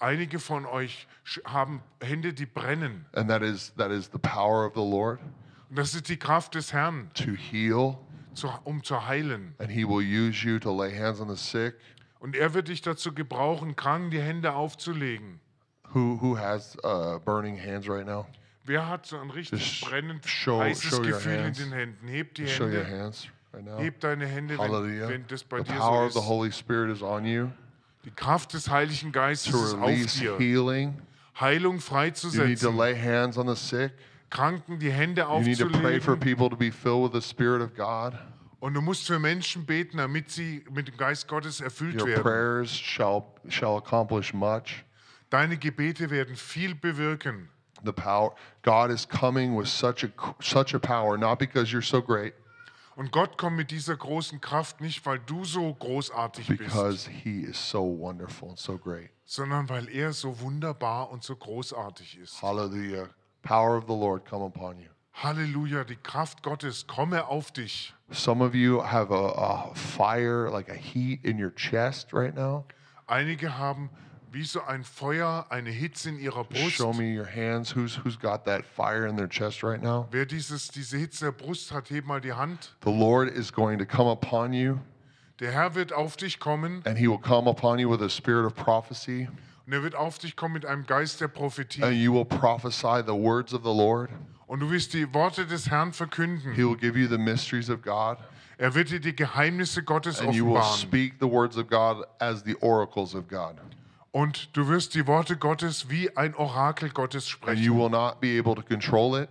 Einige 0.04 0.38
von 0.38 0.66
euch 0.66 1.06
haben 1.46 1.82
Hände, 2.02 2.32
die 2.34 2.46
brennen. 2.46 3.06
and 3.14 3.28
that 3.28 3.42
is 3.42 3.72
that 3.76 3.90
is 3.90 4.10
the 4.12 4.18
power 4.18 4.66
of 4.66 4.74
the 4.74 4.80
Lord 4.80 5.18
Und 5.70 5.78
das 5.78 5.94
ist 5.94 6.08
die 6.08 6.18
Kraft 6.18 6.54
des 6.54 6.72
Herrn, 6.72 7.10
to 7.14 7.32
heal, 7.32 7.96
zu, 8.34 8.48
um 8.64 8.82
zu 8.84 9.06
heilen. 9.06 9.54
and 9.58 9.70
He 9.70 9.84
will 9.88 10.02
use 10.04 10.46
you 10.46 10.58
to 10.58 10.70
lay 10.76 10.94
hands 10.96 11.20
on 11.20 11.28
the 11.28 11.36
sick. 11.36 11.74
Und 12.20 12.36
er 12.36 12.54
wird 12.54 12.68
dich 12.68 12.82
dazu 12.82 13.12
gebrauchen, 13.14 13.76
Kranken 13.76 14.10
die 14.10 14.20
Hände 14.20 14.52
aufzulegen. 14.54 15.40
Who 15.92 16.18
who 16.20 16.36
has 16.38 16.76
uh, 16.84 17.18
burning 17.20 17.58
hands 17.58 17.88
right 17.88 18.06
now? 18.06 18.26
Wer 18.66 18.88
hat 18.88 19.06
so 19.06 19.18
ein 19.18 19.30
richtig 19.30 19.60
Just 19.80 19.90
brennend 19.90 20.26
show- 20.26 20.58
heißes 20.60 20.90
show 20.90 20.96
your 20.98 21.04
Gefühl 21.12 21.34
in 21.46 21.52
den 21.54 21.72
Händen? 21.72 22.08
Heb 22.08 22.34
die 22.34 22.46
Show 22.48 22.64
your 22.64 22.82
Hände, 22.84 22.98
hands 23.04 23.28
right 23.52 23.64
now. 23.64 23.78
heb 23.78 24.00
deine 24.00 24.26
Hände, 24.26 24.58
wenn, 24.58 24.70
Hallelujah. 24.72 25.08
wenn 25.08 25.26
das 25.28 25.44
bei 25.44 25.58
The 25.58 25.64
dir 25.64 25.78
power 25.78 26.06
of 26.06 26.12
so 26.12 26.20
the. 26.20 26.26
Holy 26.26 26.50
Spirit 26.52 26.90
is 26.90 27.02
on 27.02 27.24
you 27.24 27.48
Die 28.04 28.10
Kraft 28.10 28.52
des 28.52 28.68
Heiligen 28.68 29.12
Geistes 29.12 29.54
ist 29.54 29.74
auf 29.74 29.90
dir. 30.18 30.38
healing. 30.38 31.00
Heilung 31.40 31.64
You 31.64 31.78
need 31.78 31.80
to 31.80 31.86
freizusetzen, 31.90 32.76
lay 32.76 32.94
hands 32.94 33.38
on 33.38 33.48
the 33.48 33.56
sick. 33.56 33.92
Kranken 34.30 34.78
die 34.78 34.90
Hände 34.92 35.22
You 35.22 35.40
need 35.40 35.58
to 35.58 35.68
pray 35.68 36.00
for 36.00 36.12
aufzulegen. 36.14 36.20
people 36.20 36.50
to 36.50 36.56
be 36.56 36.70
filled 36.70 37.02
with 37.02 37.12
the 37.12 37.26
Spirit 37.26 37.62
of 37.62 37.74
God. 37.74 38.14
Und 38.60 38.74
du 38.74 38.80
musst 38.80 39.06
für 39.06 39.18
Menschen 39.18 39.66
beten, 39.66 39.98
damit 39.98 40.30
sie 40.30 40.64
mit 40.70 40.88
dem 40.88 40.96
Geist 40.96 41.28
Gottes 41.28 41.60
erfüllt 41.60 42.00
Your 42.00 42.08
werden. 42.08 42.22
prayers 42.22 42.70
shall 42.70 43.24
shall 43.48 43.76
accomplish 43.76 44.32
much. 44.32 44.84
Deine 45.30 45.56
Gebete 45.56 46.10
werden 46.10 46.36
viel 46.36 46.74
bewirken. 46.74 47.48
The 47.84 47.92
power 47.92 48.34
God 48.62 48.90
is 48.90 49.06
coming 49.06 49.54
with 49.56 49.68
such 49.68 50.04
a 50.04 50.08
such 50.40 50.74
a 50.74 50.78
power, 50.78 51.18
not 51.18 51.38
because 51.38 51.70
you're 51.72 51.82
so 51.82 52.00
great, 52.00 52.32
Und 52.96 53.10
Gott 53.10 53.36
kommt 53.38 53.56
mit 53.56 53.70
dieser 53.70 53.96
großen 53.96 54.40
Kraft 54.40 54.80
nicht, 54.80 55.04
weil 55.04 55.18
du 55.18 55.44
so 55.44 55.74
großartig 55.74 56.46
bist, 56.46 56.58
because 56.60 57.10
He 57.10 57.40
is 57.40 57.56
so 57.70 57.80
wonderful 57.82 58.50
and 58.50 58.58
so 58.58 58.78
great. 58.78 59.10
sondern 59.24 59.68
weil 59.68 59.88
er 59.88 60.12
so 60.12 60.38
wunderbar 60.40 61.10
und 61.10 61.22
so 61.24 61.34
großartig 61.34 62.18
ist. 62.18 62.40
Hallelujah. 62.42 63.08
Power 63.42 63.76
of 63.78 63.84
the 63.86 63.94
Lord 63.94 64.24
come 64.24 64.44
upon 64.44 64.78
you. 64.78 64.88
Halleluja, 65.14 65.84
die 65.84 65.96
Kraft 65.96 66.42
Gottes 66.42 66.86
komme 66.86 67.26
auf 67.26 67.52
dich. 67.52 67.94
Some 68.10 68.44
of 68.44 68.54
you 68.54 68.82
have 68.82 69.12
a, 69.12 69.70
a 69.70 69.74
fire, 69.74 70.50
like 70.50 70.68
a 70.68 70.74
heat 70.74 71.24
in 71.24 71.38
your 71.42 71.54
chest 71.54 72.12
right 72.12 72.34
now. 72.34 72.64
Einige 73.06 73.58
haben 73.58 73.90
wie 74.34 74.42
so 74.44 74.60
ein 74.62 74.82
Feuer, 74.82 75.46
eine 75.48 75.70
Hitze 75.70 76.08
in 76.08 76.18
ihrer 76.18 76.44
Brust. 76.44 76.72
Show 76.72 76.92
me 76.92 77.16
your 77.16 77.26
hands. 77.26 77.74
Who's 77.74 77.96
who's 78.04 78.18
got 78.18 78.44
that 78.46 78.64
fire 78.64 79.06
in 79.06 79.16
their 79.16 79.28
chest 79.28 79.62
right 79.62 79.80
now? 79.80 80.08
Wer 80.10 80.26
dieses, 80.26 80.68
diese 80.68 80.98
Hitze 80.98 81.26
der 81.26 81.32
Brust 81.32 81.72
hat, 81.72 81.88
heb 81.90 82.04
mal 82.04 82.20
die 82.20 82.32
Hand. 82.32 82.74
The 82.84 82.90
Lord 82.90 83.30
is 83.30 83.52
going 83.52 83.78
to 83.78 83.86
come 83.86 84.10
upon 84.10 84.52
you, 84.52 84.78
Der 85.40 85.52
Herr 85.52 85.74
wird 85.74 85.92
auf 85.92 86.16
dich 86.16 86.38
kommen 86.40 86.82
and 86.84 86.98
He 86.98 87.08
will 87.08 87.18
come 87.18 87.48
upon 87.48 87.78
you 87.78 87.88
with 87.88 88.02
a 88.02 88.08
spirit 88.08 88.44
of 88.44 88.54
prophecy, 88.54 89.28
und 89.66 89.72
er 89.72 89.82
wird 89.82 89.94
auf 89.94 90.18
dich 90.18 90.34
kommen 90.36 90.54
mit 90.54 90.66
einem 90.66 90.84
Geist 90.84 91.20
der 91.20 91.28
Prophetie. 91.28 91.82
and 91.82 91.94
you 91.96 92.12
will 92.12 92.24
prophesy 92.24 93.02
the 93.06 93.14
words 93.14 93.54
of 93.54 93.62
the 93.62 93.72
Lord. 93.72 94.10
Und 94.46 94.60
du 94.60 94.70
wirst 94.70 94.92
die 94.92 95.12
Worte 95.14 95.46
des 95.46 95.70
Herrn 95.70 95.92
verkünden. 95.92 96.52
He 96.54 96.64
will 96.64 96.76
give 96.76 96.98
you 96.98 97.08
the 97.08 97.18
mysteries 97.18 97.70
of 97.70 97.82
God, 97.82 98.18
Er 98.56 98.72
wird 98.74 98.90
dir 98.90 99.00
die 99.00 99.14
Geheimnisse 99.16 99.82
Gottes 99.82 100.20
and 100.20 100.32
you 100.34 100.46
will 100.46 100.62
speak 100.62 101.14
the 101.20 101.26
words 101.28 101.56
of 101.56 101.68
God 101.68 102.04
as 102.20 102.42
the 102.44 102.54
oracles 102.60 103.14
of 103.14 103.26
God. 103.28 103.56
Und 104.14 104.56
du 104.56 104.68
wirst 104.68 104.94
die 104.94 105.08
Worte 105.08 105.36
Gottes 105.36 105.90
wie 105.90 106.16
ein 106.16 106.36
Orakel 106.36 106.90
Gottes 106.90 107.24
And 107.24 107.30
sprechen. 107.30 107.62
you 107.64 107.74
will 107.76 107.90
not 107.90 108.20
be 108.20 108.38
able 108.38 108.54
to 108.54 108.62
control 108.62 109.20
it. 109.20 109.28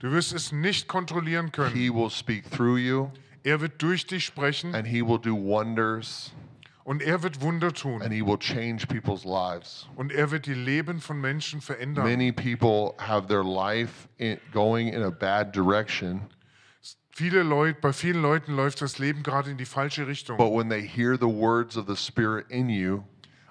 Du 0.00 0.10
wirst 0.12 0.34
es 0.34 0.52
nicht 0.52 0.88
kontrollieren 0.88 1.52
können. 1.52 1.74
He 1.74 1.88
will 1.88 2.10
speak 2.10 2.50
through 2.50 2.76
you, 2.78 3.08
Er 3.44 3.62
wird 3.62 3.80
durch 3.80 4.06
dich 4.06 4.26
sprechen 4.26 4.74
and 4.74 4.86
He 4.86 5.00
will 5.00 5.18
do 5.18 5.34
wonders, 5.34 6.32
und 6.84 7.00
er 7.00 7.22
wird 7.22 7.40
Wunder 7.40 7.72
tun. 7.72 8.02
and 8.02 8.12
He 8.12 8.20
will 8.20 8.36
change 8.38 8.86
people's 8.86 9.24
lives. 9.24 9.86
Und 9.96 10.12
er 10.12 10.30
wird 10.30 10.44
die 10.44 10.52
Leben 10.52 11.00
von 11.00 11.18
Menschen 11.18 11.62
verändern. 11.62 12.04
Many 12.04 12.30
people 12.30 12.92
have 12.98 13.28
their 13.28 13.42
life 13.42 14.06
in, 14.18 14.38
going 14.52 14.88
in 14.88 15.02
a 15.02 15.10
bad 15.10 15.54
direction, 15.56 16.20
Viele 17.10 17.42
Leute, 17.42 17.78
bei 17.80 17.94
vielen 17.94 18.20
Leuten 18.20 18.54
läuft 18.54 18.82
das 18.82 18.98
Leben 18.98 19.22
gerade 19.22 19.50
in 19.50 19.56
die 19.56 19.64
falsche 19.64 20.06
Richtung. 20.06 20.36
but 20.36 20.52
when 20.52 20.68
they 20.68 20.86
hear 20.86 21.16
the 21.16 21.22
words 21.26 21.78
of 21.78 21.86
the 21.88 21.96
Spirit 21.96 22.44
in 22.50 22.68
you, 22.68 23.02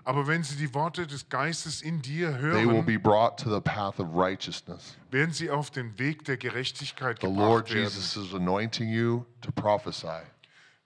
Aber 0.08 0.28
wenn 0.28 0.44
sie 0.44 0.56
die 0.56 0.72
Worte 0.76 1.08
des 1.08 1.28
Geistes 1.30 1.82
in 1.82 2.00
dir 2.02 2.32
they 2.32 2.66
will 2.66 2.76
hören, 2.76 2.86
be 2.86 3.00
brought 3.00 3.38
to 3.40 3.50
the 3.50 3.60
path 3.60 4.00
of 4.00 4.08
righteousness. 4.16 4.96
werden 5.10 5.34
sie 5.34 5.50
auf 5.50 5.72
den 5.72 5.98
Weg 5.98 6.24
der 6.26 6.38
Gerechtigkeit 6.38 7.20
The 7.22 7.28
Lord 7.28 7.66
gebracht 7.66 7.74
werden. 7.74 7.84
Jesus 7.86 8.16
is 8.16 8.34
anointing 8.34 8.88
you 8.90 9.26
to 9.42 9.52
prophesy, 9.52 10.22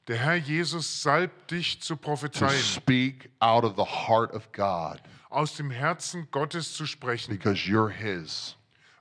Der 0.07 0.17
Herr 0.17 0.37
Jesus 0.37 1.03
salbt 1.03 1.51
dich 1.51 1.81
zu 1.81 1.95
to 1.95 2.01
prophezeien, 2.01 2.61
speak 2.63 3.29
out 3.39 3.63
of 3.65 3.75
the 3.75 3.83
heart 4.07 4.33
of 4.33 4.51
God, 4.53 5.01
aus 5.29 5.53
dem 5.55 5.69
Herzen 5.69 6.29
Gottes 6.31 6.73
zu 6.73 6.85
sprechen, 6.85 7.31
because 7.37 7.67
you're 7.69 7.89
His. 7.91 8.55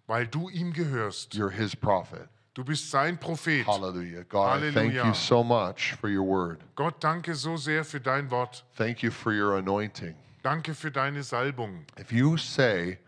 weil 0.08 0.26
du 0.26 0.48
ihm 0.48 0.72
gehörst. 0.72 1.34
You're 1.34 1.50
His 1.52 1.76
prophet. 1.76 2.28
Du 2.58 2.64
bist 2.64 2.90
sein 2.90 3.16
Prophet. 3.16 3.64
Hallelujah. 3.64 4.24
God, 4.24 4.64
I 4.64 4.72
thank 4.72 4.92
you 4.92 5.14
so 5.14 5.44
much 5.44 5.94
for 6.00 6.10
your 6.10 6.24
word. 6.24 6.58
Gott, 6.74 6.98
danke 6.98 7.36
so 7.36 7.56
sehr 7.56 7.84
für 7.84 8.00
dein 8.00 8.28
Wort. 8.32 8.64
Thank 8.76 9.00
you 9.00 9.12
for 9.12 9.32
your 9.32 9.58
anointing. 9.58 10.16
Danke 10.42 10.74
für 10.74 10.90
deine 10.90 11.22
Salbung. 11.22 11.84
If 11.96 12.10
you 12.10 12.36
say, 12.36 12.98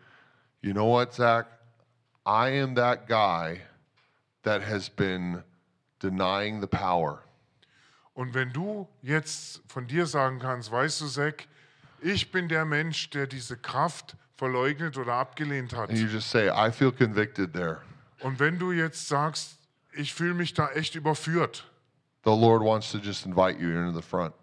you 0.62 0.72
know 0.72 0.86
what, 0.86 1.12
Zach, 1.12 1.46
I 2.24 2.60
am 2.62 2.76
that 2.76 3.08
guy 3.08 3.62
that 4.44 4.62
has 4.62 4.88
been 4.88 5.42
denying 5.98 6.60
the 6.60 6.68
power. 6.68 7.24
Und 8.14 8.34
wenn 8.34 8.52
du 8.52 8.86
jetzt 9.02 9.62
von 9.66 9.88
dir 9.88 10.06
sagen 10.06 10.38
kannst, 10.38 10.70
weißt 10.70 11.00
du, 11.00 11.08
Zack, 11.08 11.48
ich 12.00 12.30
bin 12.30 12.48
der 12.48 12.64
Mensch, 12.64 13.10
der 13.10 13.26
diese 13.26 13.56
Kraft 13.56 14.14
verleugnet 14.36 14.96
oder 14.96 15.14
abgelehnt 15.14 15.74
hat. 15.74 15.90
And 15.90 15.98
you 15.98 16.06
just 16.06 16.30
say, 16.30 16.48
I 16.48 16.70
feel 16.70 16.92
convicted 16.92 17.52
there. 17.52 17.80
Und 18.20 18.38
wenn 18.40 18.58
du 18.58 18.72
jetzt 18.72 19.08
sagst, 19.08 19.58
ich 19.92 20.14
fühle 20.14 20.34
mich 20.34 20.54
da 20.54 20.68
echt 20.70 20.94
überführt, 20.94 21.66
The 22.24 22.30
Lord 22.30 22.62
wants 22.62 22.92
to 22.92 22.98
just 22.98 23.24
invite 23.24 23.58
you 23.58 23.70
into 23.70 23.98
the 23.98 24.06
front. 24.06 24.34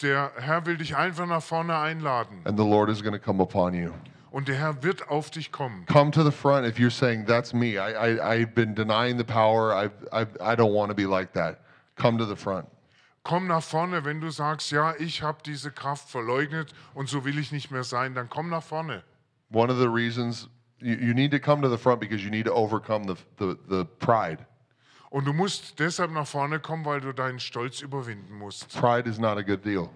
der 0.00 0.32
Herr 0.36 0.64
will 0.64 0.76
dich 0.76 0.96
einfach 0.96 1.26
nach 1.26 1.42
vorne 1.42 1.76
einladen. 1.76 2.40
And 2.44 2.58
the 2.58 2.64
Lord 2.64 2.88
is 2.90 3.02
going 3.02 3.12
to 3.12 3.18
come 3.18 3.42
upon 3.42 3.74
you. 3.74 3.92
Und 4.30 4.48
der 4.48 4.56
Herr 4.56 4.82
wird 4.82 5.08
auf 5.08 5.30
dich 5.30 5.52
kommen. 5.52 5.86
Come 5.86 6.10
to 6.10 6.22
the 6.22 6.30
front 6.30 6.66
if 6.66 6.78
you're 6.78 6.90
saying, 6.90 7.26
That's 7.26 7.52
me. 7.52 7.78
I, 7.78 7.92
I, 7.92 8.20
I've 8.20 8.54
been 8.54 8.74
denying 8.74 9.18
the 9.18 9.24
power. 9.24 9.74
I've, 9.74 9.92
I've, 10.12 10.36
I 10.40 10.56
don't 10.56 10.72
want 10.74 10.90
to 10.90 10.94
be 10.94 11.06
like 11.06 11.32
that. 11.34 11.60
Come 11.96 12.18
to 12.18 12.26
the 12.26 12.36
front. 12.36 12.66
Komm 13.22 13.46
nach 13.48 13.62
vorne, 13.62 14.04
wenn 14.04 14.20
du 14.20 14.30
sagst, 14.30 14.70
ja, 14.70 14.94
ich 14.98 15.20
habe 15.22 15.38
diese 15.44 15.72
Kraft 15.72 16.08
verleugnet 16.08 16.72
und 16.94 17.08
so 17.08 17.24
will 17.24 17.38
ich 17.38 17.50
nicht 17.50 17.72
mehr 17.72 17.82
sein, 17.82 18.14
dann 18.14 18.28
komm 18.30 18.50
nach 18.50 18.62
vorne. 18.62 19.02
One 19.50 19.72
of 19.72 19.78
the 19.78 19.88
reasons 19.88 20.48
you, 20.86 20.96
you 21.08 21.14
need 21.14 21.32
to 21.32 21.40
come 21.40 21.60
to 21.62 21.68
the 21.68 21.78
front 21.78 22.00
because 22.00 22.24
you 22.24 22.30
need 22.30 22.44
to 22.44 22.52
overcome 22.52 23.04
the, 23.04 23.16
the, 23.38 23.58
the 23.68 23.84
pride. 23.98 24.46
Und 25.10 25.24
du 25.24 25.32
musst 25.32 25.78
deshalb 25.78 26.10
nach 26.10 26.26
vorne 26.26 26.60
kommen, 26.60 26.84
weil 26.84 27.00
du 27.00 27.12
deinen 27.12 27.40
Stolz 27.40 27.80
überwinden 27.80 28.34
musst. 28.34 28.68
Pride 28.78 29.08
is 29.08 29.18
not 29.18 29.38
a 29.38 29.42
good 29.42 29.64
deal. 29.64 29.90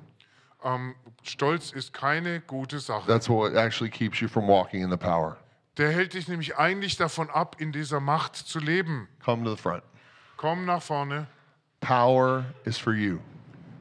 Ähm, 0.62 0.95
Stolz 1.22 1.72
ist 1.72 1.93
keine 1.93 2.41
gute 2.41 2.80
Sache. 2.80 3.07
That's 3.07 3.28
what 3.28 3.55
actually 3.55 3.91
keeps 3.91 4.20
you 4.20 4.28
from 4.28 4.47
walking 4.47 4.82
in 4.82 4.91
the 4.91 4.97
power. 4.97 5.36
Der 5.76 5.91
hält 5.91 6.14
dich 6.14 6.28
nämlich 6.28 6.57
eigentlich 6.57 6.97
davon 6.97 7.30
ab, 7.30 7.57
in 7.59 7.72
dieser 7.72 8.01
Macht 8.01 8.36
zu 8.36 8.59
leben. 8.59 9.09
Come 9.24 9.45
to 9.45 9.55
the 9.55 9.61
front. 9.61 9.82
Komm 10.36 10.64
nach 10.64 10.82
vorne. 10.82 11.26
Power 11.80 12.45
is 12.64 12.76
for 12.76 12.93
you. 12.93 13.18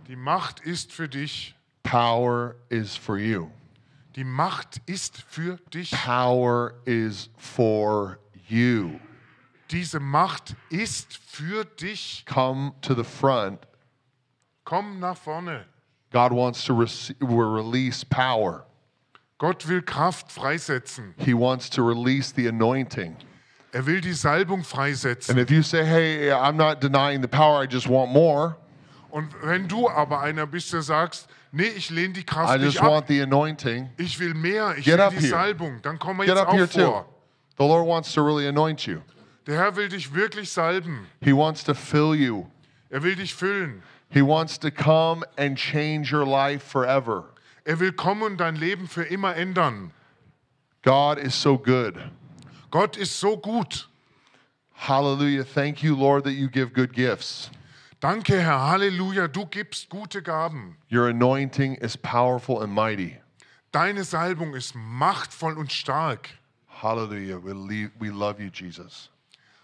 Die 0.08 0.16
Macht 0.16 0.62
ist 0.62 0.92
für 0.92 1.10
dich. 1.10 1.56
Power 1.84 2.56
is 2.70 2.96
for 2.96 3.18
you. 3.18 3.50
Die 4.20 4.26
Macht 4.26 4.82
ist 4.86 5.24
für 5.30 5.58
dich. 5.74 5.92
Power 5.92 6.74
is 6.84 7.30
for 7.38 8.20
you. 8.50 9.00
Diese 9.72 10.02
Macht 10.02 10.58
ist 10.70 11.18
für 11.26 11.64
dich. 11.64 12.26
Come 12.26 12.74
to 12.82 12.94
the 12.94 13.06
front 13.06 13.66
Komm 14.66 15.00
nach 15.00 15.16
vorne. 15.16 15.64
God 16.12 16.34
wants 16.34 16.66
to 16.66 16.74
release 16.76 18.04
power. 18.04 18.66
Gott 19.38 19.66
will 19.70 19.82
Kraft 19.82 20.30
freisetzen. 20.30 21.14
He 21.18 21.34
wants 21.34 21.70
to 21.70 21.82
release 21.82 22.34
the 22.34 22.48
anointing. 22.48 23.16
Er 23.72 23.86
will 23.86 24.02
die 24.02 24.12
Salbung 24.12 24.66
freisetzen. 24.66 25.30
And 25.30 25.40
if 25.40 25.50
you 25.50 25.64
say, 25.64 25.86
hey, 25.86 26.30
I'm 26.30 26.58
not 26.58 26.82
denying 26.82 27.22
the 27.22 27.30
power, 27.30 27.64
I 27.64 27.68
just 27.68 27.88
want 27.88 28.12
more, 28.12 28.58
Und 29.12 29.34
wenn 29.42 29.68
du 29.70 29.90
aber 29.90 30.20
einer 30.20 30.46
bist, 30.46 30.74
der 30.74 30.82
sagst, 30.82 31.30
nee, 31.52 31.68
ich 31.68 31.90
lehne 31.90 32.14
die 32.14 32.22
I 32.22 32.26
Kraft 32.26 32.62
just 32.62 32.76
nicht 32.76 32.82
ab, 32.82 32.92
want 32.92 33.08
the 33.08 33.22
anointing, 33.22 33.90
ich 33.98 34.20
will 34.20 34.34
mehr, 34.34 34.76
ich 34.78 34.86
Get 34.86 34.96
will 34.96 35.02
up 35.02 35.12
die 35.12 35.20
here. 35.20 35.30
Salbung, 35.30 35.82
dann 35.82 35.98
komm 36.00 36.18
mal 36.18 36.26
get 36.26 36.36
jetzt 36.36 36.48
up 36.48 36.54
here 36.54 36.66
auch 36.66 36.70
too. 36.70 36.80
vor. 36.80 37.06
The 37.58 37.64
Lord 37.66 37.88
wants 37.88 38.14
to 38.14 38.24
really 38.24 38.48
anoint 38.48 38.86
you. 38.86 39.02
Der 39.46 39.58
Herr 39.58 39.76
will 39.76 39.90
dich 39.90 40.14
wirklich 40.14 40.50
salben. 40.52 41.08
He 41.22 41.34
wants 41.34 41.64
to 41.64 41.74
fill 41.74 42.14
you. 42.16 42.46
Er 42.90 43.04
will 43.04 43.16
dich 43.16 43.34
füllen. 43.34 43.82
He 44.10 44.22
wants 44.22 44.58
to 44.60 44.72
come 44.72 45.24
and 45.38 45.58
change 45.58 46.12
your 46.12 46.26
life 46.26 46.66
forever. 46.66 47.26
Er 47.64 47.80
will 47.80 47.92
kommen 47.92 48.24
und 48.24 48.38
dein 48.38 48.56
Leben 48.56 48.88
für 48.88 49.04
immer 49.04 49.36
ändern. 49.36 49.92
God 50.84 51.18
is 51.18 51.40
so 51.40 51.58
good. 51.58 51.96
Gott 52.72 52.98
ist 52.98 53.20
so 53.20 53.38
gut. 53.38 53.88
Hallelujah. 54.74 55.44
Thank 55.44 55.84
you, 55.84 55.96
Lord, 55.96 56.24
that 56.24 56.34
you 56.34 56.48
give 56.48 56.74
good 56.74 56.94
gifts. 56.94 57.52
Danke, 58.02 58.42
Herr. 58.42 58.60
Halleluja. 58.60 59.28
Du 59.28 59.46
gibst 59.46 59.90
gute 59.90 60.22
Gaben. 60.22 60.78
Your 60.90 61.10
anointing 61.10 61.76
is 61.76 61.98
powerful 61.98 62.62
and 62.62 62.74
mighty. 62.74 63.18
Deine 63.72 64.04
Salbung 64.04 64.56
ist 64.56 64.74
machtvoll 64.74 65.58
und 65.58 65.72
stark. 65.72 66.30
Hallelujah. 66.68 67.38
We, 67.38 67.90
we 68.00 68.10
love 68.10 68.40
you, 68.40 68.50
Jesus. 68.50 69.10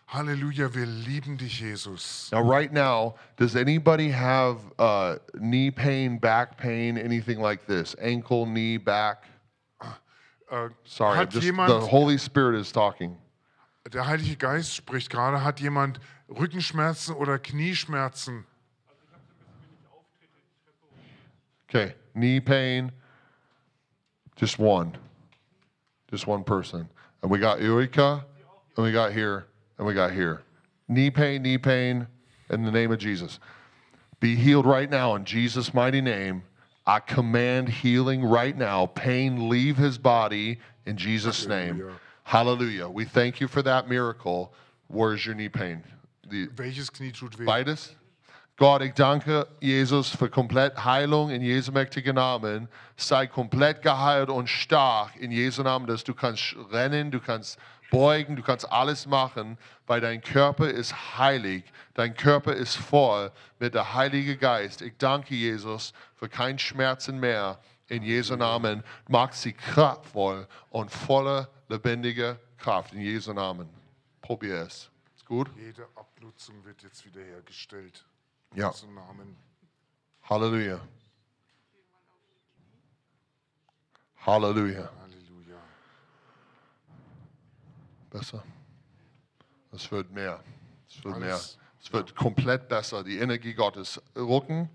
Halleluja. 0.07 0.73
Wir 0.75 0.85
lieben 0.85 1.37
dich, 1.37 1.61
Jesus. 1.61 2.29
Now, 2.31 2.41
right 2.41 2.73
now, 2.73 3.15
does 3.37 3.55
anybody 3.55 4.09
have 4.09 4.57
uh, 4.77 5.15
knee 5.33 5.71
pain, 5.71 6.17
back 6.17 6.57
pain, 6.57 6.97
anything 6.97 7.39
like 7.39 7.65
this? 7.67 7.95
Ankle, 8.01 8.45
knee, 8.45 8.77
back? 8.77 9.23
Äh, 10.51 10.69
Sorry, 10.83 11.17
hat 11.17 11.31
just, 11.31 11.43
jemand, 11.43 11.69
the 11.69 11.79
Holy 11.79 12.17
Spirit 12.17 12.55
is 12.55 12.71
talking. 12.71 13.17
Der 13.91 14.07
Heilige 14.07 14.35
Geist 14.35 14.75
spricht 14.75 15.09
gerade, 15.09 15.43
hat 15.43 15.59
jemand 15.59 15.99
Rückenschmerzen 16.29 17.15
oder 17.15 17.37
Knieschmerzen? 17.37 18.45
Okay, 21.69 21.93
knee 22.13 22.39
pain, 22.39 22.91
just 24.37 24.59
one. 24.59 24.93
Just 26.11 26.27
one 26.27 26.43
person. 26.43 26.87
And 27.21 27.31
we 27.31 27.39
got 27.39 27.59
Eureka, 27.59 28.25
and 28.77 28.85
we 28.85 28.91
got 28.91 29.11
here, 29.11 29.47
and 29.77 29.87
we 29.87 29.93
got 29.93 30.11
here. 30.11 30.43
Knee 30.87 31.09
pain, 31.09 31.41
knee 31.41 31.57
pain, 31.57 32.07
in 32.49 32.63
the 32.63 32.71
name 32.71 32.91
of 32.91 32.99
Jesus. 32.99 33.39
Be 34.19 34.35
healed 34.35 34.65
right 34.65 34.89
now 34.89 35.15
in 35.15 35.25
Jesus' 35.25 35.73
mighty 35.73 36.01
name. 36.01 36.43
I 36.85 36.99
command 36.99 37.67
healing 37.67 38.23
right 38.23 38.55
now. 38.55 38.85
Pain 38.85 39.49
leave 39.49 39.77
his 39.77 39.97
body 39.97 40.59
in 40.85 40.97
Jesus' 40.97 41.47
name. 41.47 41.83
Hallelujah. 42.25 42.89
We 42.89 43.05
thank 43.05 43.39
you 43.39 43.47
for 43.47 43.61
that 43.61 43.87
miracle. 43.87 44.51
Where's 44.87 45.23
your 45.25 45.35
knee 45.35 45.47
pain? 45.47 45.83
The, 46.27 46.49
Welches 46.55 46.89
Knie 46.89 47.13
tut 47.13 47.37
weh? 47.37 47.45
Beides? 47.45 47.95
Gott, 48.57 48.81
ich 48.81 48.93
danke 48.93 49.45
Jesus 49.61 50.09
für 50.09 50.27
komplett 50.29 50.83
Heilung 50.83 51.29
in 51.29 51.43
Jesu 51.43 51.71
mächtigen 51.71 52.15
Namen. 52.15 52.67
Sei 52.97 53.27
komplett 53.27 53.83
geheilt 53.83 54.29
und 54.29 54.49
stark 54.49 55.15
in 55.17 55.29
Jesu 55.29 55.61
Namen, 55.61 55.85
dass 55.85 56.03
du 56.03 56.15
kannst 56.15 56.55
rennen, 56.71 57.11
du 57.11 57.19
kannst 57.19 57.59
beugen, 57.91 58.35
du 58.35 58.41
kannst 58.41 58.71
alles 58.71 59.05
machen, 59.05 59.59
weil 59.85 60.01
dein 60.01 60.19
Körper 60.21 60.67
ist 60.67 61.17
heilig, 61.17 61.63
dein 61.93 62.15
Körper 62.15 62.53
ist 62.53 62.75
voll 62.75 63.31
mit 63.59 63.75
der 63.75 63.93
Heilige 63.93 64.35
Geist. 64.35 64.81
Ich 64.81 64.97
danke 64.97 65.35
Jesus 65.35 65.93
für 66.15 66.27
kein 66.27 66.57
Schmerzen 66.57 67.19
mehr. 67.19 67.59
In 67.87 68.01
Jesu 68.01 68.35
Namen 68.35 68.83
macht 69.07 69.35
sie 69.35 69.53
kraftvoll 69.53 70.47
und 70.71 70.89
voller 70.89 71.49
lebendiger 71.67 72.39
Kraft. 72.57 72.93
In 72.93 73.01
Jesu 73.01 73.33
Namen. 73.33 73.69
Probier 74.21 74.61
es. 74.61 74.89
Ist 75.15 75.25
gut? 75.25 75.49
Jede 75.57 75.87
Abnutzung 75.95 76.63
wird 76.65 76.81
jetzt 76.83 77.05
wiederhergestellt. 77.05 78.05
Ja. 78.53 78.67
In 78.67 78.73
Jesu 78.73 78.91
Namen. 78.91 79.35
Halleluja. 80.23 80.79
Halleluja. 84.25 84.89
Halleluja. 85.01 85.61
Besser. 88.09 88.43
Es 89.71 89.91
wird 89.91 90.09
mehr. 90.11 90.43
Es 90.87 91.03
wird 91.03 91.19
mehr. 91.19 91.33
Alles. 91.33 91.59
Es 91.81 91.93
wird 91.93 92.15
komplett 92.15 92.67
besser. 92.67 93.03
Die 93.03 93.19
Energie 93.19 93.53
Gottes 93.53 94.01
rücken. 94.15 94.69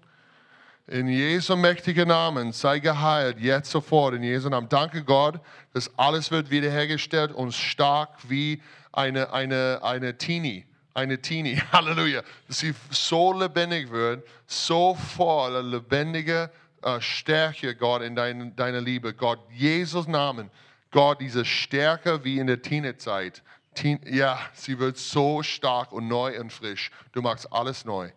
In 0.90 1.06
Jesu 1.06 1.54
mächtigen 1.54 2.08
Namen 2.08 2.50
sei 2.50 2.80
geheilt, 2.80 3.38
jetzt 3.38 3.70
sofort, 3.70 4.12
in 4.16 4.24
Jesu 4.24 4.48
Namen. 4.48 4.68
Danke 4.68 5.04
Gott, 5.04 5.38
dass 5.72 5.88
alles 5.96 6.32
wird 6.32 6.50
wiederhergestellt 6.50 7.30
und 7.30 7.54
stark 7.54 8.10
wie 8.28 8.60
eine, 8.90 9.32
eine, 9.32 9.78
eine 9.84 10.18
Teenie. 10.18 10.66
Eine 10.92 11.22
Teenie, 11.22 11.62
Halleluja. 11.72 12.22
Dass 12.48 12.58
sie 12.58 12.74
so 12.90 13.32
lebendig 13.32 13.88
wird, 13.92 14.26
so 14.48 14.96
voller 14.96 15.62
lebendiger 15.62 16.50
äh, 16.82 17.00
Stärke, 17.00 17.76
Gott, 17.76 18.02
in 18.02 18.16
dein, 18.16 18.56
deiner 18.56 18.80
Liebe. 18.80 19.14
Gott, 19.14 19.38
Jesus 19.52 20.08
Namen. 20.08 20.50
Gott, 20.90 21.20
diese 21.20 21.44
Stärke 21.44 22.24
wie 22.24 22.40
in 22.40 22.48
der 22.48 22.62
Teenie-Zeit. 22.62 23.44
Teen, 23.76 24.00
ja, 24.10 24.40
sie 24.54 24.76
wird 24.80 24.98
so 24.98 25.44
stark 25.44 25.92
und 25.92 26.08
neu 26.08 26.40
und 26.40 26.52
frisch. 26.52 26.90
Du 27.12 27.22
machst 27.22 27.52
alles 27.52 27.84
neu. 27.84 28.10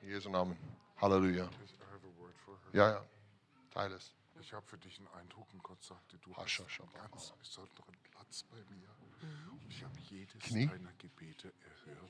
In 0.00 0.08
Jesu 0.08 0.28
Namen. 0.28 0.71
Halleluja. 1.02 1.50
Ich 1.64 1.72
I 1.72 1.84
have 1.92 2.06
a 2.06 2.22
word 2.22 2.38
for 2.38 2.54
her. 2.54 2.70
Ja, 2.72 2.90
ja. 2.92 3.04
Teil 3.74 3.92
es. 3.92 4.14
Ich 4.40 4.52
habe 4.52 4.64
für 4.64 4.78
dich 4.78 4.98
einen 4.98 5.08
Eindruck 5.08 5.52
und 5.52 5.60
Gott 5.60 5.82
sagte, 5.82 6.16
du 6.18 6.32
hast 6.36 6.60
einen 6.60 6.92
ganz 6.92 7.32
besonderen 7.40 7.96
Platz 8.12 8.44
bei 8.44 8.58
mir. 8.72 8.88
Und 9.50 9.60
ich 9.68 9.82
habe 9.82 9.94
jedes 10.10 10.40
Knie? 10.42 10.66
deiner 10.66 10.92
Gebete 10.98 11.52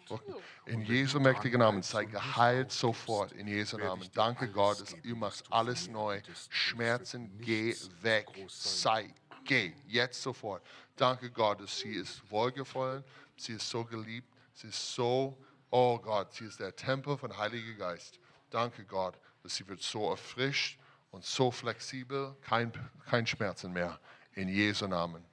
erhört. 0.09 0.23
In 0.67 0.83
Jesu 0.83 1.21
mächtigen 1.21 1.61
Namen 1.61 1.83
sei 1.83 2.05
geheilt 2.05 2.71
sofort. 2.71 3.33
In 3.33 3.49
Jesu 3.49 3.79
Namen. 3.79 4.07
Danke 4.13 4.51
Gott, 4.51 4.81
dass 4.83 4.95
du 5.01 5.17
machst 5.17 5.51
alles 5.51 5.89
neu. 5.89 6.21
Schmerzen, 6.51 7.39
geh 7.39 7.75
weg. 8.03 8.29
Sei, 8.49 9.15
geh. 9.45 9.73
Jetzt 9.87 10.23
sofort. 10.23 10.63
Danke 10.97 11.31
Gott, 11.31 11.61
dass 11.61 11.79
sie 11.79 11.95
ist 11.95 12.31
wohlgefallen. 12.31 13.05
Sie 13.37 13.55
ist 13.55 13.69
so 13.69 13.85
geliebt. 13.85 14.29
Sie 14.53 14.69
ist 14.69 14.95
so, 14.95 15.39
oh 15.71 15.99
Gott, 15.99 16.35
sie 16.35 16.45
ist 16.45 16.61
der 16.61 16.77
Tempel 16.77 17.17
von 17.17 17.35
Heiliger 17.37 17.75
Geist. 17.75 18.19
Danke 18.53 18.85
Gott, 18.85 19.19
dass 19.43 19.57
sie 19.57 19.67
wird 19.67 19.81
so 19.81 20.11
erfrischt 20.11 20.79
und 21.11 21.25
so 21.25 21.51
flexibel. 21.51 22.37
Kein, 22.43 22.71
kein 23.07 23.27
Schmerzen 23.27 23.73
mehr. 23.73 23.99
In 24.35 24.49
Jesu 24.49 24.87
Namen. 24.87 25.25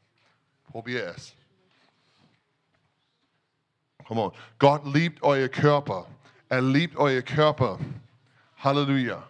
Probier 0.71 1.07
es. 1.07 1.35
Come 4.05 4.21
on. 4.21 4.31
Gott 4.57 4.85
liebt 4.85 5.21
euer 5.21 5.49
Körper. 5.49 6.07
Er 6.47 6.61
liebt 6.61 6.95
euer 6.95 7.21
Körper. 7.21 7.77
Halleluja. 8.57 9.27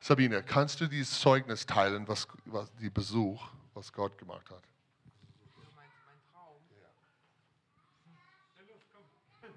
Sabine, 0.00 0.42
kannst 0.42 0.80
du 0.80 0.86
dieses 0.86 1.20
Zeugnis 1.20 1.64
teilen, 1.64 2.06
was, 2.08 2.26
was 2.44 2.74
die 2.76 2.90
Besuch, 2.90 3.46
was 3.74 3.92
Gott 3.92 4.18
gemacht 4.18 4.50
hat? 4.50 4.62